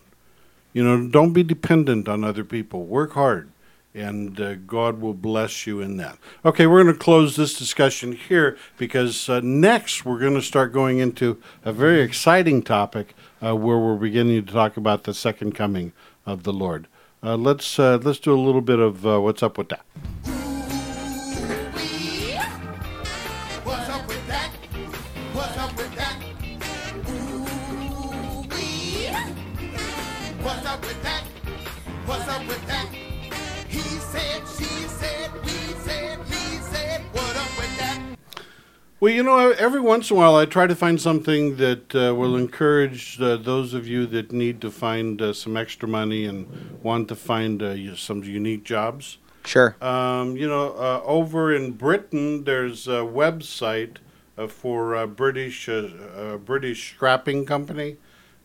You 0.73 0.83
know, 0.83 1.07
don't 1.07 1.33
be 1.33 1.43
dependent 1.43 2.07
on 2.07 2.23
other 2.23 2.43
people. 2.43 2.85
Work 2.85 3.13
hard, 3.13 3.49
and 3.95 4.39
uh, 4.39 4.55
God 4.55 5.01
will 5.01 5.15
bless 5.15 5.65
you 5.65 5.81
in 5.81 5.97
that. 5.97 6.19
Okay, 6.45 6.67
we're 6.67 6.83
going 6.83 6.93
to 6.93 6.99
close 6.99 7.35
this 7.35 7.57
discussion 7.57 8.11
here 8.11 8.57
because 8.77 9.27
uh, 9.27 9.39
next 9.39 10.05
we're 10.05 10.19
going 10.19 10.35
to 10.35 10.41
start 10.41 10.73
going 10.73 10.99
into 10.99 11.41
a 11.65 11.71
very 11.71 12.01
exciting 12.01 12.61
topic 12.61 13.15
uh, 13.43 13.55
where 13.55 13.79
we're 13.79 13.95
beginning 13.95 14.45
to 14.45 14.53
talk 14.53 14.77
about 14.77 15.05
the 15.05 15.15
second 15.15 15.55
coming 15.55 15.93
of 16.27 16.43
the 16.43 16.53
Lord. 16.53 16.87
Uh, 17.27 17.35
let's 17.35 17.77
uh, 17.77 17.99
let's 18.03 18.19
do 18.19 18.33
a 18.33 18.39
little 18.39 18.61
bit 18.61 18.79
of 18.79 19.05
uh, 19.05 19.19
what's 19.19 19.43
up 19.43 19.57
with 19.57 19.67
that. 19.67 19.83
Well, 38.99 39.13
you 39.13 39.21
know, 39.21 39.51
every 39.51 39.79
once 39.79 40.09
in 40.09 40.17
a 40.17 40.19
while 40.19 40.35
I 40.35 40.45
try 40.45 40.65
to 40.65 40.73
find 40.73 40.99
something 40.99 41.57
that 41.57 41.93
uh, 41.93 42.15
will 42.15 42.35
encourage 42.35 43.21
uh, 43.21 43.37
those 43.37 43.75
of 43.75 43.87
you 43.87 44.07
that 44.07 44.31
need 44.31 44.59
to 44.61 44.71
find 44.71 45.21
uh, 45.21 45.33
some 45.33 45.55
extra 45.55 45.87
money 45.87 46.25
and 46.25 46.79
want 46.81 47.07
to 47.09 47.15
find 47.15 47.61
uh, 47.61 47.95
some 47.95 48.23
unique 48.23 48.63
jobs. 48.63 49.19
Sure. 49.45 49.75
Um, 49.83 50.35
you 50.35 50.47
know, 50.47 50.71
uh, 50.71 51.03
over 51.05 51.53
in 51.53 51.73
Britain, 51.73 52.43
there's 52.45 52.87
a 52.87 53.01
website 53.05 53.97
uh, 54.35 54.47
for 54.47 54.95
a 54.95 55.05
British 55.05 55.69
uh, 55.69 55.89
uh, 56.15 56.37
British 56.37 56.95
scrapping 56.95 57.45
company 57.45 57.97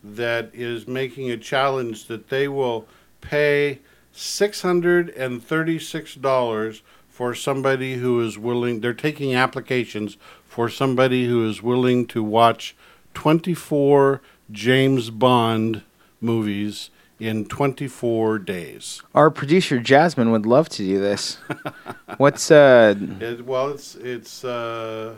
that 0.05 0.51
is 0.53 0.87
making 0.87 1.31
a 1.31 1.39
challenge 1.39 2.09
that 2.09 2.29
they 2.29 2.47
will 2.47 2.87
pay 3.23 3.79
six 4.13 4.61
hundred 4.61 5.09
and 5.09 5.43
thirty-six 5.43 6.15
dollars 6.15 6.83
for 7.09 7.35
somebody 7.35 7.97
who 7.97 8.21
is 8.21 8.39
willing. 8.39 8.81
They're 8.81 8.95
taking 8.95 9.35
applications 9.35 10.17
for 10.53 10.69
somebody 10.69 11.27
who 11.27 11.49
is 11.49 11.63
willing 11.63 12.07
to 12.07 12.23
watch 12.23 12.77
twenty-four 13.15 14.21
James 14.51 15.09
Bond 15.09 15.83
movies 16.21 16.91
in 17.19 17.47
twenty-four 17.47 18.39
days. 18.39 19.01
Our 19.15 19.31
producer 19.31 19.79
Jasmine 19.81 20.31
would 20.31 20.45
love 20.45 20.69
to 20.71 20.83
do 20.85 21.01
this. 21.01 21.39
What's 22.19 22.51
uh? 22.51 22.95
It, 23.21 23.47
well, 23.47 23.71
it's 23.71 23.95
it's. 23.95 24.45
Uh, 24.45 25.15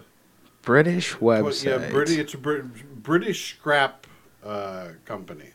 British 0.63 1.15
website? 1.17 1.65
yeah, 1.65 1.91
British. 1.91 2.17
It's 2.19 2.35
a 2.35 2.39
Brit- 2.39 3.03
British 3.03 3.57
scrap 3.57 4.07
uh, 4.47 4.89
company. 5.05 5.51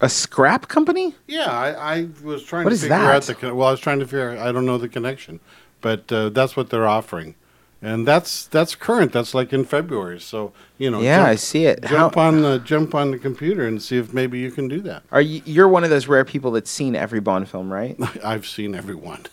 A 0.00 0.08
scrap 0.08 0.66
company? 0.68 1.14
Yeah, 1.28 1.46
I, 1.50 1.70
I 1.98 2.08
was 2.24 2.42
trying 2.42 2.64
What 2.64 2.70
to 2.70 2.74
is 2.74 2.80
figure 2.82 2.96
that? 2.96 3.14
out 3.14 3.22
the. 3.24 3.34
con- 3.34 3.54
Well, 3.54 3.68
I 3.68 3.70
was 3.70 3.80
trying 3.80 3.98
to 4.00 4.06
figure. 4.06 4.30
I 4.38 4.50
don't 4.50 4.64
know 4.66 4.78
the 4.78 4.88
connection, 4.88 5.38
but 5.82 6.10
uh, 6.10 6.30
that's 6.30 6.56
what 6.56 6.70
they're 6.70 6.88
offering, 6.88 7.34
and 7.80 8.06
that's 8.06 8.46
that's 8.46 8.74
current. 8.74 9.12
That's 9.12 9.34
like 9.34 9.52
in 9.52 9.64
February. 9.64 10.20
So 10.20 10.52
you 10.78 10.90
know. 10.90 11.00
Yeah, 11.00 11.18
jump, 11.18 11.28
I 11.28 11.34
see 11.36 11.66
it. 11.66 11.84
Jump 11.84 12.14
How- 12.16 12.22
on 12.22 12.42
the 12.42 12.58
jump 12.58 12.94
on 12.94 13.10
the 13.10 13.18
computer 13.18 13.66
and 13.66 13.80
see 13.82 13.98
if 13.98 14.12
maybe 14.12 14.38
you 14.38 14.50
can 14.50 14.68
do 14.68 14.80
that. 14.82 15.02
Are 15.12 15.20
you? 15.20 15.42
You're 15.44 15.68
one 15.68 15.84
of 15.84 15.90
those 15.90 16.06
rare 16.08 16.24
people 16.24 16.50
that's 16.50 16.70
seen 16.70 16.96
every 16.96 17.20
Bond 17.20 17.48
film, 17.48 17.72
right? 17.72 17.96
I've 18.24 18.46
seen 18.46 18.74
every 18.74 18.94
one, 18.94 19.26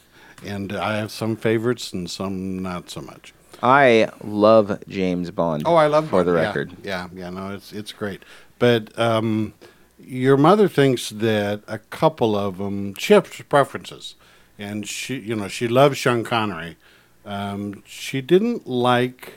and 0.45 0.73
I 0.73 0.97
have 0.97 1.11
some 1.11 1.35
favorites 1.35 1.91
and 1.93 2.09
some 2.09 2.61
not 2.61 2.89
so 2.89 3.01
much. 3.01 3.33
I 3.63 4.09
love 4.23 4.83
James 4.87 5.31
Bond. 5.31 5.63
Oh, 5.65 5.75
I 5.75 5.87
love 5.87 6.09
for 6.09 6.23
the 6.23 6.33
Bond, 6.33 6.41
yeah. 6.43 6.47
record. 6.47 6.75
Yeah, 6.83 7.07
yeah, 7.15 7.29
no, 7.29 7.53
it's 7.53 7.71
it's 7.73 7.93
great. 7.93 8.23
But 8.59 8.97
um, 8.99 9.53
your 9.99 10.37
mother 10.37 10.67
thinks 10.67 11.09
that 11.09 11.61
a 11.67 11.79
couple 11.79 12.35
of 12.37 12.57
them 12.57 12.93
she 12.95 13.13
has 13.13 13.23
preferences, 13.49 14.15
and 14.59 14.87
she, 14.87 15.17
you 15.19 15.35
know, 15.35 15.47
she 15.47 15.67
loves 15.67 15.97
Sean 15.97 16.23
Connery. 16.23 16.77
Um, 17.25 17.83
she 17.85 18.21
didn't 18.21 18.67
like 18.67 19.33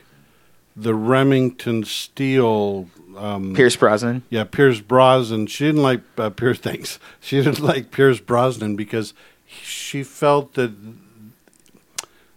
the 0.77 0.95
Remington 0.95 1.85
Steele. 1.85 2.89
Um, 3.17 3.55
Pierce 3.55 3.75
Brosnan. 3.77 4.23
yeah, 4.31 4.45
Pierce 4.45 4.81
Brosnan. 4.81 5.47
She 5.49 5.65
didn't 5.67 5.83
like 5.83 6.03
uh, 6.17 6.31
Pierce. 6.31 6.59
Thanks. 6.61 6.99
She 7.21 7.37
didn't 7.43 7.61
like 7.61 7.91
Pierce 7.91 8.21
Brosnan 8.21 8.77
because 8.77 9.15
she 9.47 10.03
felt 10.05 10.55
that 10.55 10.73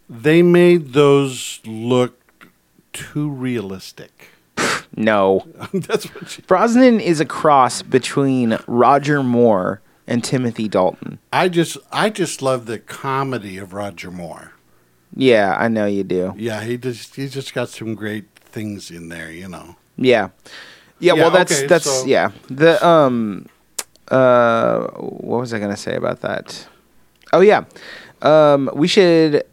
they 0.09 0.41
made 0.41 0.93
those 0.93 1.59
look 1.65 2.47
too 2.93 3.29
realistic. 3.29 4.29
No, 4.93 5.47
That's 5.73 6.13
what 6.13 6.29
she. 6.29 6.41
Brosnan 6.41 6.99
is 6.99 7.21
a 7.21 7.25
cross 7.25 7.81
between 7.81 8.57
Roger 8.67 9.23
Moore 9.23 9.79
and 10.05 10.21
Timothy 10.21 10.67
Dalton. 10.67 11.17
I 11.31 11.47
just, 11.47 11.77
I 11.93 12.09
just 12.09 12.41
love 12.41 12.65
the 12.65 12.77
comedy 12.77 13.57
of 13.57 13.71
Roger 13.71 14.11
Moore. 14.11 14.50
Yeah, 15.15 15.55
I 15.57 15.67
know 15.67 15.85
you 15.85 16.03
do. 16.03 16.33
Yeah, 16.37 16.61
he 16.63 16.77
just, 16.77 17.15
he's 17.15 17.33
just 17.33 17.53
got 17.53 17.69
some 17.69 17.95
great 17.95 18.25
things 18.35 18.89
in 18.91 19.09
there. 19.09 19.31
You 19.31 19.47
know. 19.49 19.75
Yeah. 19.97 20.29
Yeah, 20.99 21.13
Yeah, 21.15 21.21
well 21.21 21.31
that's 21.31 21.57
okay, 21.57 21.67
that's 21.67 21.85
so- 21.85 22.05
yeah. 22.05 22.31
The 22.49 22.83
um 22.85 23.47
uh 24.09 24.87
what 24.97 25.39
was 25.41 25.53
I 25.53 25.59
going 25.59 25.71
to 25.71 25.77
say 25.77 25.95
about 25.95 26.21
that? 26.21 26.67
Oh 27.33 27.41
yeah. 27.41 27.63
Um 28.21 28.69
we 28.73 28.87
should 28.87 29.43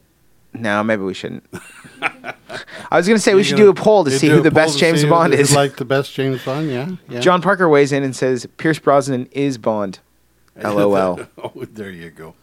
no, 0.54 0.82
maybe 0.82 1.02
we 1.02 1.14
shouldn't. 1.14 1.44
I 2.90 2.96
was 2.96 3.06
going 3.06 3.16
to 3.18 3.22
say 3.22 3.32
we 3.34 3.38
You're 3.40 3.44
should 3.44 3.52
gonna- 3.58 3.64
do 3.72 3.80
a 3.80 3.82
poll 3.84 4.04
to 4.04 4.10
see 4.10 4.28
who 4.28 4.40
the 4.40 4.50
best 4.50 4.78
James 4.78 5.04
Bond 5.04 5.34
is. 5.34 5.54
Like 5.54 5.76
the 5.76 5.84
best 5.84 6.12
James 6.14 6.42
Bond, 6.44 6.70
yeah. 6.70 6.88
yeah. 7.08 7.20
John 7.20 7.42
Parker 7.42 7.68
weighs 7.68 7.92
in 7.92 8.02
and 8.02 8.14
says 8.16 8.46
Pierce 8.56 8.78
Brosnan 8.78 9.26
is 9.32 9.58
Bond. 9.58 9.98
LOL. 10.62 11.20
oh, 11.38 11.52
there 11.72 11.90
you 11.90 12.10
go. 12.10 12.34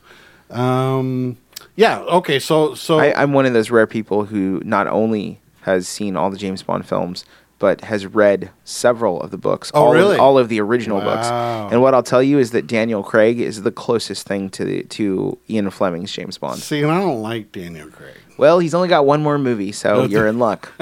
Um, 0.50 1.38
yeah. 1.76 2.00
Okay. 2.00 2.40
So, 2.40 2.76
so 2.76 3.00
I, 3.00 3.22
I'm 3.22 3.34
one 3.34 3.46
of 3.46 3.54
those 3.54 3.70
rare 3.72 3.88
people 3.88 4.26
who 4.26 4.62
not 4.66 4.88
only 4.88 5.40
has 5.62 5.88
seen 5.88 6.16
all 6.16 6.30
the 6.30 6.38
James 6.38 6.64
Bond 6.64 6.86
films, 6.86 7.26
but 7.58 7.82
has 7.82 8.06
read 8.06 8.52
several 8.64 9.22
of 9.22 9.32
the 9.32 9.38
books. 9.38 9.72
Oh, 9.74 9.86
all 9.86 9.94
really? 9.94 10.16
Of, 10.16 10.22
all 10.22 10.38
of 10.38 10.50
the 10.50 10.60
original 10.62 11.00
books. 11.02 11.28
Wow. 11.28 11.70
And 11.70 11.82
what 11.82 11.94
I'll 11.94 12.04
tell 12.04 12.22
you 12.22 12.38
is 12.38 12.52
that 12.52 12.68
Daniel 12.68 13.02
Craig 13.02 13.40
is 13.40 13.64
the 13.64 13.72
closest 13.72 14.28
thing 14.28 14.50
to 14.52 14.66
the, 14.66 14.84
to 14.84 15.38
Ian 15.50 15.70
Fleming's 15.70 16.12
James 16.12 16.38
Bond. 16.38 16.60
see, 16.60 16.82
and 16.82 16.92
I 16.92 17.00
don't 17.00 17.22
like 17.22 17.52
Daniel 17.52 17.90
Craig. 17.90 18.16
Well, 18.38 18.60
he's 18.60 18.74
only 18.74 18.90
got 18.90 19.06
one 19.06 19.24
more 19.24 19.38
movie, 19.38 19.72
so 19.72 20.04
you're 20.04 20.28
in 20.28 20.40
luck. 20.40 20.72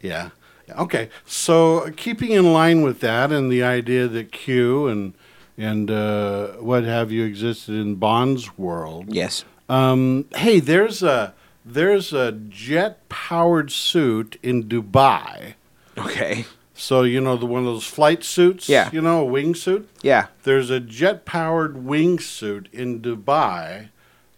Yeah, 0.00 0.30
Okay. 0.70 1.08
So 1.26 1.90
keeping 1.96 2.30
in 2.30 2.52
line 2.52 2.82
with 2.82 3.00
that 3.00 3.32
and 3.32 3.50
the 3.50 3.62
idea 3.62 4.08
that 4.08 4.32
Q 4.32 4.86
and 4.86 5.14
and 5.56 5.90
uh, 5.90 6.48
what 6.54 6.84
have 6.84 7.12
you 7.12 7.24
existed 7.24 7.74
in 7.74 7.96
Bond's 7.96 8.58
world. 8.58 9.14
yes. 9.14 9.44
Um, 9.68 10.26
hey, 10.34 10.60
there's 10.60 11.02
a 11.02 11.32
there's 11.64 12.12
a 12.12 12.32
jet 12.32 13.08
powered 13.08 13.72
suit 13.72 14.38
in 14.42 14.64
Dubai. 14.64 15.54
Okay. 15.96 16.44
So 16.74 17.02
you 17.02 17.20
know 17.20 17.36
the 17.36 17.46
one 17.46 17.60
of 17.60 17.66
those 17.66 17.86
flight 17.86 18.24
suits. 18.24 18.68
Yeah. 18.68 18.90
You 18.92 19.00
know, 19.00 19.26
a 19.26 19.30
wingsuit. 19.30 19.86
Yeah. 20.02 20.26
There's 20.42 20.68
a 20.68 20.80
jet 20.80 21.24
powered 21.24 21.76
wingsuit 21.76 22.66
in 22.72 23.00
Dubai 23.00 23.88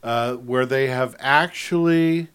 uh, 0.03 0.35
where 0.35 0.64
they 0.67 0.87
have 0.87 1.17
actually, 1.19 2.29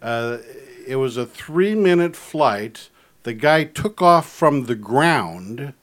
uh, 0.00 0.38
it 0.86 0.96
was 0.96 1.16
a 1.16 1.26
three 1.26 1.74
minute 1.76 2.16
flight. 2.16 2.88
The 3.22 3.34
guy 3.34 3.64
took 3.64 4.02
off 4.02 4.28
from 4.28 4.64
the 4.64 4.74
ground, 4.74 5.74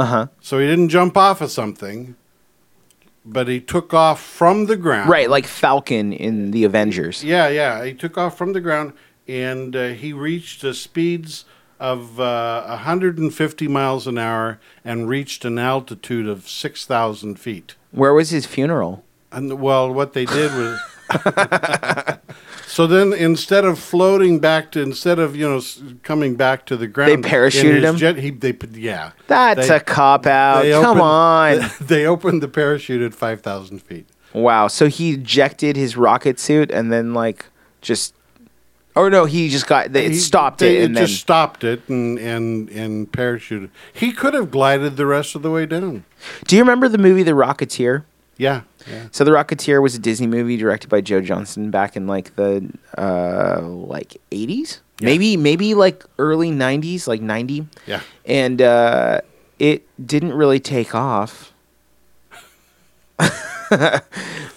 Uh 0.00 0.06
huh. 0.06 0.26
so 0.40 0.58
he 0.58 0.66
didn't 0.66 0.88
jump 0.88 1.14
off 1.14 1.42
of 1.42 1.50
something, 1.50 2.16
but 3.22 3.48
he 3.48 3.60
took 3.60 3.92
off 3.92 4.18
from 4.18 4.64
the 4.64 4.76
ground. 4.76 5.10
Right, 5.10 5.28
like 5.28 5.46
Falcon 5.46 6.14
in 6.14 6.52
the 6.52 6.64
Avengers. 6.64 7.22
Yeah, 7.22 7.48
yeah. 7.48 7.84
He 7.84 7.92
took 7.92 8.16
off 8.16 8.38
from 8.38 8.54
the 8.54 8.62
ground 8.62 8.94
and 9.28 9.76
uh, 9.76 9.88
he 9.88 10.14
reached 10.14 10.62
the 10.62 10.72
speeds 10.72 11.44
of 11.78 12.18
uh, 12.18 12.64
150 12.66 13.68
miles 13.68 14.06
an 14.06 14.16
hour 14.16 14.58
and 14.86 15.06
reached 15.06 15.44
an 15.44 15.58
altitude 15.58 16.26
of 16.26 16.48
6,000 16.48 17.38
feet. 17.38 17.74
Where 17.90 18.14
was 18.14 18.30
his 18.30 18.46
funeral? 18.46 19.04
And 19.30 19.60
well, 19.60 19.92
what 19.92 20.14
they 20.14 20.24
did 20.24 20.50
was. 20.54 20.80
so 22.70 22.86
then, 22.86 23.12
instead 23.12 23.64
of 23.64 23.78
floating 23.78 24.38
back 24.38 24.70
to, 24.72 24.80
instead 24.80 25.18
of 25.18 25.34
you 25.34 25.48
know 25.48 25.60
coming 26.02 26.36
back 26.36 26.66
to 26.66 26.76
the 26.76 26.86
ground, 26.86 27.24
they 27.24 27.28
parachuted 27.28 27.82
him? 27.82 27.96
Jet, 27.96 28.16
he, 28.16 28.30
they 28.30 28.56
yeah. 28.72 29.10
That's 29.26 29.68
They- 29.68 29.76
a 29.76 29.80
cop 29.80 30.26
out. 30.26 30.62
Come 30.64 31.00
opened- 31.00 31.00
on. 31.00 31.70
They 31.80 32.06
opened 32.06 32.42
the 32.42 32.48
parachute 32.48 33.02
at 33.02 33.12
five 33.14 33.40
thousand 33.40 33.80
feet. 33.82 34.06
Wow. 34.32 34.68
So 34.68 34.86
he 34.86 35.12
ejected 35.12 35.76
his 35.76 35.96
rocket 35.96 36.38
suit 36.38 36.70
and 36.70 36.92
then 36.92 37.12
like 37.14 37.46
just 37.80 38.14
or 38.94 39.10
no, 39.10 39.24
he 39.24 39.48
just 39.48 39.66
got 39.66 39.92
they, 39.92 40.06
it 40.06 40.12
He- 40.12 40.18
stopped 40.18 40.60
they- 40.60 40.78
it 40.78 40.84
and 40.84 40.96
then 40.96 41.06
just 41.06 41.20
stopped 41.20 41.64
it 41.64 41.80
and 41.88 42.18
and 42.18 42.68
and 42.70 43.10
parachuted. 43.10 43.70
He 43.92 44.12
could 44.12 44.34
have 44.34 44.50
glided 44.50 44.96
the 44.96 45.06
rest 45.06 45.34
of 45.34 45.42
the 45.42 45.50
way 45.50 45.66
down. 45.66 46.04
Do 46.46 46.56
you 46.56 46.62
remember 46.62 46.88
the 46.88 46.98
movie 46.98 47.22
The 47.24 47.32
Rocketeer? 47.32 48.04
Yeah, 48.40 48.62
yeah. 48.88 49.08
So 49.10 49.22
The 49.22 49.32
Rocketeer 49.32 49.82
was 49.82 49.94
a 49.94 49.98
Disney 49.98 50.26
movie 50.26 50.56
directed 50.56 50.88
by 50.88 51.02
Joe 51.02 51.20
Johnston 51.20 51.70
back 51.70 51.94
in 51.94 52.06
like 52.06 52.36
the 52.36 52.72
uh 52.96 53.60
like 53.60 54.16
80s. 54.30 54.80
Yeah. 54.98 55.04
Maybe 55.04 55.36
maybe 55.36 55.74
like 55.74 56.06
early 56.18 56.50
90s, 56.50 57.06
like 57.06 57.20
90. 57.20 57.66
Yeah. 57.86 58.00
And 58.24 58.62
uh 58.62 59.20
it 59.58 59.86
didn't 60.06 60.32
really 60.32 60.58
take 60.58 60.94
off. 60.94 61.52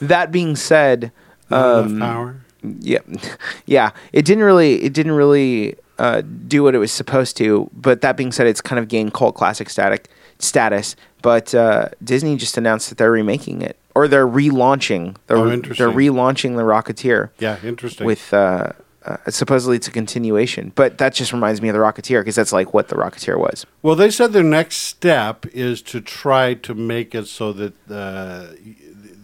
that 0.01 0.29
being 0.31 0.55
said, 0.55 1.11
um, 1.51 1.99
power. 1.99 2.37
yeah, 2.79 2.99
yeah. 3.65 3.91
It 4.13 4.23
didn't 4.23 4.45
really. 4.45 4.81
It 4.81 4.93
didn't 4.93 5.11
really 5.11 5.75
uh, 5.99 6.21
do 6.21 6.63
what 6.63 6.73
it 6.73 6.77
was 6.77 6.93
supposed 6.93 7.35
to. 7.37 7.69
But 7.73 7.99
that 7.99 8.15
being 8.15 8.31
said, 8.31 8.47
it's 8.47 8.61
kind 8.61 8.79
of 8.79 8.87
gained 8.87 9.13
cult 9.13 9.35
classic 9.35 9.69
static 9.69 10.07
status. 10.39 10.95
But 11.21 11.55
uh, 11.55 11.89
Disney 12.03 12.35
just 12.35 12.57
announced 12.57 12.89
that 12.89 12.97
they're 12.97 13.11
remaking 13.11 13.61
it, 13.61 13.77
or 13.95 14.07
they're 14.07 14.27
relaunching. 14.27 15.15
They're, 15.27 15.37
Oh, 15.37 15.55
they're 15.57 15.89
relaunching 15.89 16.55
the 16.57 16.63
Rocketeer. 16.63 17.29
Yeah, 17.39 17.57
interesting. 17.63 18.05
With 18.05 18.33
uh, 18.33 18.73
uh, 19.05 19.17
supposedly 19.29 19.77
it's 19.77 19.87
a 19.87 19.91
continuation, 19.91 20.71
but 20.75 20.97
that 20.97 21.13
just 21.13 21.31
reminds 21.33 21.61
me 21.61 21.69
of 21.69 21.73
the 21.75 21.79
Rocketeer 21.79 22.21
because 22.21 22.35
that's 22.35 22.51
like 22.53 22.73
what 22.73 22.89
the 22.89 22.95
Rocketeer 22.95 23.37
was. 23.37 23.65
Well, 23.81 23.95
they 23.95 24.09
said 24.11 24.33
their 24.33 24.43
next 24.43 24.77
step 24.77 25.45
is 25.53 25.81
to 25.83 26.01
try 26.01 26.53
to 26.55 26.73
make 26.75 27.15
it 27.15 27.27
so 27.27 27.53
that 27.53 27.73
uh, 27.89 28.47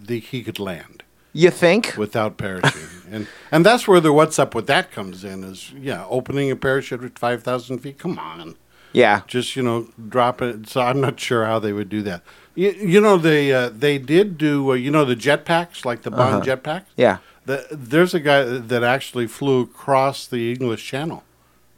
the, 0.05 0.19
he 0.19 0.41
could 0.43 0.59
land 0.59 1.03
You 1.33 1.49
think? 1.51 1.95
without 1.97 2.37
parachuting, 2.37 3.05
and 3.11 3.27
and 3.51 3.65
that's 3.65 3.87
where 3.89 3.99
the 3.99 4.11
what's 4.13 4.39
up 4.39 4.55
with 4.55 4.67
that 4.67 4.91
comes 4.91 5.23
in 5.25 5.43
is 5.43 5.71
yeah, 5.77 6.05
opening 6.09 6.49
a 6.49 6.55
parachute 6.55 7.03
at 7.03 7.19
five 7.19 7.43
thousand 7.43 7.79
feet. 7.79 7.97
Come 7.97 8.17
on, 8.19 8.55
Yeah. 8.91 9.21
just 9.27 9.55
you 9.55 9.63
know 9.63 9.87
drop 10.09 10.41
it. 10.41 10.67
So 10.67 10.81
I'm 10.81 10.99
not 11.01 11.19
sure 11.19 11.45
how 11.45 11.59
they 11.59 11.73
would 11.73 11.89
do 11.89 12.01
that. 12.03 12.21
You, 12.55 12.71
you 12.71 13.01
know 13.01 13.17
they 13.17 13.53
uh, 13.53 13.69
they 13.69 13.97
did 13.97 14.37
do 14.37 14.71
uh, 14.71 14.73
you 14.73 14.91
know 14.91 15.05
the 15.05 15.15
jetpacks 15.15 15.85
like 15.85 16.01
the 16.01 16.11
Bond 16.11 16.43
jetpack. 16.43 16.85
Yeah. 16.97 17.17
The, 17.45 17.65
there's 17.71 18.13
a 18.13 18.19
guy 18.19 18.43
that 18.43 18.83
actually 18.83 19.25
flew 19.27 19.61
across 19.61 20.27
the 20.27 20.51
English 20.53 20.85
Channel 20.85 21.23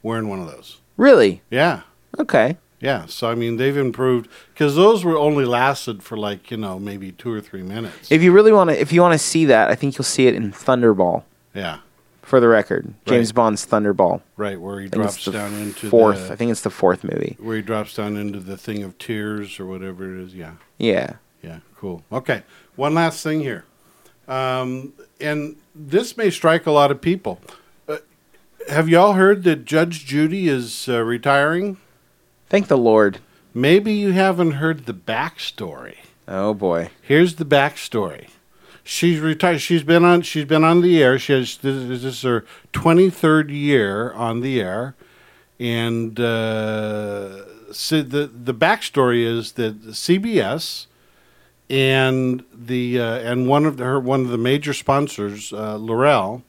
wearing 0.03 0.27
one 0.27 0.39
of 0.41 0.47
those. 0.47 0.79
Really? 0.97 1.41
Yeah. 1.49 1.81
Okay. 2.19 2.57
Yeah, 2.81 3.05
so 3.05 3.29
I 3.29 3.35
mean 3.35 3.57
they've 3.57 3.77
improved 3.77 4.27
because 4.53 4.75
those 4.75 5.05
were 5.05 5.15
only 5.17 5.45
lasted 5.45 6.01
for 6.01 6.17
like 6.17 6.49
you 6.49 6.57
know 6.57 6.79
maybe 6.79 7.11
two 7.11 7.31
or 7.31 7.39
three 7.39 7.61
minutes. 7.61 8.11
If 8.11 8.23
you 8.23 8.31
really 8.31 8.51
want 8.51 8.71
to, 8.71 8.81
if 8.81 8.91
you 8.91 9.01
want 9.01 9.13
to 9.13 9.19
see 9.19 9.45
that, 9.45 9.69
I 9.69 9.75
think 9.75 9.97
you'll 9.97 10.03
see 10.03 10.25
it 10.25 10.33
in 10.33 10.51
Thunderball. 10.51 11.23
yeah, 11.53 11.79
For 12.31 12.39
the 12.39 12.47
record, 12.47 12.93
James 13.05 13.27
Right. 13.31 13.35
Bond's 13.35 13.65
Thunderball. 13.67 14.21
right 14.37 14.57
where 14.57 14.79
he 14.79 14.85
I 14.85 14.89
think 14.89 15.03
it's 15.03 15.21
drops 15.21 15.37
down 15.37 15.53
into 15.53 15.89
fourth. 15.89 16.27
the 16.29 16.31
I 16.31 16.37
think 16.37 16.49
it's 16.49 16.61
the 16.61 16.69
fourth 16.69 17.03
movie. 17.03 17.35
where 17.41 17.57
he 17.57 17.61
drops 17.61 17.93
down 17.93 18.15
into 18.15 18.39
the 18.39 18.55
thing 18.55 18.83
of 18.83 18.97
tears 18.97 19.59
or 19.59 19.65
whatever 19.65 20.05
it 20.17 20.23
is. 20.23 20.33
Yeah, 20.33 20.53
Yeah. 20.77 21.15
yeah, 21.43 21.59
cool. 21.75 22.05
Okay, 22.09 22.43
one 22.77 22.93
last 22.93 23.21
thing 23.21 23.41
here, 23.41 23.65
um, 24.29 24.93
and 25.19 25.57
this 25.75 26.15
may 26.15 26.29
strike 26.29 26.65
a 26.65 26.71
lot 26.71 26.89
of 26.89 27.01
people. 27.01 27.41
Uh, 27.89 27.97
have 28.69 28.87
y'all 28.87 29.11
heard 29.11 29.43
that 29.43 29.65
Judge 29.65 30.05
Judy 30.05 30.47
is 30.47 30.87
uh, 30.87 31.01
retiring? 31.03 31.75
Thank 32.47 32.69
the 32.69 32.77
Lord. 32.77 33.19
Maybe 33.53 33.91
you 33.91 34.13
haven't 34.13 34.51
heard 34.51 34.85
the 34.85 34.93
backstory. 34.93 35.95
Oh 36.29 36.53
boy. 36.53 36.91
Here's 37.01 37.35
the 37.35 37.45
backstory. 37.45 38.29
She's 38.83 39.19
retired. 39.19 39.61
She's 39.61 39.83
been 39.83 40.03
on. 40.03 40.21
She's 40.23 40.45
been 40.45 40.63
on 40.63 40.81
the 40.81 41.01
air. 41.01 41.19
She 41.19 41.33
has. 41.33 41.57
This, 41.57 42.03
is 42.03 42.21
her 42.23 42.45
twenty 42.73 43.09
third 43.09 43.51
year 43.51 44.11
on 44.13 44.41
the 44.41 44.59
air, 44.59 44.95
and 45.59 46.19
uh, 46.19 47.73
so 47.73 48.01
the 48.01 48.27
the 48.27 48.53
backstory 48.53 49.23
is 49.23 49.53
that 49.53 49.81
CBS 49.83 50.87
and 51.69 52.43
the 52.53 52.99
uh, 52.99 53.19
and 53.19 53.47
one 53.47 53.65
of 53.65 53.79
her 53.79 53.99
one 53.99 54.21
of 54.21 54.29
the 54.29 54.37
major 54.37 54.73
sponsors, 54.73 55.53
uh, 55.53 55.77
L'Oreal 55.77 56.41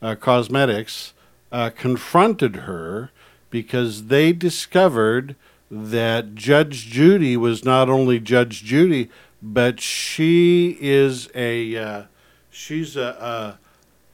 uh, 0.00 0.14
Cosmetics, 0.14 1.12
uh, 1.52 1.70
confronted 1.70 2.56
her 2.56 3.10
because 3.50 4.06
they 4.06 4.32
discovered 4.32 5.36
that 5.70 6.34
Judge 6.34 6.86
Judy 6.86 7.36
was 7.36 7.64
not 7.64 7.88
only 7.90 8.18
Judge 8.20 8.64
Judy, 8.64 9.10
but 9.44 9.78
she 9.78 10.78
is 10.80 11.28
a 11.34 11.76
uh, 11.76 12.02
she's 12.48 12.96
a, 12.96 13.58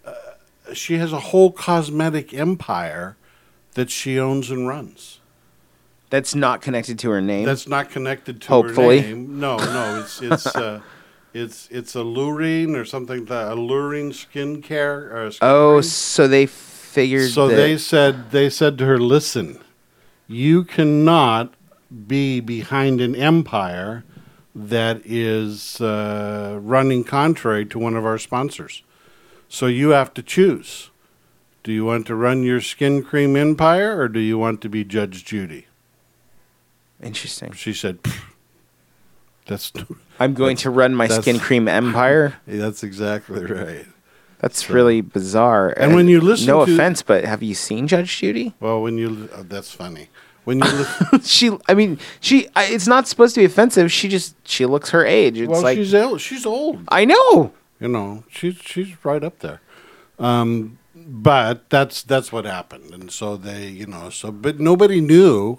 a, 0.04 0.10
a 0.68 0.74
she 0.74 0.98
has 0.98 1.12
a 1.12 1.20
whole 1.20 1.52
cosmetic 1.52 2.34
empire 2.34 3.16
that 3.74 3.90
she 3.90 4.18
owns 4.18 4.50
and 4.50 4.66
runs. 4.66 5.20
That's 6.10 6.34
not 6.34 6.60
connected 6.60 6.98
to 6.98 7.10
her 7.10 7.20
name. 7.20 7.44
That's 7.44 7.68
not 7.68 7.90
connected 7.90 8.42
to 8.42 8.48
Hopefully. 8.48 9.02
her 9.02 9.08
name. 9.10 9.38
No, 9.38 9.56
no, 9.58 10.00
it's 10.00 10.20
it's 10.20 10.46
uh, 10.46 10.80
it's 11.32 11.68
it's 11.70 11.94
alluring 11.94 12.74
or 12.74 12.84
something. 12.84 13.26
The 13.26 13.52
alluring 13.52 14.10
skincare. 14.10 15.12
Or 15.12 15.30
skin 15.30 15.48
oh, 15.48 15.74
cream. 15.74 15.82
so 15.84 16.26
they 16.26 16.46
figured. 16.46 17.30
so 17.30 17.46
that, 17.46 17.54
they 17.54 17.78
said 17.78 18.32
they 18.32 18.50
said 18.50 18.78
to 18.78 18.86
her, 18.86 18.98
"Listen, 18.98 19.60
you 20.26 20.64
cannot 20.64 21.54
be 22.08 22.40
behind 22.40 23.00
an 23.00 23.14
empire 23.14 24.04
that 24.54 25.00
is 25.04 25.80
uh, 25.80 26.58
running 26.60 27.04
contrary 27.04 27.64
to 27.66 27.78
one 27.78 27.96
of 27.96 28.04
our 28.04 28.18
sponsors. 28.18 28.82
So 29.48 29.66
you 29.66 29.90
have 29.90 30.14
to 30.14 30.22
choose. 30.22 30.90
Do 31.62 31.72
you 31.72 31.84
want 31.84 32.06
to 32.06 32.14
run 32.14 32.42
your 32.42 32.60
skin 32.60 33.02
cream 33.02 33.36
empire, 33.36 34.00
or 34.00 34.08
do 34.08 34.20
you 34.20 34.38
want 34.38 34.60
to 34.62 34.68
be 34.68 34.84
Judge 34.84 35.24
Judy?" 35.24 35.66
Interesting. 37.02 37.52
She 37.52 37.72
said, 37.74 37.98
"That's 39.46 39.72
I'm 40.20 40.34
going 40.34 40.56
to 40.58 40.70
run 40.70 40.94
my 40.94 41.08
skin 41.08 41.38
cream 41.38 41.68
empire. 41.68 42.36
that's 42.46 42.82
exactly 42.82 43.44
right." 43.44 43.86
That's 44.40 44.70
really 44.70 45.02
bizarre. 45.02 45.74
And 45.76 45.94
when 45.94 46.08
you 46.08 46.18
listen 46.18 46.46
no 46.46 46.64
to- 46.64 46.72
offense, 46.72 47.02
but 47.02 47.24
have 47.24 47.42
you 47.42 47.54
seen 47.54 47.86
Judge 47.86 48.16
Judy? 48.16 48.54
Well, 48.58 48.80
when 48.80 48.96
you 48.96 49.28
oh, 49.34 49.42
that's 49.42 49.70
funny. 49.70 50.08
When 50.44 50.58
you 50.58 50.64
listen, 50.64 51.20
she, 51.24 51.56
I 51.68 51.74
mean, 51.74 51.98
she. 52.20 52.48
I, 52.56 52.64
it's 52.66 52.86
not 52.86 53.06
supposed 53.06 53.34
to 53.34 53.40
be 53.42 53.44
offensive. 53.44 53.92
She 53.92 54.08
just 54.08 54.34
she 54.48 54.64
looks 54.66 54.90
her 54.90 55.04
age. 55.04 55.38
It's 55.38 55.50
well, 55.50 55.62
like 55.62 55.76
she's 55.76 55.94
old. 55.94 56.20
She's 56.20 56.46
old. 56.46 56.80
I 56.88 57.04
know. 57.04 57.52
You 57.78 57.88
know, 57.88 58.24
she's 58.30 58.56
she's 58.56 58.88
right 59.04 59.22
up 59.22 59.38
there. 59.40 59.60
Um, 60.18 60.78
but 60.94 61.68
that's 61.70 62.02
that's 62.02 62.32
what 62.32 62.44
happened, 62.46 62.92
and 62.92 63.10
so 63.10 63.36
they, 63.36 63.68
you 63.68 63.86
know, 63.86 64.10
so 64.10 64.30
but 64.32 64.58
nobody 64.60 65.00
knew 65.00 65.58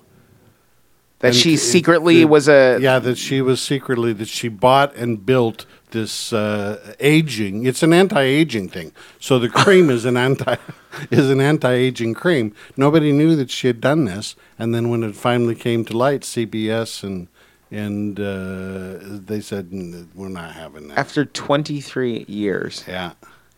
That 1.19 1.27
And 1.29 1.35
she 1.35 1.53
it- 1.53 1.59
secretly 1.59 2.21
it- 2.21 2.29
was 2.29 2.47
a. 2.47 2.77
yeah 2.81 2.99
that 2.99 3.17
she 3.17 3.41
was 3.41 3.61
secretly 3.61 4.13
that 4.13 4.27
she 4.27 4.47
bought 4.49 4.95
and 4.95 5.25
built 5.25 5.65
this 5.91 6.31
uh, 6.33 6.93
aging. 6.99 7.65
It's 7.65 7.83
an 7.83 7.93
anti-aging 7.93 8.69
thing. 8.69 8.91
So 9.19 9.37
the 9.39 9.49
cream 9.49 9.89
is 9.89 10.05
an 10.05 10.15
anti 10.17 10.55
is 11.11 11.29
an 11.29 11.39
anti-aging 11.41 12.13
cream. 12.13 12.53
Nobody 12.77 13.11
knew 13.11 13.35
that 13.35 13.49
she 13.51 13.67
had 13.67 13.81
done 13.81 14.05
this, 14.05 14.35
and 14.59 14.73
then 14.73 14.89
when 14.89 15.03
it 15.03 15.15
finally 15.15 15.55
came 15.55 15.85
to 15.85 15.97
light, 15.97 16.21
CBS 16.21 17.03
and 17.03 17.27
and 17.73 18.19
uh, 18.19 18.97
they 19.01 19.39
said 19.39 19.69
we're 20.13 20.27
not 20.27 20.51
having 20.51 20.89
that. 20.89 20.97
After 20.97 21.23
23 21.23 22.25
years. 22.27 22.83
yeah, 22.87 23.13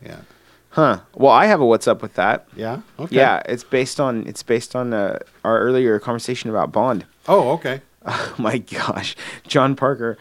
yeah, 0.06 0.20
Huh. 0.70 1.00
Well, 1.16 1.32
I 1.32 1.46
have 1.46 1.62
a 1.62 1.66
what's 1.66 1.88
up 1.88 2.02
with 2.02 2.14
that. 2.16 2.48
yeah. 2.56 2.82
Okay. 3.00 3.16
Yeah, 3.16 3.42
it's 3.46 3.64
based 3.64 4.00
on 4.00 4.26
it's 4.28 4.44
based 4.44 4.76
on 4.76 4.94
uh, 4.94 5.20
our 5.44 5.60
earlier 5.60 6.00
conversation 6.00 6.50
about 6.50 6.72
Bond. 6.72 7.06
Oh, 7.28 7.52
okay. 7.52 7.82
Oh 8.06 8.36
my 8.38 8.58
gosh, 8.58 9.16
John 9.48 9.76
Parker. 9.78 10.18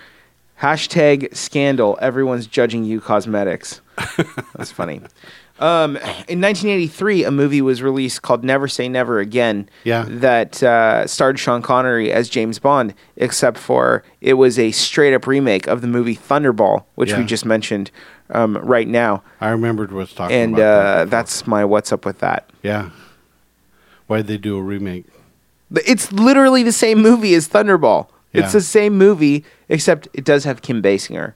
Hashtag 0.61 1.35
scandal. 1.35 1.99
Everyone's 2.01 2.47
judging 2.47 2.85
you 2.85 3.01
cosmetics. 3.01 3.81
That's 4.55 4.71
funny. 4.71 5.01
Um, 5.61 5.97
in 5.97 6.41
1983, 6.41 7.25
a 7.25 7.31
movie 7.31 7.61
was 7.63 7.83
released 7.83 8.23
called 8.23 8.43
Never 8.43 8.67
Say 8.67 8.89
Never 8.89 9.21
Again. 9.21 9.69
Yeah. 9.85 10.07
That 10.09 10.63
uh, 10.63 11.07
starred 11.07 11.39
Sean 11.39 11.63
Connery 11.63 12.11
as 12.11 12.29
James 12.29 12.59
Bond, 12.59 12.95
except 13.17 13.59
for 13.59 14.03
it 14.21 14.35
was 14.35 14.59
a 14.59 14.71
straight 14.73 15.15
up 15.15 15.27
remake 15.27 15.67
of 15.69 15.81
the 15.81 15.87
movie 15.87 16.17
Thunderball, 16.17 16.85
which 16.97 17.13
we 17.17 17.25
just 17.25 17.45
mentioned 17.45 17.91
um, 18.31 18.57
right 18.59 18.89
now. 18.89 19.23
I 19.41 19.51
remembered 19.51 19.93
what's 19.93 20.13
talking 20.15 20.35
And 20.37 20.55
about. 20.55 20.59
that 20.59 20.87
uh, 20.87 21.05
before. 21.05 21.11
that's 21.11 21.47
my 21.47 21.65
what's 21.65 21.93
up 21.93 22.05
with 22.05 22.19
that. 22.21 22.51
yeah. 22.63 22.91
Why 24.09 24.19
did 24.19 24.27
they 24.27 24.39
do 24.39 24.59
a 24.59 24.63
remake? 24.63 25.07
It's 25.87 26.13
literally 26.13 26.63
the 26.63 26.73
same 26.73 27.01
movie 27.01 27.35
as 27.35 27.49
Thunderball. 27.49 28.09
Yeah. 28.33 28.45
It's 28.45 28.53
the 28.53 28.61
same 28.61 28.99
movie, 28.99 29.45
except 29.69 30.09
it 30.13 30.25
does 30.25 30.45
have 30.45 30.61
Kim 30.61 30.83
Basinger 30.83 31.35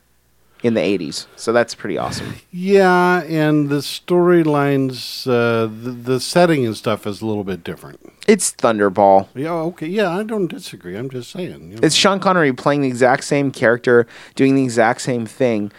in 0.63 0.73
the 0.73 0.81
80s. 0.81 1.27
So 1.35 1.53
that's 1.53 1.75
pretty 1.75 1.97
awesome. 1.97 2.35
Yeah, 2.51 3.23
and 3.23 3.69
the 3.69 3.77
storylines, 3.77 5.27
uh, 5.27 5.67
the, 5.67 5.91
the 5.91 6.19
setting 6.19 6.65
and 6.65 6.75
stuff 6.75 7.05
is 7.05 7.21
a 7.21 7.25
little 7.25 7.43
bit 7.43 7.63
different. 7.63 7.99
It's 8.27 8.51
Thunderball. 8.53 9.27
Yeah, 9.35 9.53
okay. 9.53 9.87
Yeah, 9.87 10.09
I 10.09 10.23
don't 10.23 10.47
disagree. 10.47 10.95
I'm 10.95 11.09
just 11.09 11.31
saying. 11.31 11.71
you 11.71 11.75
know. 11.75 11.79
It's 11.83 11.95
Sean 11.95 12.19
Connery 12.19 12.53
playing 12.53 12.81
the 12.81 12.87
exact 12.87 13.23
same 13.23 13.51
character, 13.51 14.07
doing 14.35 14.55
the 14.55 14.63
exact 14.63 15.01
same 15.01 15.25
thing, 15.25 15.71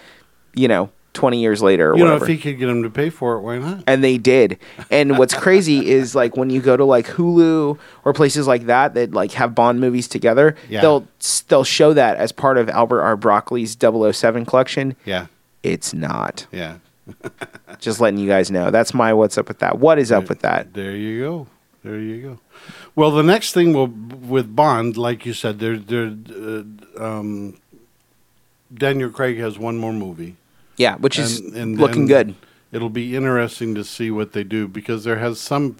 you 0.55 0.69
know, 0.69 0.91
twenty 1.19 1.41
years 1.41 1.61
later 1.61 1.93
or 1.93 1.99
You 1.99 2.05
know, 2.05 2.17
if 2.17 2.27
he 2.27 2.39
could 2.39 2.59
get 2.59 2.67
them 2.67 2.83
to 2.85 2.91
pay 2.91 3.11
for 3.11 3.35
it, 3.37 3.41
why 3.41 3.59
not? 3.59 3.83
and 3.87 4.03
they 4.05 4.17
did. 4.19 4.59
And 4.91 5.19
what's 5.19 5.35
crazy 5.35 5.89
is 5.99 6.15
like 6.15 6.37
when 6.37 6.49
you 6.51 6.61
go 6.61 6.77
to 6.77 6.85
like 6.85 7.07
Hulu 7.07 7.79
or 8.05 8.13
places 8.13 8.47
like 8.47 8.67
that 8.67 8.95
that 8.95 9.13
like 9.13 9.33
have 9.33 9.55
Bond 9.55 9.81
movies 9.81 10.07
together, 10.09 10.55
Yeah. 10.69 10.81
they'll 10.81 11.07
they'll 11.49 11.65
show 11.65 11.93
that 11.93 12.17
as 12.19 12.31
part 12.33 12.57
of 12.57 12.69
Albert 12.71 13.03
R. 13.03 13.17
Broccoli's 13.17 13.77
007 14.17 14.45
collection. 14.47 14.95
Yeah, 15.05 15.27
It's 15.63 15.93
not. 15.93 16.47
yeah. 16.53 16.77
Just 17.81 18.01
letting 18.01 18.19
you 18.21 18.29
guys 18.29 18.51
know. 18.51 18.71
That's 18.71 18.93
my 18.95 19.13
what's 19.13 19.39
up 19.39 19.49
with 19.49 19.59
that. 19.61 19.79
What 19.79 19.99
is 19.99 20.13
up 20.13 20.29
with 20.29 20.41
that? 20.41 20.75
There 20.75 20.95
you 20.95 21.21
go. 21.21 21.47
There 21.83 21.99
you 21.99 22.21
go. 22.23 22.39
Well, 22.95 23.11
the 23.13 23.23
next 23.23 23.55
thing 23.55 23.73
will 23.73 23.87
with 23.87 24.55
Bond, 24.55 24.97
like 24.97 25.25
you 25.25 25.33
said, 25.33 25.59
there, 25.59 25.77
there, 25.79 26.13
uh, 26.13 26.63
um, 27.03 27.57
Daniel 28.73 29.09
Craig 29.11 29.39
has 29.39 29.59
one 29.59 29.79
more 29.79 29.93
movie. 29.93 30.37
Yeah, 30.79 30.97
which 30.97 31.19
is 31.19 31.41
And- 31.41 31.55
and 31.57 31.79
looking 31.79 32.07
good. 32.07 32.35
It'll 32.73 32.91
be 32.91 33.15
interesting 33.17 33.75
to 33.77 33.85
see 33.85 34.11
what 34.11 34.33
they 34.33 34.45
do 34.45 34.69
because 34.69 35.05
there 35.05 35.17
has 35.19 35.41
some, 35.41 35.77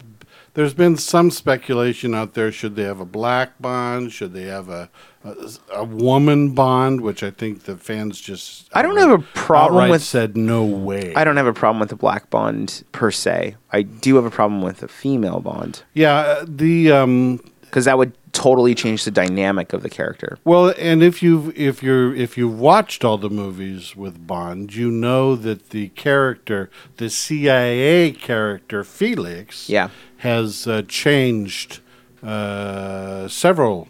there's 0.55 0.73
been 0.75 0.97
some 0.97 1.31
speculation 1.31 2.15
out 2.15 2.33
there. 2.35 2.51
Should 2.51 2.77
they 2.77 2.85
have 2.85 2.99
a 3.01 3.05
black 3.05 3.61
Bond? 3.61 4.11
Should 4.13 4.33
they 4.33 4.45
have 4.45 4.69
a 4.69 4.89
a, 5.25 5.35
a 5.75 5.85
woman 5.85 6.51
Bond? 6.55 7.03
Which 7.03 7.23
I 7.23 7.31
think 7.31 7.65
the 7.65 7.77
fans 7.77 8.19
just 8.21 8.71
I 8.73 8.81
don't 8.83 8.97
have 8.97 9.11
a 9.11 9.19
problem 9.35 9.91
with- 9.91 10.03
said 10.03 10.37
no 10.37 10.65
way. 10.65 11.13
I 11.15 11.25
don't 11.25 11.37
have 11.37 11.47
a 11.47 11.53
problem 11.53 11.79
with 11.81 11.93
a 11.93 11.97
black 11.97 12.31
Bond 12.31 12.83
per 12.93 13.11
se. 13.11 13.57
I 13.71 13.83
do 13.83 14.17
have 14.17 14.25
a 14.25 14.31
problem 14.31 14.63
with 14.63 14.83
a 14.83 14.89
female 14.89 15.41
Bond 15.41 15.83
Yeah, 15.93 16.15
uh, 16.17 16.45
the 16.49 16.91
um, 16.93 17.41
because 17.61 17.85
that 17.85 17.99
would 17.99 18.15
totally 18.43 18.75
change 18.75 19.05
the 19.05 19.11
dynamic 19.11 19.73
of 19.73 19.83
the 19.83 19.91
character. 19.91 20.39
Well, 20.45 20.73
and 20.79 21.03
if 21.03 21.23
you've 21.23 21.57
if 21.59 21.83
you're 21.83 22.15
if 22.15 22.39
you've 22.39 22.59
watched 22.59 23.05
all 23.05 23.19
the 23.19 23.29
movies 23.31 23.97
with 23.97 24.27
Bond, 24.27 24.75
you 24.75 24.91
know 24.91 25.35
that 25.37 25.71
the 25.71 25.89
character, 25.91 26.71
the 26.99 27.11
CIA 27.11 28.13
character 28.13 28.85
Felix, 28.85 29.69
Yeah. 29.69 29.89
has 30.19 30.67
uh, 30.67 30.83
changed 30.87 31.81
uh, 32.23 33.27
several. 33.29 33.89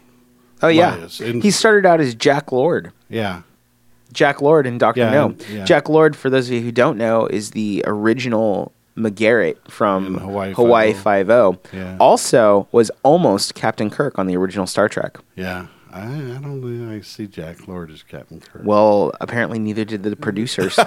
Oh 0.61 0.67
yeah. 0.67 1.07
And- 1.21 1.43
he 1.43 1.51
started 1.51 1.85
out 1.85 1.99
as 1.99 2.15
Jack 2.15 2.51
Lord. 2.51 2.91
Yeah, 3.09 3.41
Jack 4.13 4.41
Lord 4.41 4.65
and 4.67 4.79
Doctor 4.79 5.01
Yeah, 5.01 5.11
No. 5.11 5.35
yeah. 5.51 5.63
Jack 5.65 5.89
Lord, 5.89 6.15
for 6.15 6.29
those 6.29 6.47
of 6.47 6.53
you 6.53 6.61
who 6.61 6.71
don't 6.71 6.97
know, 6.97 7.27
is 7.27 7.51
the 7.51 7.83
original 7.87 8.71
McGarrett 8.99 9.57
from 9.69 10.05
In 10.05 10.13
Hawaii 10.15 10.53
Hawaii 10.53 10.93
Five-O. 10.93 11.57
Yeah. 11.73 11.97
Also, 11.99 12.67
was 12.71 12.91
almost 13.03 13.55
Captain 13.55 13.89
Kirk 13.89 14.19
on 14.19 14.27
the 14.27 14.35
original 14.35 14.67
Star 14.67 14.89
Trek. 14.89 15.17
yeah. 15.35 15.67
I, 15.91 16.03
I 16.03 16.37
don't 16.39 16.61
think 16.61 16.91
I 16.91 17.01
see 17.01 17.25
Jack 17.25 17.67
Lord 17.67 17.89
as 17.89 18.03
Captain 18.03 18.39
Kirk. 18.39 18.61
Well, 18.63 19.11
apparently 19.21 19.57
neither 19.57 19.83
did 19.83 20.03
the 20.03 20.15
producers. 20.15 20.77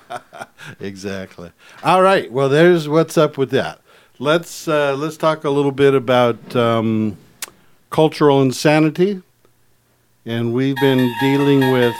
exactly. 0.80 1.52
All 1.82 2.02
right. 2.02 2.30
Well, 2.30 2.50
there's 2.50 2.86
what's 2.86 3.16
up 3.16 3.38
with 3.38 3.50
that. 3.52 3.80
Let's 4.18 4.68
uh, 4.68 4.94
let's 4.94 5.16
talk 5.16 5.44
a 5.44 5.48
little 5.50 5.72
bit 5.72 5.94
about 5.94 6.54
um, 6.54 7.16
cultural 7.88 8.42
insanity, 8.42 9.22
and 10.26 10.52
we've 10.52 10.76
been 10.76 11.10
dealing 11.18 11.72
with 11.72 11.96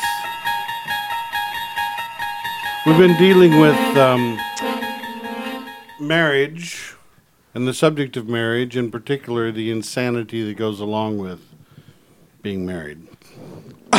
we've 2.84 2.98
been 2.98 3.16
dealing 3.16 3.58
with 3.60 3.96
um, 3.96 4.38
marriage 6.00 6.94
and 7.54 7.66
the 7.66 7.74
subject 7.74 8.16
of 8.16 8.28
marriage, 8.28 8.76
in 8.76 8.90
particular, 8.90 9.50
the 9.50 9.70
insanity 9.70 10.44
that 10.44 10.56
goes 10.56 10.80
along 10.80 11.18
with 11.18 11.40
being 12.42 12.64
married 12.64 13.06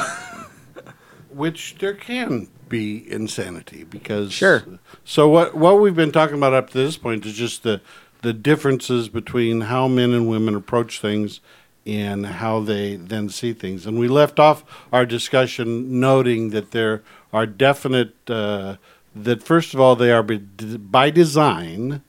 which 1.29 1.75
there 1.79 1.93
can 1.93 2.47
be 2.69 3.09
insanity 3.11 3.83
because 3.83 4.31
Sure. 4.31 4.63
So 5.03 5.27
what 5.27 5.55
what 5.55 5.79
we've 5.79 5.95
been 5.95 6.11
talking 6.11 6.37
about 6.37 6.53
up 6.53 6.69
to 6.69 6.77
this 6.77 6.97
point 6.97 7.25
is 7.25 7.33
just 7.33 7.63
the 7.63 7.81
the 8.21 8.33
differences 8.33 9.09
between 9.09 9.61
how 9.61 9.87
men 9.87 10.13
and 10.13 10.27
women 10.27 10.55
approach 10.55 10.99
things 10.99 11.39
and 11.85 12.25
how 12.25 12.59
they 12.59 12.95
then 12.95 13.29
see 13.29 13.53
things. 13.53 13.85
And 13.85 13.97
we 13.97 14.07
left 14.07 14.39
off 14.39 14.63
our 14.91 15.05
discussion 15.05 15.99
noting 15.99 16.49
that 16.49 16.71
there 16.71 17.03
are 17.31 17.45
definite 17.45 18.15
uh, 18.29 18.75
that 19.23 19.43
first 19.43 19.73
of 19.73 19.79
all 19.79 19.95
they 19.95 20.11
are 20.11 20.23
by, 20.23 21.09
design 21.09 22.01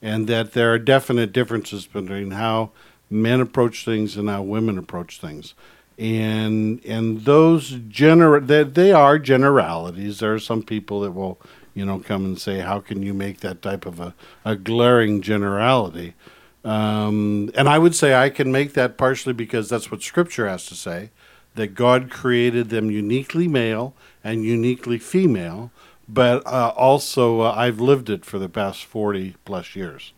and 0.00 0.26
that 0.26 0.52
there 0.52 0.72
are 0.72 0.78
definite 0.78 1.32
differences 1.32 1.86
between 1.86 2.32
how 2.32 2.70
men 3.10 3.40
approach 3.40 3.84
things 3.84 4.16
and 4.16 4.28
how 4.28 4.42
women 4.42 4.78
approach 4.78 5.20
things. 5.20 5.54
And 5.98 6.84
and 6.84 7.24
those 7.24 7.78
general 7.88 8.40
they, 8.40 8.62
they 8.62 8.92
are 8.92 9.18
generalities. 9.18 10.20
There 10.20 10.34
are 10.34 10.38
some 10.38 10.62
people 10.62 11.00
that 11.00 11.10
will, 11.10 11.40
you 11.74 11.84
know, 11.84 11.98
come 11.98 12.24
and 12.24 12.40
say, 12.40 12.60
"How 12.60 12.78
can 12.78 13.02
you 13.02 13.12
make 13.12 13.40
that 13.40 13.62
type 13.62 13.84
of 13.84 13.98
a, 13.98 14.14
a 14.44 14.54
glaring 14.54 15.22
generality?" 15.22 16.14
Um, 16.64 17.50
and 17.56 17.68
I 17.68 17.78
would 17.78 17.96
say 17.96 18.14
I 18.14 18.30
can 18.30 18.52
make 18.52 18.74
that 18.74 18.96
partially 18.96 19.32
because 19.32 19.68
that's 19.68 19.90
what 19.90 20.02
Scripture 20.02 20.46
has 20.48 20.66
to 20.66 20.76
say 20.76 21.10
that 21.58 21.74
God 21.74 22.08
created 22.08 22.70
them 22.70 22.90
uniquely 22.90 23.48
male 23.48 23.94
and 24.22 24.44
uniquely 24.44 24.98
female. 24.98 25.70
But 26.08 26.46
uh, 26.46 26.72
also, 26.74 27.40
uh, 27.42 27.52
I've 27.54 27.80
lived 27.80 28.08
it 28.08 28.24
for 28.24 28.38
the 28.38 28.48
past 28.48 28.84
forty 28.84 29.34
plus 29.44 29.76
years. 29.76 30.12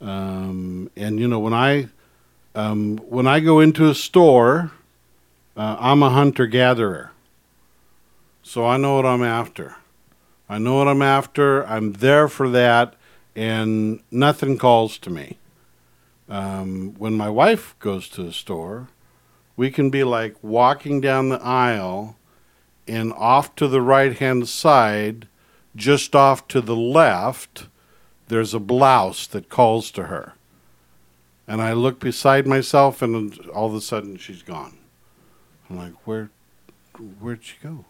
Um, 0.00 0.90
and 0.96 1.18
you 1.18 1.26
know, 1.26 1.40
when 1.40 1.54
I 1.54 1.88
um, 2.54 2.98
when 2.98 3.26
I 3.26 3.40
go 3.40 3.58
into 3.60 3.88
a 3.88 3.94
store, 3.94 4.70
uh, 5.56 5.76
I'm 5.80 6.02
a 6.02 6.10
hunter 6.10 6.46
gatherer, 6.46 7.10
so 8.42 8.64
I 8.64 8.76
know 8.76 8.96
what 8.96 9.06
I'm 9.06 9.24
after. 9.24 9.76
I 10.48 10.58
know 10.58 10.76
what 10.76 10.88
I'm 10.88 11.02
after. 11.02 11.66
I'm 11.66 11.94
there 11.94 12.28
for 12.28 12.48
that, 12.50 12.94
and 13.34 14.00
nothing 14.10 14.56
calls 14.56 14.98
to 14.98 15.10
me. 15.10 15.38
Um, 16.28 16.94
when 16.98 17.14
my 17.14 17.28
wife 17.28 17.74
goes 17.80 18.08
to 18.10 18.22
the 18.22 18.32
store, 18.32 18.88
we 19.56 19.70
can 19.70 19.90
be 19.90 20.04
like 20.04 20.36
walking 20.42 21.00
down 21.00 21.28
the 21.28 21.42
aisle, 21.42 22.16
and 22.88 23.12
off 23.12 23.54
to 23.56 23.68
the 23.68 23.82
right 23.82 24.16
hand 24.18 24.48
side, 24.48 25.28
just 25.76 26.16
off 26.16 26.48
to 26.48 26.60
the 26.60 26.76
left, 26.76 27.66
there's 28.28 28.54
a 28.54 28.60
blouse 28.60 29.26
that 29.28 29.48
calls 29.48 29.90
to 29.92 30.04
her. 30.04 30.34
And 31.46 31.62
I 31.62 31.72
look 31.72 32.00
beside 32.00 32.46
myself, 32.46 33.00
and 33.00 33.38
all 33.48 33.66
of 33.66 33.74
a 33.74 33.80
sudden 33.80 34.16
she's 34.16 34.42
gone. 34.42 34.76
I'm 35.68 35.76
like, 35.76 36.06
where, 36.06 36.30
where'd 37.20 37.44
she 37.44 37.56
go? 37.62 37.84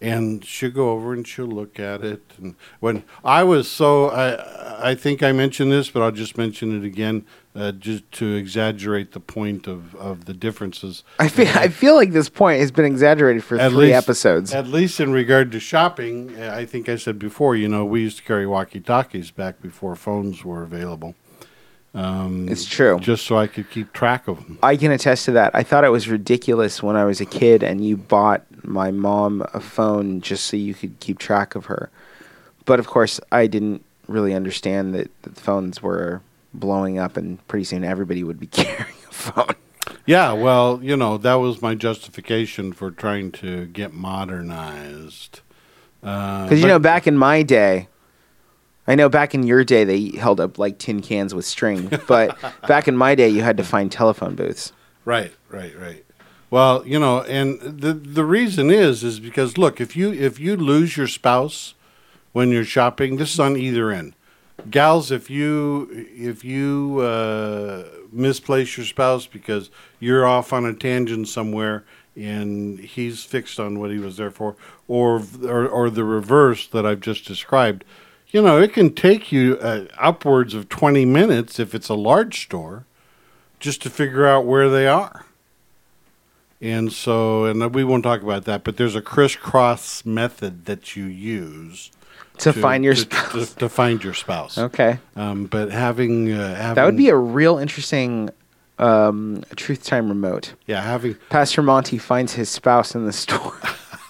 And 0.00 0.44
she'll 0.44 0.70
go 0.70 0.90
over 0.90 1.12
and 1.12 1.26
she'll 1.26 1.46
look 1.46 1.80
at 1.80 2.02
it. 2.02 2.22
And 2.36 2.56
when 2.80 3.04
I 3.24 3.42
was 3.42 3.70
so, 3.70 4.10
I, 4.10 4.90
I 4.90 4.94
think 4.94 5.22
I 5.22 5.32
mentioned 5.32 5.72
this, 5.72 5.88
but 5.88 6.02
I'll 6.02 6.10
just 6.10 6.36
mention 6.36 6.76
it 6.76 6.84
again, 6.84 7.24
uh, 7.54 7.70
just 7.72 8.10
to 8.12 8.34
exaggerate 8.34 9.12
the 9.12 9.20
point 9.20 9.66
of, 9.68 9.94
of 9.94 10.24
the 10.24 10.34
differences. 10.34 11.04
I 11.18 11.28
feel 11.28 11.46
I 11.48 11.68
feel 11.68 11.94
like 11.94 12.12
this 12.12 12.28
point 12.28 12.60
has 12.60 12.70
been 12.72 12.84
exaggerated 12.84 13.44
for 13.44 13.58
At 13.58 13.70
three 13.70 13.86
least- 13.86 13.96
episodes. 14.02 14.52
At 14.54 14.66
least 14.66 14.98
in 15.00 15.12
regard 15.12 15.52
to 15.52 15.60
shopping, 15.60 16.34
uh, 16.40 16.52
I 16.54 16.66
think 16.66 16.88
I 16.88 16.96
said 16.96 17.18
before, 17.18 17.54
you 17.56 17.68
know, 17.68 17.84
we 17.84 18.00
used 18.02 18.16
to 18.18 18.22
carry 18.24 18.46
walkie 18.46 18.80
talkies 18.80 19.30
back 19.30 19.62
before 19.62 19.94
phones 19.96 20.44
were 20.44 20.62
available. 20.62 21.14
Um, 21.94 22.48
It's 22.48 22.64
true. 22.66 22.98
Just 22.98 23.24
so 23.24 23.36
I 23.38 23.46
could 23.46 23.70
keep 23.70 23.92
track 23.92 24.26
of 24.26 24.38
them. 24.44 24.58
I 24.64 24.76
can 24.76 24.90
attest 24.90 25.26
to 25.26 25.32
that. 25.32 25.54
I 25.54 25.62
thought 25.62 25.84
it 25.84 25.90
was 25.90 26.08
ridiculous 26.08 26.82
when 26.82 26.96
I 26.96 27.04
was 27.04 27.20
a 27.20 27.24
kid 27.26 27.62
and 27.62 27.84
you 27.86 27.96
bought 27.96 28.42
my 28.64 28.90
mom 28.90 29.46
a 29.54 29.60
phone 29.60 30.20
just 30.20 30.46
so 30.46 30.56
you 30.56 30.74
could 30.74 30.98
keep 30.98 31.20
track 31.20 31.54
of 31.54 31.66
her. 31.66 31.90
But 32.64 32.80
of 32.80 32.88
course, 32.88 33.20
I 33.30 33.46
didn't 33.46 33.84
really 34.08 34.34
understand 34.34 34.92
that, 34.94 35.08
that 35.22 35.36
the 35.36 35.40
phones 35.40 35.82
were 35.82 36.20
blowing 36.54 36.98
up 36.98 37.16
and 37.16 37.46
pretty 37.48 37.64
soon 37.64 37.84
everybody 37.84 38.24
would 38.24 38.38
be 38.40 38.46
carrying 38.48 38.94
a 39.08 39.12
phone. 39.12 39.54
Yeah, 40.06 40.32
well, 40.32 40.80
you 40.82 40.96
know, 40.96 41.16
that 41.18 41.34
was 41.34 41.62
my 41.62 41.74
justification 41.74 42.72
for 42.72 42.90
trying 42.90 43.32
to 43.32 43.66
get 43.66 43.92
modernized. 43.94 45.40
Uh, 46.02 46.44
Because, 46.44 46.60
you 46.60 46.66
know, 46.66 46.78
back 46.78 47.06
in 47.06 47.16
my 47.16 47.42
day, 47.42 47.88
I 48.86 48.94
know 48.94 49.08
back 49.08 49.34
in 49.34 49.44
your 49.44 49.64
day 49.64 49.84
they 49.84 50.10
held 50.18 50.40
up 50.40 50.58
like 50.58 50.78
tin 50.78 51.00
cans 51.00 51.34
with 51.34 51.46
string, 51.46 51.90
but 52.06 52.36
back 52.68 52.86
in 52.86 52.96
my 52.96 53.14
day 53.14 53.28
you 53.28 53.42
had 53.42 53.56
to 53.56 53.64
find 53.64 53.90
telephone 53.90 54.34
booths. 54.34 54.72
Right, 55.06 55.32
right, 55.48 55.78
right. 55.78 56.04
Well, 56.50 56.86
you 56.86 56.98
know, 57.00 57.22
and 57.22 57.58
the 57.60 57.94
the 57.94 58.24
reason 58.24 58.70
is 58.70 59.02
is 59.02 59.18
because 59.18 59.58
look, 59.58 59.80
if 59.80 59.96
you 59.96 60.12
if 60.12 60.38
you 60.38 60.56
lose 60.56 60.96
your 60.96 61.08
spouse 61.08 61.74
when 62.32 62.50
you're 62.50 62.64
shopping, 62.64 63.16
this 63.16 63.32
is 63.32 63.40
on 63.40 63.56
either 63.56 63.90
end. 63.90 64.14
Gals, 64.70 65.10
if 65.10 65.28
you 65.28 66.06
if 66.16 66.44
you 66.44 67.00
uh, 67.00 67.84
misplace 68.12 68.76
your 68.76 68.86
spouse 68.86 69.26
because 69.26 69.68
you're 70.00 70.26
off 70.26 70.52
on 70.52 70.64
a 70.64 70.72
tangent 70.72 71.28
somewhere 71.28 71.84
and 72.16 72.78
he's 72.78 73.24
fixed 73.24 73.58
on 73.58 73.80
what 73.80 73.90
he 73.90 73.98
was 73.98 74.16
there 74.16 74.30
for, 74.30 74.56
or 74.88 75.22
or, 75.42 75.68
or 75.68 75.90
the 75.90 76.04
reverse 76.04 76.66
that 76.68 76.86
I've 76.86 77.00
just 77.00 77.26
described, 77.26 77.84
you 78.30 78.40
know, 78.40 78.60
it 78.60 78.72
can 78.72 78.94
take 78.94 79.32
you 79.32 79.58
uh, 79.58 79.86
upwards 79.98 80.54
of 80.54 80.68
twenty 80.68 81.04
minutes 81.04 81.58
if 81.58 81.74
it's 81.74 81.88
a 81.88 81.94
large 81.94 82.44
store, 82.44 82.84
just 83.58 83.82
to 83.82 83.90
figure 83.90 84.26
out 84.26 84.46
where 84.46 84.70
they 84.70 84.86
are. 84.86 85.26
And 86.60 86.92
so, 86.92 87.44
and 87.44 87.74
we 87.74 87.84
won't 87.84 88.04
talk 88.04 88.22
about 88.22 88.44
that, 88.44 88.64
but 88.64 88.78
there's 88.78 88.96
a 88.96 89.02
crisscross 89.02 90.06
method 90.06 90.64
that 90.64 90.96
you 90.96 91.04
use 91.04 91.90
To 92.38 92.52
find 92.52 92.84
your 92.84 92.94
to, 92.94 93.00
spouse. 93.00 93.50
To, 93.52 93.58
to 93.60 93.68
find 93.68 94.02
your 94.02 94.14
spouse. 94.14 94.58
Okay. 94.58 94.98
Um, 95.14 95.44
but 95.46 95.70
having, 95.70 96.32
uh, 96.32 96.54
having 96.56 96.74
That 96.74 96.84
would 96.84 96.96
be 96.96 97.08
a 97.08 97.16
real 97.16 97.58
interesting 97.58 98.30
um, 98.78 99.44
truth 99.54 99.84
time 99.84 100.08
remote. 100.08 100.54
yeah 100.66 100.82
having 100.82 101.14
Pastor 101.30 101.62
Monty 101.62 101.96
finds 101.96 102.32
his 102.34 102.48
spouse 102.48 102.94
in 102.96 103.06
the 103.06 103.12
store. 103.12 103.56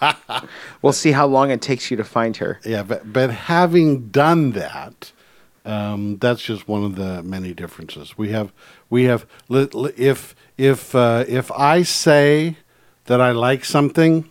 we'll 0.82 0.94
see 0.94 1.12
how 1.12 1.26
long 1.26 1.50
it 1.50 1.60
takes 1.60 1.90
you 1.90 1.96
to 1.98 2.04
find 2.04 2.36
her. 2.38 2.60
yeah, 2.64 2.82
but 2.82 3.12
but 3.12 3.30
having 3.30 4.08
done 4.08 4.52
that, 4.52 5.12
um, 5.66 6.16
that's 6.18 6.40
just 6.42 6.66
one 6.66 6.82
of 6.82 6.96
the 6.96 7.22
many 7.22 7.52
differences 7.52 8.16
we 8.16 8.30
have. 8.30 8.52
We 8.88 9.04
have 9.04 9.26
if 9.50 10.34
if 10.56 10.94
uh, 10.94 11.24
if 11.28 11.52
I 11.52 11.82
say 11.82 12.56
that 13.04 13.20
I 13.20 13.32
like 13.32 13.64
something, 13.66 14.28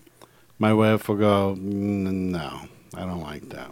my 0.58 0.74
wife 0.74 1.08
will 1.08 1.18
go, 1.18 1.56
"Mm, 1.60 2.32
"No, 2.32 2.62
I 2.96 3.02
don't 3.02 3.22
like 3.22 3.50
that." 3.50 3.72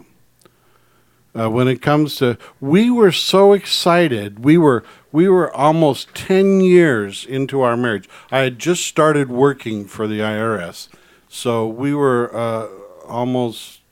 Uh, 1.34 1.48
when 1.48 1.66
it 1.66 1.80
comes 1.80 2.16
to, 2.16 2.36
we 2.60 2.90
were 2.90 3.12
so 3.12 3.52
excited. 3.52 4.44
We 4.44 4.58
were 4.58 4.84
we 5.10 5.28
were 5.28 5.52
almost 5.54 6.14
ten 6.14 6.60
years 6.60 7.24
into 7.24 7.62
our 7.62 7.76
marriage. 7.76 8.08
I 8.30 8.40
had 8.40 8.58
just 8.58 8.86
started 8.86 9.30
working 9.30 9.86
for 9.86 10.06
the 10.06 10.20
IRS, 10.20 10.88
so 11.28 11.66
we 11.66 11.94
were 11.94 12.34
uh, 12.34 12.68
almost 13.06 13.82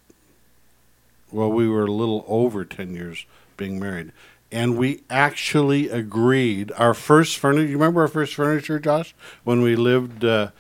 well, 1.33 1.51
we 1.51 1.69
were 1.69 1.85
a 1.85 1.93
little 1.93 2.25
over 2.29 2.65
10 2.65 2.95
years 2.95 3.25
being 3.57 3.79
married. 3.79 4.13
And 4.53 4.77
we 4.77 5.03
actually 5.09 5.89
agreed. 5.89 6.73
Our 6.77 6.95
first 6.95 7.39
furniture, 7.39 7.69
you 7.69 7.79
remember 7.79 8.01
our 8.03 8.09
first 8.09 8.35
furniture, 8.35 8.81
Josh? 8.81 9.15
When 9.45 9.63
we 9.63 9.77
lived, 9.77 10.25
uh, 10.25 10.51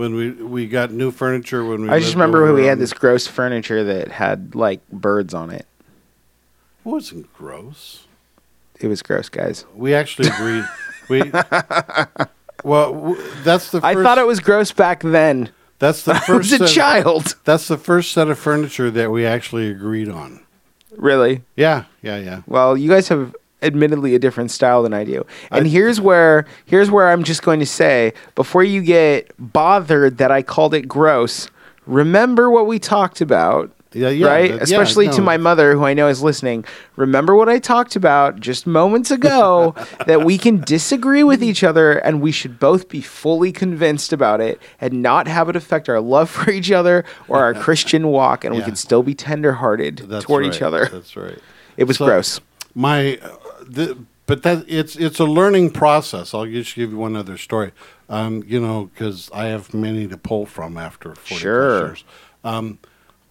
when 0.00 0.14
we, 0.14 0.30
we 0.30 0.66
got 0.66 0.90
new 0.90 1.10
furniture 1.10 1.62
when 1.62 1.82
we 1.82 1.90
I 1.90 2.00
just 2.00 2.14
remember 2.14 2.42
when 2.42 2.54
we 2.54 2.64
had 2.64 2.78
this 2.78 2.94
gross 2.94 3.26
furniture 3.26 3.84
that 3.84 4.08
had 4.08 4.54
like 4.54 4.80
birds 4.90 5.34
on 5.34 5.50
it. 5.50 5.66
It 6.86 6.88
wasn't 6.88 7.30
gross. 7.34 8.06
It 8.80 8.86
was 8.88 9.02
gross, 9.02 9.28
guys. 9.28 9.66
We 9.74 9.92
actually 9.92 10.28
agreed. 10.28 10.64
we, 11.10 11.30
well, 12.64 12.94
w- 12.94 13.22
that's 13.44 13.70
the 13.72 13.82
first, 13.82 13.84
I 13.98 14.02
thought 14.02 14.16
it 14.16 14.26
was 14.26 14.40
gross 14.40 14.72
back 14.72 15.02
then. 15.02 15.50
that's 15.78 16.04
the 16.04 16.14
first. 16.14 16.30
I 16.30 16.36
was 16.36 16.52
a 16.52 16.58
set- 16.66 16.74
child. 16.74 17.36
That's 17.44 17.68
the 17.68 17.76
first 17.76 18.12
set 18.12 18.28
of 18.28 18.38
furniture 18.38 18.90
that 18.90 19.10
we 19.10 19.26
actually 19.26 19.68
agreed 19.70 20.08
on. 20.08 20.40
Really? 20.96 21.42
Yeah, 21.56 21.84
yeah, 22.00 22.16
yeah. 22.16 22.40
Well, 22.46 22.74
you 22.74 22.88
guys 22.88 23.08
have 23.08 23.36
admittedly 23.62 24.14
a 24.14 24.18
different 24.18 24.50
style 24.50 24.82
than 24.82 24.92
I 24.94 25.04
do. 25.04 25.24
And 25.50 25.66
I- 25.66 25.68
here's 25.68 26.00
where 26.00 26.46
here's 26.66 26.90
where 26.90 27.08
I'm 27.10 27.24
just 27.24 27.42
going 27.42 27.60
to 27.60 27.66
say 27.66 28.12
before 28.34 28.62
you 28.64 28.82
get 28.82 29.30
bothered 29.38 30.18
that 30.18 30.30
I 30.30 30.42
called 30.42 30.74
it 30.74 30.88
gross, 30.88 31.48
remember 31.86 32.50
what 32.50 32.66
we 32.66 32.78
talked 32.78 33.20
about. 33.20 33.70
Yeah, 33.92 34.08
yeah, 34.10 34.26
right? 34.28 34.50
that- 34.52 34.56
yeah, 34.58 34.62
Especially 34.62 35.08
to 35.08 35.20
my 35.20 35.36
mother 35.36 35.72
who 35.72 35.84
I 35.84 35.94
know 35.94 36.06
is 36.06 36.22
listening. 36.22 36.64
Remember 36.94 37.34
what 37.34 37.48
I 37.48 37.58
talked 37.58 37.96
about 37.96 38.38
just 38.38 38.64
moments 38.64 39.10
ago 39.10 39.74
that 40.06 40.24
we 40.24 40.38
can 40.38 40.60
disagree 40.60 41.24
with 41.24 41.42
each 41.42 41.64
other 41.64 41.94
and 41.98 42.20
we 42.20 42.30
should 42.30 42.60
both 42.60 42.88
be 42.88 43.00
fully 43.00 43.50
convinced 43.50 44.12
about 44.12 44.40
it 44.40 44.60
and 44.80 45.02
not 45.02 45.26
have 45.26 45.48
it 45.48 45.56
affect 45.56 45.88
our 45.88 45.98
love 46.00 46.30
for 46.36 46.52
each 46.52 46.70
other 46.70 47.04
or 47.26 47.40
our 47.40 47.52
Christian 47.52 48.06
walk 48.06 48.44
and 48.44 48.54
we 48.54 48.62
can 48.62 48.76
still 48.76 49.02
be 49.02 49.12
tenderhearted 49.12 50.04
That's 50.06 50.24
toward 50.24 50.44
right. 50.46 50.54
each 50.54 50.62
other. 50.62 50.86
That's 50.86 51.16
right. 51.16 51.38
It 51.76 51.84
was 51.84 51.96
So- 51.96 52.04
gross. 52.06 52.40
my 52.76 53.18
the, 53.70 53.98
but 54.26 54.42
that 54.42 54.64
it's 54.68 54.96
it's 54.96 55.18
a 55.18 55.24
learning 55.24 55.70
process. 55.70 56.34
I'll 56.34 56.46
just 56.46 56.74
give 56.74 56.90
you 56.92 56.96
one 56.98 57.16
other 57.16 57.36
story. 57.36 57.72
Um, 58.08 58.42
you 58.46 58.60
know 58.60 58.90
because 58.92 59.30
i 59.32 59.44
have 59.44 59.72
many 59.72 60.08
to 60.08 60.16
pull 60.16 60.44
from 60.44 60.76
after 60.76 61.14
40 61.14 61.20
plus 61.28 61.40
Sure. 61.40 61.86
years. 61.86 62.04
Um, 62.42 62.78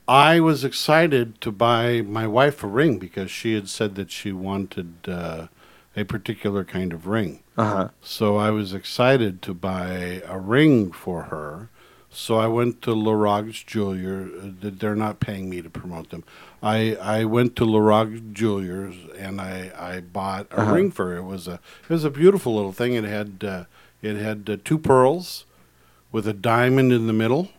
i 0.07 0.39
was 0.39 0.63
excited 0.63 1.39
to 1.41 1.51
buy 1.51 2.01
my 2.01 2.25
wife 2.25 2.63
a 2.63 2.67
ring 2.67 2.97
because 2.97 3.29
she 3.29 3.53
had 3.55 3.67
said 3.67 3.95
that 3.95 4.09
she 4.09 4.31
wanted 4.31 4.93
uh, 5.07 5.47
a 5.97 6.03
particular 6.05 6.63
kind 6.63 6.93
of 6.93 7.07
ring. 7.07 7.43
Uh-huh. 7.57 7.89
so 8.01 8.37
i 8.37 8.49
was 8.49 8.73
excited 8.73 9.41
to 9.41 9.53
buy 9.53 10.21
a 10.25 10.39
ring 10.39 10.93
for 10.93 11.23
her 11.23 11.67
so 12.12 12.38
I 12.38 12.47
went 12.47 12.82
to 12.84 12.93
Larog's 12.93 13.64
Jeweler. 13.64 14.30
uh, 14.41 14.49
They're 14.62 14.95
not 14.95 15.20
paying 15.20 15.49
me 15.49 15.62
to 15.62 15.70
promote 15.70 16.10
them. 16.10 16.24
I, 16.62 16.95
I 16.95 17.24
went 17.26 17.55
to 17.57 17.66
Larog's 17.66 18.22
Jewelers 18.34 18.95
and 19.18 19.39
I, 19.39 19.72
I 19.78 19.99
bought 20.01 20.47
a 20.51 20.62
Uh-huh. 20.62 20.74
ring 20.74 20.91
for 20.91 21.10
her. 21.12 21.18
It 21.18 21.24
was 21.24 21.47
a 21.47 21.60
it 21.84 21.89
was 21.89 22.03
a 22.03 22.10
beautiful 22.10 22.55
little 22.55 22.72
thing. 22.74 22.93
It 22.93 23.03
had 23.05 23.43
uh, 23.43 23.64
it 24.01 24.16
had 24.18 24.49
uh, 24.49 24.57
two 24.64 24.78
pearls 24.78 25.45
with 26.12 26.28
a 26.28 26.34
diamond 26.34 26.91
in 26.91 27.07
the 27.07 27.14
middle. 27.14 27.49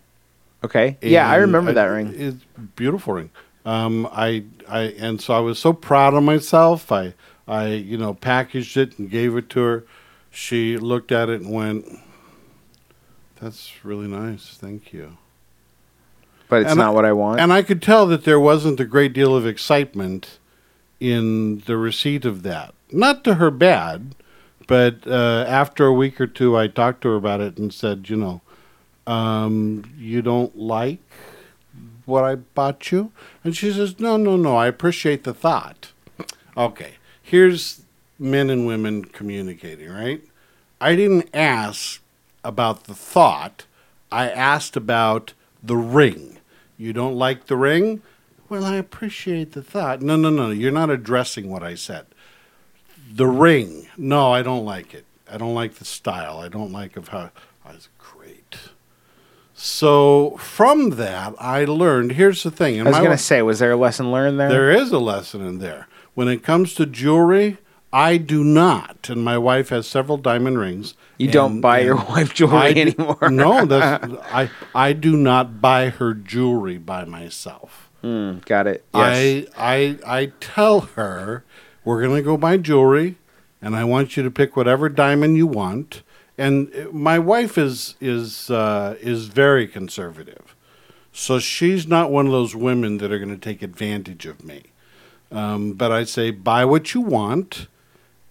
Okay. 0.63 0.99
Yeah, 1.01 1.27
I 1.29 1.37
remember 1.37 1.73
that 1.73 1.85
ring. 1.87 2.13
It's 2.17 2.45
a 2.57 2.61
beautiful 2.61 3.15
ring. 3.15 3.31
Um, 3.65 4.07
I 4.13 4.45
I 4.69 4.81
and 4.99 5.21
so 5.21 5.33
I 5.35 5.41
was 5.41 5.59
so 5.59 5.73
proud 5.73 6.13
of 6.15 6.23
myself. 6.23 6.91
I 6.93 7.15
I 7.49 7.69
you 7.69 7.97
know 7.97 8.13
packaged 8.15 8.77
it 8.77 8.99
and 8.99 9.09
gave 9.11 9.37
it 9.37 9.49
to 9.51 9.61
her. 9.61 9.85
She 10.31 10.77
looked 10.77 11.11
at 11.13 11.29
it 11.29 11.41
and 11.41 11.51
went, 11.51 11.87
"That's 13.41 13.73
really 13.85 14.07
nice, 14.09 14.57
thank 14.61 14.93
you." 14.93 15.17
But 16.49 16.63
it's 16.63 16.71
And 16.73 16.79
not 16.79 16.89
I- 16.89 16.95
what 16.95 17.05
I 17.05 17.13
want. 17.13 17.41
And 17.41 17.53
I 17.53 17.63
could 17.63 17.81
tell 17.83 18.07
that 18.07 18.25
there 18.25 18.41
wasn't 18.41 18.81
a 18.81 18.85
great 18.85 19.13
deal 19.13 19.35
of 19.37 19.47
excitement 19.47 20.39
in 20.99 21.61
the 21.67 21.77
receipt 21.77 22.25
of 22.25 22.43
that. 22.43 22.75
Not 22.93 23.23
to 23.25 23.35
her 23.35 23.51
bad, 23.51 24.15
but 24.67 25.07
uh, 25.07 25.45
after 25.49 25.87
a 25.87 25.93
week 25.93 26.21
or 26.21 26.27
two, 26.27 26.57
I 26.59 26.67
talked 26.67 27.03
to 27.03 27.09
her 27.11 27.17
about 27.17 27.41
it 27.41 27.57
and 27.57 27.73
said, 27.73 28.09
you 28.11 28.17
know, 28.17 28.41
um, 29.07 29.85
you 29.97 30.23
don't 30.23 30.59
like 30.59 30.99
what 32.05 32.25
I 32.25 32.35
bought 32.35 32.91
you? 32.91 33.13
And 33.45 33.57
she 33.57 33.73
says, 33.73 34.01
no, 34.01 34.17
no, 34.17 34.37
no, 34.37 34.57
I 34.57 34.67
appreciate 34.67 35.23
the 35.25 35.33
thought. 35.35 35.93
Okay, 36.57 36.95
here's 37.23 37.83
men 38.19 38.51
and 38.51 38.67
women 38.67 39.05
communicating, 39.05 39.89
right? 39.89 40.21
I 40.81 40.97
didn't 40.97 41.29
ask 41.33 42.00
about 42.45 42.85
the 42.85 42.95
thought, 42.95 43.67
I 44.11 44.29
asked 44.31 44.77
about 44.77 45.35
the 45.63 45.77
ring. 45.77 46.39
You 46.77 46.93
don't 46.93 47.17
like 47.17 47.47
the 47.47 47.57
ring? 47.57 48.03
Well, 48.49 48.65
I 48.65 48.77
appreciate 48.77 49.53
the 49.53 49.63
thought. 49.63 50.03
No, 50.03 50.17
no, 50.17 50.31
no, 50.31 50.51
you're 50.51 50.73
not 50.73 50.91
addressing 50.91 51.51
what 51.51 51.63
I 51.63 51.75
said. 51.75 52.07
The 53.13 53.27
ring. 53.27 53.89
No, 53.97 54.33
I 54.33 54.43
don't 54.43 54.65
like 54.65 54.95
it. 54.95 55.05
I 55.31 55.37
don't 55.37 55.55
like 55.55 55.75
the 55.75 55.85
style. 55.85 56.39
I 56.39 56.49
don't 56.49 56.73
like 56.73 56.97
of 56.97 57.09
how. 57.09 57.31
Oh, 57.35 57.69
I 57.69 57.73
was 57.73 57.89
great. 57.99 58.57
So 59.55 60.37
from 60.39 60.91
that, 60.91 61.35
I 61.39 61.65
learned. 61.65 62.13
Here's 62.13 62.43
the 62.43 62.51
thing. 62.51 62.79
and 62.81 62.89
I 62.89 62.91
was 62.91 62.99
going 62.99 63.11
to 63.11 63.19
say, 63.19 63.43
was 63.43 63.59
there 63.59 63.73
a 63.73 63.77
lesson 63.77 64.11
learned 64.11 64.41
there? 64.41 64.49
there 64.49 64.73
is 64.73 64.91
a 64.91 64.99
lesson 64.99 65.47
in 65.47 65.59
there. 65.59 65.87
When 66.15 66.29
it 66.29 66.43
comes 66.43 66.75
to 66.75 66.87
jewelry, 66.87 67.59
I 67.93 68.19
do 68.19 68.45
not, 68.45 69.09
and 69.09 69.25
my 69.25 69.37
wife 69.37 69.71
has 69.71 69.87
several 69.87 70.17
diamond 70.17 70.59
rings. 70.59 70.95
You 71.19 71.29
don't 71.29 71.61
buy 71.61 71.81
your 71.81 71.97
wife 72.09 72.35
jewelry 72.35 72.57
I 72.59 72.69
anymore. 72.71 73.19
no, 73.31 73.65
that's 73.65 74.05
I. 74.33 74.51
I 74.75 74.93
do 74.93 75.17
not 75.17 75.61
buy 75.61 75.89
her 75.91 76.15
jewelry 76.15 76.79
by 76.79 77.05
myself. 77.05 77.91
Mm, 78.05 78.45
got 78.47 78.67
it. 78.67 78.85
Yes. 78.95 79.49
I 79.57 79.99
I 80.07 80.21
I 80.21 80.33
tell 80.39 80.81
her 80.81 81.45
we're 81.85 82.01
gonna 82.01 82.23
go 82.23 82.37
buy 82.37 82.59
jewelry, 82.59 83.17
and 83.61 83.75
I 83.75 83.85
want 83.85 84.17
you 84.17 84.23
to 84.23 84.31
pick 84.31 84.57
whatever 84.57 84.89
diamond 84.89 85.37
you 85.37 85.47
want. 85.47 86.03
And 86.39 86.73
uh, 86.75 86.93
my 86.93 87.19
wife 87.19 87.59
is 87.59 87.97
is 88.01 88.51
uh, 88.51 88.97
is 89.01 89.27
very 89.27 89.67
conservative, 89.67 90.55
so 91.13 91.41
she's 91.41 91.89
not 91.89 92.13
one 92.13 92.27
of 92.27 92.33
those 92.33 92.55
women 92.55 92.99
that 92.99 93.11
are 93.11 93.19
going 93.19 93.31
to 93.31 93.37
take 93.37 93.63
advantage 93.63 94.27
of 94.27 94.45
me. 94.45 94.63
Um, 95.33 95.73
but 95.73 95.93
I 95.93 96.05
say 96.05 96.31
buy 96.31 96.65
what 96.65 96.95
you 96.95 97.01
want, 97.01 97.67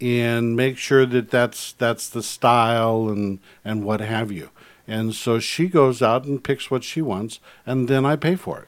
and 0.02 0.56
make 0.56 0.78
sure 0.78 1.06
that 1.06 1.30
that's 1.30 1.74
that's 1.74 2.10
the 2.10 2.24
style 2.24 3.10
and 3.10 3.40
and 3.64 3.84
what 3.84 4.02
have 4.02 4.32
you. 4.32 4.50
And 4.88 5.14
so 5.14 5.40
she 5.40 5.68
goes 5.68 6.02
out 6.02 6.26
and 6.26 6.44
picks 6.44 6.72
what 6.72 6.84
she 6.84 7.02
wants, 7.02 7.40
and 7.66 7.88
then 7.88 8.06
I 8.06 8.16
pay 8.16 8.36
for 8.36 8.60
it. 8.60 8.68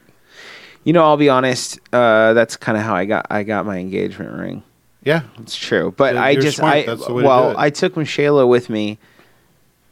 you 0.84 0.92
know, 0.92 1.02
I'll 1.02 1.16
be 1.16 1.28
honest. 1.28 1.80
Uh, 1.92 2.32
that's 2.32 2.56
kind 2.56 2.78
of 2.78 2.84
how 2.84 2.94
I 2.94 3.04
got 3.04 3.26
I 3.30 3.42
got 3.42 3.66
my 3.66 3.78
engagement 3.78 4.38
ring. 4.38 4.62
Yeah, 5.04 5.22
It's 5.40 5.56
true, 5.56 5.92
but 5.96 6.14
Yeah, 6.14 6.22
I 6.22 6.36
just 6.36 6.58
smart. 6.58 6.74
I 6.74 6.82
That's 6.84 7.06
the 7.06 7.12
way 7.12 7.22
to 7.22 7.24
do 7.24 7.28
well. 7.28 7.54
I 7.58 7.70
took 7.70 7.96
Michela 7.96 8.46
with 8.46 8.70
me, 8.70 8.98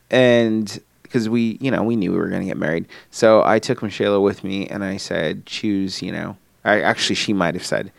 and 0.09 0.81
because 1.03 1.29
we 1.29 1.59
you 1.61 1.71
know 1.71 1.83
we 1.83 1.97
knew 1.97 2.13
we 2.13 2.19
were 2.19 2.29
going 2.29 2.43
to 2.43 2.47
get 2.47 2.57
married, 2.57 2.87
so 3.11 3.43
I 3.45 3.59
took 3.59 3.83
Michela 3.83 4.21
with 4.21 4.45
me, 4.45 4.69
and 4.69 4.85
I 4.85 4.99
said 4.99 5.47
choose. 5.47 6.01
You 6.01 6.13
know, 6.13 6.37
I 6.65 6.81
actually 6.81 7.17
she 7.17 7.33
might 7.33 7.55
have 7.55 7.67
said, 7.67 7.91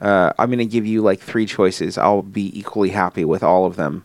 uh, 0.00 0.32
I'm 0.38 0.48
going 0.48 0.58
to 0.58 0.66
give 0.66 0.86
you 0.86 1.02
like 1.02 1.20
three 1.20 1.46
choices. 1.46 1.96
I'll 1.98 2.22
be 2.22 2.56
equally 2.58 2.90
happy 2.90 3.24
with 3.24 3.42
all 3.42 3.66
of 3.66 3.76
them. 3.76 4.04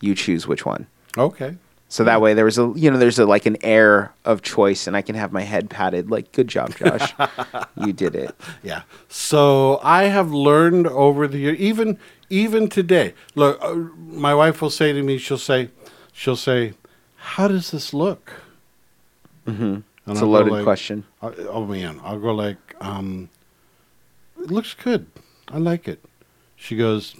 You 0.00 0.14
choose 0.14 0.46
which 0.46 0.64
one. 0.64 0.86
okay. 1.16 1.56
So 1.90 2.04
that 2.04 2.20
way 2.20 2.34
there 2.34 2.44
was 2.44 2.58
a 2.58 2.70
you 2.76 2.90
know 2.90 2.98
there's 2.98 3.18
a 3.18 3.24
like 3.24 3.46
an 3.46 3.56
air 3.62 4.12
of 4.26 4.42
choice, 4.42 4.86
and 4.86 4.94
I 4.94 5.00
can 5.00 5.14
have 5.14 5.32
my 5.32 5.40
head 5.40 5.70
patted 5.70 6.10
like 6.10 6.32
good 6.32 6.46
job, 6.46 6.76
Josh, 6.76 7.14
you 7.76 7.94
did 7.94 8.14
it. 8.14 8.36
Yeah. 8.62 8.82
So 9.08 9.80
I 9.82 10.04
have 10.04 10.30
learned 10.30 10.86
over 10.86 11.26
the 11.26 11.38
year, 11.38 11.54
even 11.54 11.98
even 12.28 12.68
today. 12.68 13.14
Look, 13.34 13.58
uh, 13.62 13.74
my 13.74 14.34
wife 14.34 14.60
will 14.60 14.68
say 14.68 14.92
to 14.92 15.02
me, 15.02 15.16
she'll 15.16 15.38
say, 15.38 15.70
she'll 16.12 16.36
say, 16.36 16.74
"How 17.16 17.48
does 17.48 17.70
this 17.70 17.94
look?" 17.94 18.32
Mm-hmm. 19.46 19.80
It's 20.10 20.20
a 20.20 20.26
loaded 20.26 20.62
question. 20.64 21.04
oh 21.22 21.64
man, 21.64 22.00
I'll 22.04 22.18
go 22.18 22.34
like, 22.34 22.58
um, 22.80 23.30
it 24.38 24.50
looks 24.50 24.74
good. 24.74 25.06
I 25.50 25.58
like 25.58 25.88
it. 25.88 26.04
She 26.56 26.76
goes, 26.76 27.14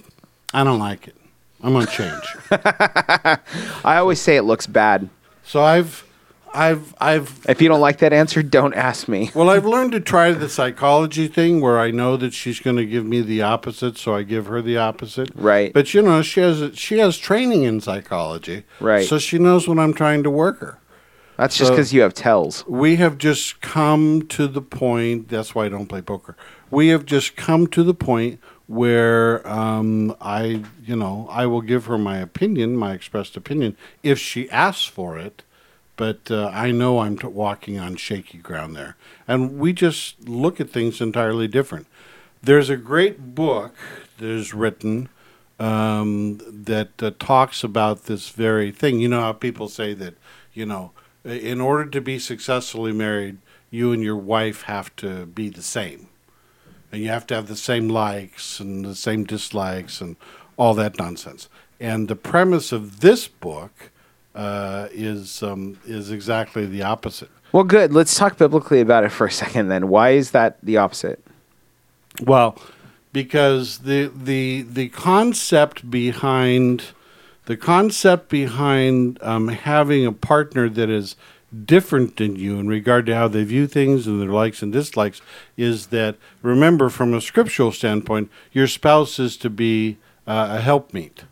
I 0.53 0.65
don't 0.65 0.79
like 0.79 1.09
it. 1.09 1.15
I'm 1.63 1.73
gonna 1.73 1.87
change. 1.87 2.37
I 3.85 3.97
always 3.99 4.21
say 4.21 4.37
it 4.37 4.43
looks 4.43 4.67
bad. 4.67 5.09
so 5.45 5.63
I've, 5.63 6.05
I've, 6.55 6.95
I've. 7.01 7.45
If 7.49 7.61
you 7.61 7.69
don't 7.69 7.81
like 7.81 7.99
that 7.99 8.13
answer, 8.13 8.43
don't 8.43 8.75
ask 8.75 9.09
me. 9.09 9.31
Well, 9.35 9.51
I've 9.51 9.67
learned 9.67 9.93
to 9.93 10.01
try 10.01 10.31
the 10.33 10.49
psychology 10.49 11.27
thing 11.29 11.61
where 11.61 11.79
I 11.79 11.91
know 11.91 12.17
that 12.17 12.33
she's 12.33 12.61
going 12.61 12.77
to 12.77 12.87
give 12.87 13.05
me 13.05 13.21
the 13.21 13.43
opposite, 13.43 13.99
so 13.99 14.15
I 14.15 14.23
give 14.23 14.47
her 14.47 14.63
the 14.63 14.79
opposite. 14.79 15.31
Right. 15.35 15.73
But 15.73 15.93
you 15.95 16.01
know, 16.03 16.23
she 16.23 16.41
has 16.41 16.79
she 16.79 16.99
has 16.99 17.19
training 17.19 17.65
in 17.65 17.81
psychology. 17.81 18.65
Right. 18.81 19.07
So 19.07 19.19
she 19.19 19.39
knows 19.39 19.67
when 19.69 19.79
I'm 19.79 19.93
trying 19.93 20.23
to 20.23 20.31
work 20.31 20.61
her. 20.61 20.79
That's 21.37 21.57
just 21.57 21.69
So- 21.69 21.75
because 21.75 21.93
you 21.93 22.01
have 22.03 22.15
tells. 22.15 22.67
We 22.67 22.97
have 22.97 23.19
just 23.19 23.61
come 23.61 24.23
to 24.29 24.47
the 24.49 24.63
point. 24.63 25.29
That's 25.29 25.55
why 25.55 25.67
I 25.67 25.69
don't 25.69 25.87
play 25.87 26.03
poker. 26.03 26.37
We 26.71 26.89
have 26.89 27.07
just 27.07 27.37
come 27.37 27.67
to 27.69 27.83
the 27.83 27.95
point 27.95 28.41
where 28.67 29.47
um, 29.49 30.15
I, 30.21 30.65
you 30.85 30.97
know, 30.97 31.27
I 31.31 31.47
will 31.47 31.63
give 31.63 31.87
her 31.87 31.97
my 31.99 32.19
opinion, 32.19 32.77
my 32.77 32.93
expressed 32.93 33.37
opinion, 33.37 33.77
if 34.03 34.19
she 34.19 34.51
asks 34.51 34.85
for 34.85 35.19
it. 35.19 35.43
But 35.97 36.31
uh, 36.31 36.51
I 36.55 36.71
know 36.71 37.01
I'm 37.01 37.19
t- 37.19 37.27
walking 37.27 37.79
on 37.79 37.97
shaky 37.97 38.39
ground 38.39 38.77
there, 38.77 38.97
and 39.27 39.59
we 39.59 39.73
just 39.73 40.29
look 40.29 40.61
at 40.61 40.71
things 40.71 41.01
entirely 41.01 41.49
different. 41.49 41.89
There's 42.41 42.71
a 42.71 42.77
great 42.77 43.35
book 43.35 43.75
that 44.19 44.29
is 44.29 44.55
written 44.55 45.09
um, 45.59 46.39
that 46.47 47.03
uh, 47.03 47.11
talks 47.19 47.65
about 47.65 48.05
this 48.05 48.29
very 48.29 48.71
thing. 48.71 49.01
You 49.01 49.09
know 49.09 49.23
how 49.23 49.33
people 49.33 49.69
say 49.69 49.93
that, 49.95 50.15
you 50.55 50.67
know, 50.67 50.93
in 51.25 51.61
order 51.61 51.91
to 51.91 52.01
be 52.01 52.21
successfully 52.21 52.93
married, 52.93 53.39
you 53.71 53.91
and 53.91 54.03
your 54.03 54.17
wife 54.17 54.63
have 54.63 54.95
to 54.97 55.27
be 55.27 55.49
the 55.49 55.63
same. 55.63 56.08
And 56.91 57.03
you 57.03 57.09
have 57.09 57.27
to 57.29 57.35
have 57.35 57.49
the 57.49 57.57
same 57.57 57.89
likes 57.89 58.61
and 58.61 58.85
the 58.85 58.95
same 58.95 59.25
dislikes 59.25 60.01
and 60.01 60.17
all 60.57 60.75
that 60.75 60.99
nonsense. 60.99 61.49
And 61.81 62.09
the 62.09 62.17
premise 62.17 62.73
of 62.73 63.01
this 63.01 63.29
book 63.29 63.91
uh, 64.35 64.89
is 64.93 65.43
um, 65.43 65.79
is 65.85 66.11
exactly 66.11 66.67
the 66.67 66.83
opposite. 66.83 67.31
Well, 67.53 67.65
good. 67.65 67.93
Let's 67.93 68.15
talk 68.15 68.37
biblically 68.37 68.81
about 68.81 69.05
it 69.05 69.11
for 69.11 69.27
a 69.27 69.31
second 69.31 69.69
then. 69.69 69.89
Why 69.89 70.11
is 70.11 70.33
that 70.33 70.59
the 70.63 70.77
opposite? 70.77 71.23
Well, 72.23 72.59
because 73.13 73.79
the 73.79 74.11
the 74.15 74.63
the 74.63 74.89
concept 74.89 75.91
behind 75.91 76.85
the 77.47 77.57
concept 77.57 78.29
behind 78.29 79.19
um, 79.23 79.49
having 79.49 80.05
a 80.05 80.13
partner 80.13 80.69
that 80.69 80.91
is 80.91 81.17
different 81.65 82.17
than 82.17 82.37
you 82.37 82.59
in 82.59 82.69
regard 82.69 83.07
to 83.07 83.15
how 83.15 83.27
they 83.27 83.43
view 83.43 83.67
things 83.67 84.07
and 84.07 84.21
their 84.21 84.29
likes 84.29 84.63
and 84.63 84.73
dislikes 84.73 85.23
is 85.57 85.87
that 85.87 86.17
remember 86.43 86.89
from 86.91 87.15
a 87.15 87.21
scriptural 87.21 87.73
standpoint 87.73 88.31
your 88.53 88.67
spouse 88.67 89.19
is 89.19 89.37
to 89.37 89.49
be 89.49 89.97
uh, 90.27 90.57
a 90.59 90.61
helpmeet 90.61 91.25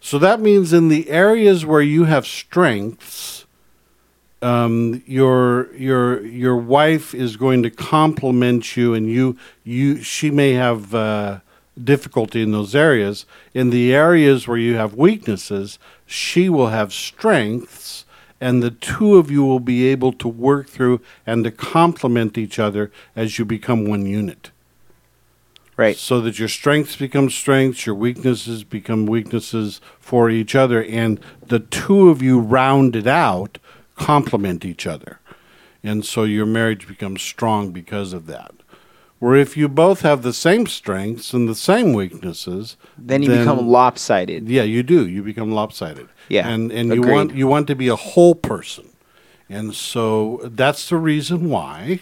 so 0.00 0.18
that 0.18 0.40
means 0.40 0.72
in 0.72 0.88
the 0.88 1.10
areas 1.10 1.66
where 1.66 1.82
you 1.82 2.04
have 2.04 2.26
strengths 2.26 3.42
um, 4.42 5.02
your 5.06 5.72
your 5.76 6.26
your 6.26 6.56
wife 6.56 7.14
is 7.14 7.36
going 7.36 7.62
to 7.62 7.70
compliment 7.70 8.76
you, 8.76 8.92
and 8.92 9.08
you 9.08 9.38
you 9.62 10.02
she 10.02 10.30
may 10.30 10.52
have 10.54 10.94
uh, 10.94 11.38
difficulty 11.82 12.42
in 12.42 12.50
those 12.50 12.74
areas. 12.74 13.24
In 13.54 13.70
the 13.70 13.94
areas 13.94 14.48
where 14.48 14.58
you 14.58 14.74
have 14.74 14.94
weaknesses, 14.94 15.78
she 16.04 16.48
will 16.48 16.68
have 16.68 16.92
strengths, 16.92 18.04
and 18.42 18.60
the 18.60 18.72
two 18.72 19.18
of 19.18 19.30
you 19.30 19.44
will 19.44 19.60
be 19.60 19.86
able 19.86 20.12
to 20.12 20.26
work 20.26 20.68
through 20.68 21.00
and 21.24 21.44
to 21.44 21.50
complement 21.52 22.36
each 22.36 22.58
other 22.58 22.90
as 23.14 23.38
you 23.38 23.44
become 23.44 23.86
one 23.86 24.04
unit. 24.04 24.50
Right. 25.76 25.96
So 25.96 26.20
that 26.22 26.40
your 26.40 26.48
strengths 26.48 26.96
become 26.96 27.30
strengths, 27.30 27.86
your 27.86 27.94
weaknesses 27.94 28.64
become 28.64 29.06
weaknesses 29.06 29.80
for 30.00 30.28
each 30.28 30.56
other, 30.56 30.82
and 30.82 31.20
the 31.46 31.60
two 31.60 32.08
of 32.08 32.20
you 32.20 32.40
rounded 32.40 33.06
out 33.06 33.58
complement 33.94 34.64
each 34.64 34.88
other. 34.88 35.20
And 35.84 36.04
so 36.04 36.24
your 36.24 36.46
marriage 36.46 36.88
becomes 36.88 37.22
strong 37.22 37.70
because 37.70 38.12
of 38.12 38.26
that. 38.26 38.52
Where 39.22 39.36
if 39.36 39.56
you 39.56 39.68
both 39.68 40.00
have 40.00 40.22
the 40.22 40.32
same 40.32 40.66
strengths 40.66 41.32
and 41.32 41.48
the 41.48 41.54
same 41.54 41.92
weaknesses, 41.92 42.76
Then 42.98 43.22
you 43.22 43.28
become 43.28 43.68
lopsided. 43.68 44.48
yeah, 44.48 44.64
you 44.64 44.82
do. 44.82 45.06
You 45.06 45.22
become 45.22 45.52
lopsided. 45.52 46.08
Yeah, 46.28 46.48
and 46.48 46.72
and 46.72 46.88
you 46.88 47.02
agreed. 47.02 47.12
want 47.12 47.34
you 47.36 47.46
want 47.46 47.68
to 47.68 47.76
be 47.76 47.86
a 47.86 47.94
whole 47.94 48.34
person, 48.34 48.88
and 49.48 49.74
so 49.76 50.40
that's 50.42 50.88
the 50.88 50.96
reason 50.96 51.48
why, 51.48 52.00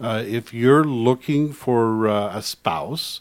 uh, 0.00 0.24
if 0.26 0.54
you're 0.54 0.84
looking 0.84 1.52
for 1.52 2.08
uh, 2.08 2.38
a 2.38 2.40
spouse, 2.40 3.20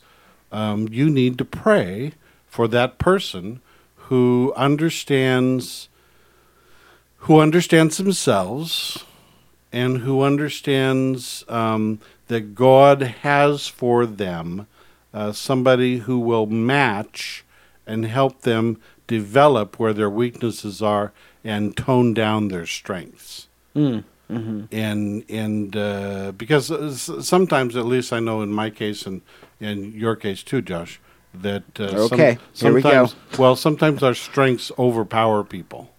um, 0.54 0.88
you 0.90 1.10
need 1.10 1.38
to 1.38 1.44
pray 1.44 2.14
for 2.48 2.70
that 2.70 2.98
person 2.98 3.60
who 4.08 4.54
understands 4.56 5.90
who 7.28 7.42
understands 7.42 7.98
themselves 7.98 9.04
and 9.74 9.98
who 9.98 10.22
understands 10.22 11.44
um, 11.50 12.00
that 12.34 12.56
God 12.56 13.02
has 13.22 13.68
for 13.68 14.06
them 14.08 14.66
uh, 15.14 15.32
somebody 15.32 16.00
who 16.00 16.18
will 16.18 16.48
match 16.48 17.46
and 17.86 18.06
help 18.06 18.42
them 18.42 18.80
develop 19.06 19.78
where 19.80 19.94
their 19.94 20.10
weaknesses 20.10 20.82
are 20.82 21.12
and 21.44 21.78
tone 21.78 22.14
down 22.14 22.48
their 22.48 22.66
strengths. 22.66 23.48
And 23.76 25.24
and 25.30 25.76
uh, 25.76 26.32
because 26.36 26.72
uh, 26.72 27.22
sometimes, 27.22 27.76
at 27.76 27.86
least 27.86 28.12
I 28.12 28.20
know 28.20 28.42
in 28.42 28.50
my 28.50 28.72
case 28.72 29.06
and 29.06 29.22
in 29.60 29.94
your 29.94 30.16
case 30.16 30.42
too, 30.42 30.62
Josh, 30.62 31.00
that 31.36 31.64
uh, 31.80 32.08
some- 32.08 32.20
Okay, 32.20 32.38
we 32.64 32.82
go. 32.82 32.90
sometimes 32.90 33.16
well, 33.38 33.56
sometimes 33.56 34.02
our 34.02 34.16
strengths 34.16 34.72
overpower 34.80 35.44
people. 35.44 35.92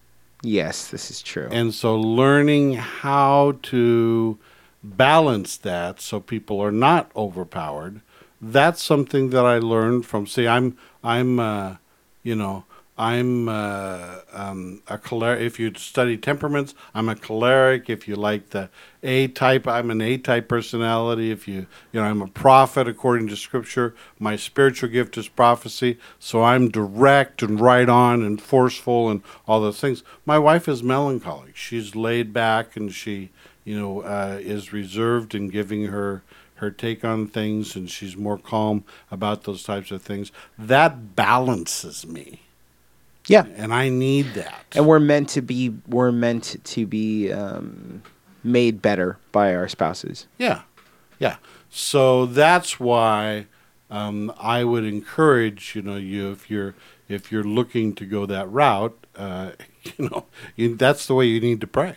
Yes, 0.42 0.88
this 0.88 1.10
is 1.12 1.22
true. 1.22 1.48
And 1.52 1.72
so 1.72 1.96
learning 1.96 2.74
how 2.74 3.56
to 3.70 4.36
balance 4.84 5.56
that 5.56 6.00
so 6.00 6.20
people 6.20 6.60
are 6.60 6.72
not 6.72 7.10
overpowered, 7.16 8.02
that's 8.40 8.82
something 8.82 9.30
that 9.30 9.44
I 9.44 9.58
learned 9.58 10.06
from 10.06 10.26
see 10.26 10.46
I'm 10.46 10.76
I'm 11.02 11.40
uh, 11.40 11.76
you 12.22 12.34
know, 12.34 12.64
I'm 12.96 13.48
uh, 13.48 14.20
um, 14.32 14.82
a 14.86 14.98
choleric. 14.98 15.40
If 15.40 15.58
you 15.58 15.72
study 15.74 16.16
temperaments, 16.16 16.74
I'm 16.94 17.08
a 17.08 17.16
choleric. 17.16 17.90
If 17.90 18.06
you 18.06 18.14
like 18.14 18.50
the 18.50 18.70
A 19.02 19.26
type, 19.28 19.66
I'm 19.66 19.90
an 19.90 20.00
A 20.00 20.16
type 20.16 20.48
personality. 20.48 21.32
If 21.32 21.48
you, 21.48 21.66
you 21.92 22.00
know, 22.00 22.04
I'm 22.04 22.22
a 22.22 22.28
prophet 22.28 22.86
according 22.86 23.28
to 23.28 23.36
Scripture. 23.36 23.96
My 24.20 24.36
spiritual 24.36 24.90
gift 24.90 25.18
is 25.18 25.26
prophecy, 25.26 25.98
so 26.20 26.44
I'm 26.44 26.70
direct 26.70 27.42
and 27.42 27.58
right 27.58 27.88
on 27.88 28.22
and 28.22 28.40
forceful 28.40 29.10
and 29.10 29.22
all 29.48 29.60
those 29.60 29.80
things. 29.80 30.04
My 30.24 30.38
wife 30.38 30.68
is 30.68 30.82
melancholy. 30.82 31.50
She's 31.54 31.96
laid 31.96 32.32
back 32.32 32.76
and 32.76 32.94
she, 32.94 33.30
you 33.64 33.78
know, 33.78 34.02
uh, 34.02 34.38
is 34.40 34.72
reserved 34.72 35.34
in 35.34 35.48
giving 35.48 35.86
her 35.86 36.22
her 36.56 36.70
take 36.70 37.04
on 37.04 37.26
things, 37.26 37.74
and 37.74 37.90
she's 37.90 38.16
more 38.16 38.38
calm 38.38 38.84
about 39.10 39.44
those 39.44 39.62
types 39.62 39.90
of 39.90 40.02
things. 40.02 40.30
That 40.56 41.16
balances 41.16 42.06
me 42.06 42.40
yeah. 43.28 43.46
and 43.56 43.72
I 43.72 43.88
need 43.88 44.34
that. 44.34 44.64
And 44.72 44.86
we're 44.86 45.00
meant 45.00 45.28
to 45.30 45.42
be 45.42 45.74
we're 45.88 46.12
meant 46.12 46.56
to 46.62 46.86
be 46.86 47.32
um, 47.32 48.02
made 48.42 48.82
better 48.82 49.18
by 49.32 49.54
our 49.54 49.68
spouses. 49.68 50.26
yeah, 50.38 50.62
yeah. 51.18 51.36
So 51.70 52.26
that's 52.26 52.78
why 52.78 53.46
um, 53.90 54.32
I 54.38 54.64
would 54.64 54.84
encourage 54.84 55.74
you 55.74 55.82
know 55.82 55.96
you 55.96 56.30
if 56.30 56.50
you're 56.50 56.74
if 57.08 57.32
you're 57.32 57.44
looking 57.44 57.94
to 57.94 58.06
go 58.06 58.26
that 58.26 58.50
route, 58.50 59.06
uh, 59.16 59.52
you 59.82 60.08
know, 60.08 60.26
you, 60.56 60.74
that's 60.74 61.06
the 61.06 61.14
way 61.14 61.26
you 61.26 61.40
need 61.40 61.60
to 61.60 61.66
pray. 61.66 61.96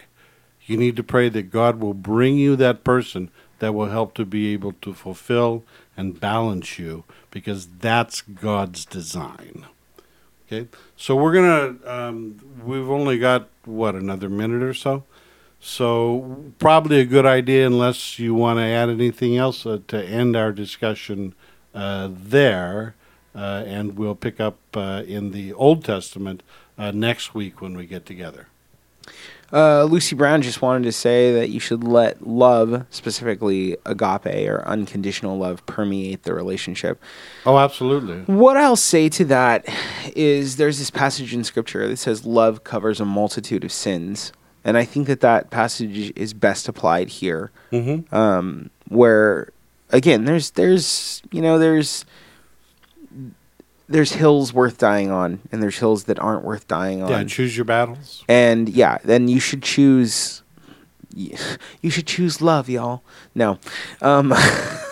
You 0.68 0.78
need 0.78 0.98
to 0.98 1.04
pray 1.04 1.30
that 1.30 1.50
God 1.50 1.80
will 1.80 1.94
bring 1.94 2.38
you 2.38 2.56
that 2.58 2.84
person 2.84 3.32
that 3.60 3.74
will 3.74 3.88
help 3.88 4.14
to 4.16 4.26
be 4.26 4.54
able 4.54 4.74
to 4.74 4.94
fulfill 4.94 5.64
and 5.96 6.20
balance 6.20 6.78
you 6.78 7.06
because 7.32 7.68
that's 7.80 8.22
God's 8.22 8.86
design. 8.86 9.66
Okay, 10.46 10.68
so 10.96 11.16
we're 11.16 11.34
gonna. 11.34 11.76
Um, 11.86 12.40
we've 12.64 12.90
only 12.90 13.18
got 13.18 13.50
what 13.66 13.96
another 13.96 14.30
minute 14.30 14.64
or 14.64 14.74
so, 14.74 15.04
so 15.60 16.52
probably 16.60 17.00
a 17.00 17.06
good 17.06 17.26
idea 17.26 17.66
unless 17.66 18.20
you 18.20 18.34
want 18.34 18.60
to 18.60 18.64
add 18.64 18.90
anything 18.90 19.36
else 19.36 19.66
uh, 19.66 19.80
to 19.88 20.02
end 20.02 20.36
our 20.36 20.54
discussion 20.54 21.34
uh, 21.74 22.10
there, 22.12 22.96
uh, 23.36 23.64
and 23.66 23.98
we'll 23.98 24.16
pick 24.16 24.40
up 24.40 24.58
uh, 24.74 25.04
in 25.06 25.32
the 25.32 25.52
Old 25.52 25.84
Testament 25.84 26.44
uh, 26.78 26.92
next 26.92 27.34
week 27.34 27.62
when 27.62 27.76
we 27.76 27.86
get 27.86 28.06
together. 28.06 28.48
Uh, 29.54 29.84
Lucy 29.86 30.16
Brown 30.16 30.42
just 30.42 30.62
wanted 30.62 30.84
to 30.84 30.92
say 30.92 31.34
that 31.34 31.50
you 31.50 31.60
should 31.60 31.84
let 31.84 32.28
love, 32.28 32.86
specifically 32.90 33.78
agape 33.86 34.48
or 34.50 34.62
unconditional 34.68 35.38
love, 35.38 35.66
permeate 35.66 36.24
the 36.24 36.34
relationship. 36.34 37.02
Oh, 37.46 37.58
absolutely. 37.58 38.22
What 38.34 38.58
I'll 38.58 38.76
say 38.76 39.08
to 39.10 39.26
that 39.26 39.66
is 40.16 40.58
there's 40.58 40.80
this 40.80 40.90
passage 40.92 41.34
in 41.34 41.44
scripture 41.46 41.88
that 41.88 41.98
says 41.98 42.26
love 42.26 42.64
covers 42.64 43.00
a 43.00 43.06
multitude 43.06 43.64
of 43.64 43.72
sins. 43.72 44.34
and 44.66 44.78
I 44.78 44.84
think 44.84 45.08
that 45.08 45.22
that 45.22 45.50
passage 45.50 46.12
is 46.18 46.34
best 46.34 46.68
applied 46.68 47.08
here, 47.10 47.52
Mm-hmm. 47.72 48.14
um, 48.14 48.70
where 48.90 49.50
again, 49.92 50.26
there's 50.26 50.52
there's 50.52 51.22
you 51.32 51.42
know 51.42 51.58
there's 51.58 52.04
there's 53.90 54.14
hills 54.14 54.54
worth 54.54 54.78
dying 54.78 55.12
on, 55.12 55.40
and 55.52 55.62
there's 55.64 55.80
hills 55.80 56.06
that 56.06 56.20
aren't 56.20 56.44
worth 56.44 56.68
dying 56.68 57.02
on. 57.04 57.10
Yeah, 57.10 57.24
choose 57.24 57.56
your 57.56 57.66
battles. 57.66 58.24
and 58.28 58.70
yeah, 58.70 58.98
then 59.04 59.28
you 59.28 59.40
should 59.40 59.64
choose. 59.64 60.44
You 61.16 61.90
should 61.90 62.06
choose 62.06 62.42
love, 62.42 62.70
y'all. 62.70 63.02
No, 63.34 63.58
um, 64.02 64.34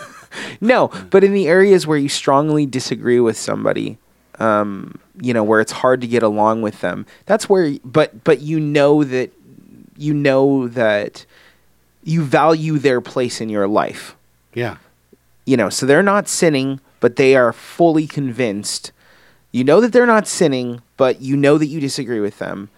no, 0.62 0.90
but 1.12 1.24
in 1.24 1.34
the 1.34 1.48
areas 1.48 1.86
where 1.86 1.98
you 1.98 2.10
strongly 2.10 2.66
disagree 2.66 3.20
with 3.20 3.38
somebody, 3.38 4.00
um, 4.40 5.00
you 5.22 5.34
know, 5.34 5.44
where 5.44 5.62
it's 5.62 5.72
hard 5.72 6.02
to 6.02 6.08
get 6.08 6.24
along 6.24 6.64
with 6.64 6.82
them, 6.82 7.06
that's 7.26 7.48
where. 7.48 7.78
But 7.84 8.24
but 8.24 8.42
you 8.42 8.60
know 8.60 9.04
that 9.04 9.32
you 9.98 10.14
know 10.14 10.68
that 10.70 11.26
you 12.04 12.24
value 12.24 12.78
their 12.80 13.02
place 13.02 13.42
in 13.42 13.50
your 13.50 13.68
life 13.68 14.16
Yeah. 14.54 14.78
You 15.46 15.56
know, 15.58 15.70
so 15.70 15.86
they're 15.86 16.04
not 16.04 16.28
sinning, 16.28 16.80
but 17.00 17.16
they 17.16 17.36
are 17.36 17.54
fully 17.54 18.08
convinced. 18.08 18.92
You 19.52 19.64
know 19.64 19.80
that 19.82 19.94
they're 19.94 20.06
not 20.06 20.28
sinning, 20.28 20.82
but 20.98 21.22
you 21.22 21.38
know 21.38 21.58
that 21.58 21.68
you 21.68 21.80
disagree 21.80 22.20
with 22.20 22.40
them. 22.40 22.70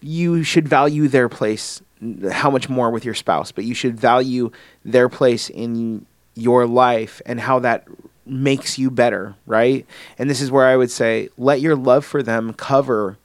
You 0.00 0.42
should 0.42 0.68
value 0.68 1.08
their 1.08 1.28
place 1.28 1.82
how 2.30 2.50
much 2.50 2.68
more 2.68 2.90
with 2.90 3.04
your 3.04 3.14
spouse, 3.14 3.52
but 3.52 3.64
you 3.64 3.74
should 3.74 3.98
value 3.98 4.50
their 4.84 5.08
place 5.08 5.48
in 5.48 6.06
your 6.34 6.66
life 6.66 7.22
and 7.24 7.40
how 7.40 7.58
that 7.60 7.86
makes 8.26 8.78
you 8.78 8.90
better, 8.90 9.34
right? 9.46 9.86
And 10.18 10.28
this 10.28 10.40
is 10.40 10.50
where 10.50 10.66
I 10.66 10.76
would 10.76 10.90
say 10.90 11.28
let 11.38 11.60
your 11.60 11.76
love 11.76 12.04
for 12.04 12.22
them 12.22 12.52
cover 12.52 13.16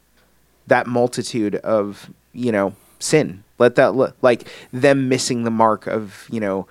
that 0.67 0.87
multitude 0.87 1.55
of, 1.55 2.09
you 2.33 2.51
know, 2.51 2.75
sin. 2.99 3.43
Let 3.57 3.75
that 3.75 3.95
le- 3.95 4.13
like 4.21 4.47
them 4.71 5.09
missing 5.09 5.43
the 5.43 5.51
mark 5.51 5.87
of, 5.87 6.27
you 6.31 6.39
know, 6.39 6.67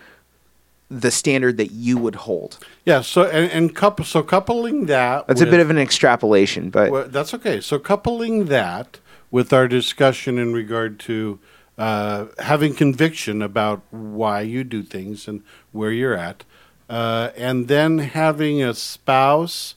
the 0.90 1.10
standard 1.10 1.56
that 1.56 1.70
you 1.70 1.96
would 1.96 2.16
hold. 2.16 2.58
Yeah. 2.84 3.00
So 3.00 3.24
and, 3.24 3.50
and 3.52 3.74
couple, 3.74 4.04
so 4.04 4.22
coupling 4.22 4.86
that. 4.86 5.26
That's 5.28 5.40
a 5.40 5.46
bit 5.46 5.60
of 5.60 5.70
an 5.70 5.78
extrapolation, 5.78 6.70
but 6.70 6.90
Well, 6.90 7.08
that's 7.08 7.32
okay. 7.34 7.60
So 7.60 7.78
coupling 7.78 8.46
that 8.46 8.98
with 9.30 9.52
our 9.52 9.68
discussion 9.68 10.38
in 10.38 10.52
regard 10.52 10.98
to 11.00 11.38
uh, 11.78 12.26
having 12.40 12.74
conviction 12.74 13.40
about 13.40 13.82
why 13.90 14.40
you 14.40 14.64
do 14.64 14.82
things 14.82 15.28
and 15.28 15.42
where 15.72 15.92
you're 15.92 16.16
at, 16.16 16.44
uh, 16.88 17.30
and 17.36 17.68
then 17.68 17.98
having 17.98 18.62
a 18.62 18.74
spouse 18.74 19.76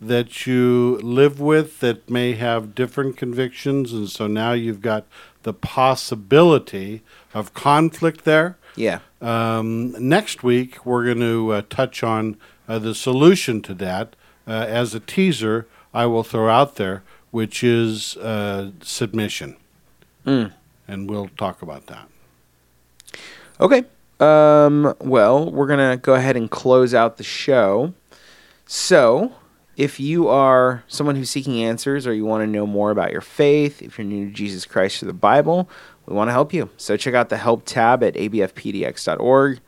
that 0.00 0.46
you 0.46 0.98
live 1.02 1.40
with 1.40 1.80
that 1.80 2.08
may 2.08 2.34
have 2.34 2.74
different 2.74 3.16
convictions, 3.16 3.92
and 3.92 4.08
so 4.08 4.26
now 4.26 4.52
you've 4.52 4.80
got 4.80 5.06
the 5.42 5.52
possibility 5.52 7.02
of 7.34 7.54
conflict 7.54 8.24
there. 8.24 8.56
Yeah. 8.80 9.00
Um, 9.20 9.92
next 9.98 10.42
week, 10.42 10.84
we're 10.86 11.04
going 11.04 11.20
to 11.20 11.50
uh, 11.52 11.62
touch 11.68 12.02
on 12.02 12.36
uh, 12.68 12.78
the 12.78 12.94
solution 12.94 13.60
to 13.62 13.74
that 13.74 14.16
uh, 14.46 14.52
as 14.52 14.94
a 14.94 15.00
teaser. 15.00 15.66
I 15.92 16.06
will 16.06 16.22
throw 16.22 16.48
out 16.48 16.76
there, 16.76 17.02
which 17.30 17.62
is 17.62 18.16
uh, 18.16 18.70
submission, 18.82 19.56
Mm. 20.26 20.52
and 20.88 21.08
we'll 21.10 21.28
talk 21.36 21.62
about 21.62 21.86
that. 21.86 22.08
Okay. 23.60 23.84
Um, 24.20 24.94
well, 25.00 25.50
we're 25.50 25.66
going 25.66 25.90
to 25.90 25.96
go 25.96 26.14
ahead 26.14 26.36
and 26.36 26.50
close 26.50 26.92
out 26.94 27.16
the 27.16 27.24
show. 27.24 27.94
So, 28.66 29.32
if 29.80 29.98
you 29.98 30.28
are 30.28 30.84
someone 30.88 31.16
who's 31.16 31.30
seeking 31.30 31.64
answers 31.64 32.06
or 32.06 32.12
you 32.12 32.26
want 32.26 32.42
to 32.42 32.46
know 32.46 32.66
more 32.66 32.90
about 32.90 33.12
your 33.12 33.22
faith, 33.22 33.80
if 33.80 33.96
you're 33.96 34.06
new 34.06 34.26
to 34.26 34.30
Jesus 34.30 34.66
Christ 34.66 35.02
or 35.02 35.06
the 35.06 35.14
Bible, 35.14 35.70
we 36.04 36.14
want 36.14 36.28
to 36.28 36.32
help 36.32 36.52
you. 36.52 36.68
So, 36.76 36.98
check 36.98 37.14
out 37.14 37.30
the 37.30 37.38
help 37.38 37.64
tab 37.64 38.02
at 38.02 38.12
abfpdx.org. 38.12 39.60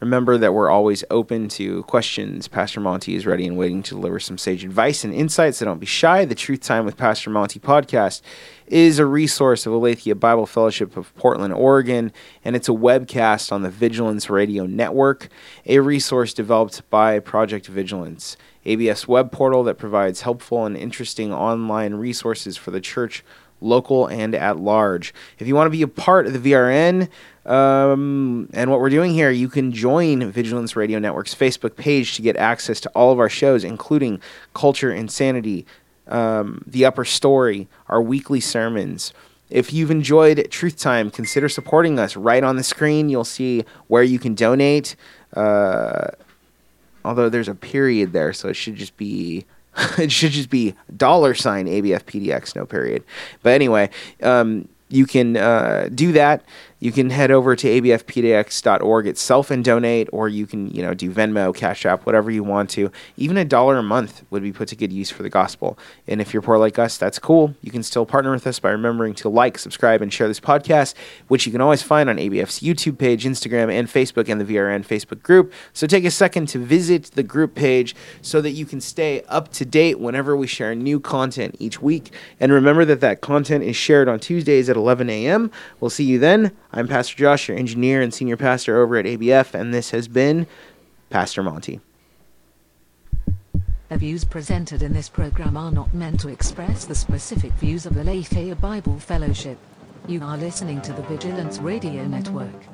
Remember 0.00 0.36
that 0.36 0.52
we're 0.52 0.68
always 0.68 1.02
open 1.10 1.48
to 1.48 1.82
questions. 1.84 2.46
Pastor 2.46 2.78
Monty 2.78 3.14
is 3.14 3.24
ready 3.24 3.46
and 3.46 3.56
waiting 3.56 3.82
to 3.84 3.94
deliver 3.94 4.20
some 4.20 4.36
sage 4.36 4.62
advice 4.62 5.02
and 5.02 5.14
insights, 5.14 5.56
so 5.56 5.64
don't 5.64 5.78
be 5.78 5.86
shy. 5.86 6.26
The 6.26 6.34
Truth 6.34 6.60
Time 6.60 6.84
with 6.84 6.98
Pastor 6.98 7.30
Monty 7.30 7.58
podcast 7.58 8.20
is 8.66 8.98
a 8.98 9.06
resource 9.06 9.64
of 9.64 9.72
Aletheia 9.72 10.14
Bible 10.14 10.44
Fellowship 10.44 10.98
of 10.98 11.14
Portland, 11.14 11.54
Oregon, 11.54 12.12
and 12.44 12.54
it's 12.54 12.68
a 12.68 12.72
webcast 12.72 13.50
on 13.50 13.62
the 13.62 13.70
Vigilance 13.70 14.28
Radio 14.28 14.66
Network, 14.66 15.28
a 15.64 15.78
resource 15.78 16.34
developed 16.34 16.82
by 16.90 17.18
Project 17.18 17.66
Vigilance, 17.68 18.36
ABS 18.66 19.06
web 19.06 19.30
portal 19.30 19.62
that 19.64 19.78
provides 19.78 20.22
helpful 20.22 20.64
and 20.64 20.76
interesting 20.76 21.32
online 21.32 21.94
resources 21.94 22.56
for 22.56 22.70
the 22.70 22.80
church 22.80 23.24
local 23.60 24.06
and 24.06 24.34
at 24.34 24.58
large. 24.58 25.14
If 25.38 25.46
you 25.46 25.54
want 25.54 25.66
to 25.66 25.70
be 25.70 25.82
a 25.82 25.88
part 25.88 26.26
of 26.26 26.32
the 26.32 26.52
VRN 26.52 27.08
um, 27.46 28.48
and 28.52 28.70
what 28.70 28.80
we're 28.80 28.90
doing 28.90 29.12
here, 29.12 29.30
you 29.30 29.48
can 29.48 29.72
join 29.72 30.30
Vigilance 30.30 30.76
Radio 30.76 30.98
Network's 30.98 31.34
Facebook 31.34 31.76
page 31.76 32.16
to 32.16 32.22
get 32.22 32.36
access 32.36 32.80
to 32.80 32.90
all 32.90 33.12
of 33.12 33.18
our 33.18 33.28
shows, 33.28 33.64
including 33.64 34.20
Culture 34.54 34.92
Insanity, 34.92 35.66
um, 36.08 36.62
The 36.66 36.84
Upper 36.84 37.04
Story, 37.04 37.68
our 37.88 38.02
weekly 38.02 38.40
sermons. 38.40 39.12
If 39.50 39.72
you've 39.72 39.90
enjoyed 39.90 40.50
Truth 40.50 40.78
Time, 40.78 41.10
consider 41.10 41.48
supporting 41.48 41.98
us. 41.98 42.16
Right 42.16 42.42
on 42.42 42.56
the 42.56 42.62
screen, 42.62 43.08
you'll 43.08 43.24
see 43.24 43.64
where 43.88 44.02
you 44.02 44.18
can 44.18 44.34
donate. 44.34 44.96
Uh, 45.34 46.08
although 47.04 47.28
there's 47.28 47.48
a 47.48 47.54
period 47.54 48.12
there, 48.12 48.32
so 48.32 48.48
it 48.48 48.54
should 48.54 48.76
just 48.76 48.96
be 48.96 49.44
it 49.98 50.12
should 50.12 50.32
just 50.32 50.50
be 50.50 50.74
dollar 50.96 51.34
sign 51.34 51.66
ABFPDX, 51.66 52.54
no 52.56 52.64
period. 52.66 53.04
But 53.42 53.54
anyway, 53.54 53.90
um, 54.22 54.68
you 54.88 55.06
can 55.06 55.36
uh, 55.36 55.88
do 55.92 56.12
that. 56.12 56.44
You 56.84 56.92
can 56.92 57.08
head 57.08 57.30
over 57.30 57.56
to 57.56 57.66
abfpdx.org 57.66 59.06
itself 59.06 59.50
and 59.50 59.64
donate, 59.64 60.06
or 60.12 60.28
you 60.28 60.46
can, 60.46 60.68
you 60.68 60.82
know, 60.82 60.92
do 60.92 61.10
Venmo, 61.10 61.54
Cash 61.56 61.86
App, 61.86 62.04
whatever 62.04 62.30
you 62.30 62.44
want 62.44 62.68
to. 62.70 62.92
Even 63.16 63.38
a 63.38 63.44
dollar 63.46 63.78
a 63.78 63.82
month 63.82 64.22
would 64.28 64.42
be 64.42 64.52
put 64.52 64.68
to 64.68 64.76
good 64.76 64.92
use 64.92 65.08
for 65.08 65.22
the 65.22 65.30
gospel. 65.30 65.78
And 66.06 66.20
if 66.20 66.34
you're 66.34 66.42
poor 66.42 66.58
like 66.58 66.78
us, 66.78 66.98
that's 66.98 67.18
cool. 67.18 67.54
You 67.62 67.72
can 67.72 67.82
still 67.82 68.04
partner 68.04 68.32
with 68.32 68.46
us 68.46 68.58
by 68.58 68.68
remembering 68.68 69.14
to 69.14 69.30
like, 69.30 69.56
subscribe, 69.56 70.02
and 70.02 70.12
share 70.12 70.28
this 70.28 70.40
podcast, 70.40 70.92
which 71.28 71.46
you 71.46 71.52
can 71.52 71.62
always 71.62 71.80
find 71.80 72.10
on 72.10 72.18
ABF's 72.18 72.60
YouTube 72.60 72.98
page, 72.98 73.24
Instagram, 73.24 73.72
and 73.72 73.88
Facebook, 73.88 74.28
and 74.28 74.38
the 74.38 74.44
VRN 74.44 74.84
Facebook 74.84 75.22
group. 75.22 75.54
So 75.72 75.86
take 75.86 76.04
a 76.04 76.10
second 76.10 76.50
to 76.50 76.58
visit 76.58 77.04
the 77.14 77.22
group 77.22 77.54
page 77.54 77.96
so 78.20 78.42
that 78.42 78.50
you 78.50 78.66
can 78.66 78.82
stay 78.82 79.22
up 79.22 79.50
to 79.52 79.64
date 79.64 80.00
whenever 80.00 80.36
we 80.36 80.46
share 80.46 80.74
new 80.74 81.00
content 81.00 81.56
each 81.58 81.80
week. 81.80 82.12
And 82.38 82.52
remember 82.52 82.84
that 82.84 83.00
that 83.00 83.22
content 83.22 83.64
is 83.64 83.74
shared 83.74 84.06
on 84.06 84.20
Tuesdays 84.20 84.68
at 84.68 84.76
11 84.76 85.08
a.m. 85.08 85.50
We'll 85.80 85.88
see 85.88 86.04
you 86.04 86.18
then. 86.18 86.54
I'm 86.76 86.88
Pastor 86.88 87.14
Josh, 87.14 87.46
your 87.46 87.56
engineer 87.56 88.02
and 88.02 88.12
senior 88.12 88.36
pastor 88.36 88.82
over 88.82 88.96
at 88.96 89.04
ABF, 89.04 89.54
and 89.54 89.72
this 89.72 89.92
has 89.92 90.08
been 90.08 90.48
Pastor 91.08 91.40
Monty. 91.40 91.78
The 93.88 93.96
views 93.96 94.24
presented 94.24 94.82
in 94.82 94.92
this 94.92 95.08
program 95.08 95.56
are 95.56 95.70
not 95.70 95.94
meant 95.94 96.18
to 96.18 96.28
express 96.28 96.84
the 96.84 96.96
specific 96.96 97.52
views 97.52 97.86
of 97.86 97.94
the 97.94 98.00
Aletheia 98.00 98.56
Bible 98.56 98.98
Fellowship. 98.98 99.56
You 100.08 100.24
are 100.24 100.36
listening 100.36 100.82
to 100.82 100.92
the 100.92 101.02
Vigilance 101.02 101.60
Radio 101.60 102.06
Network. 102.06 102.73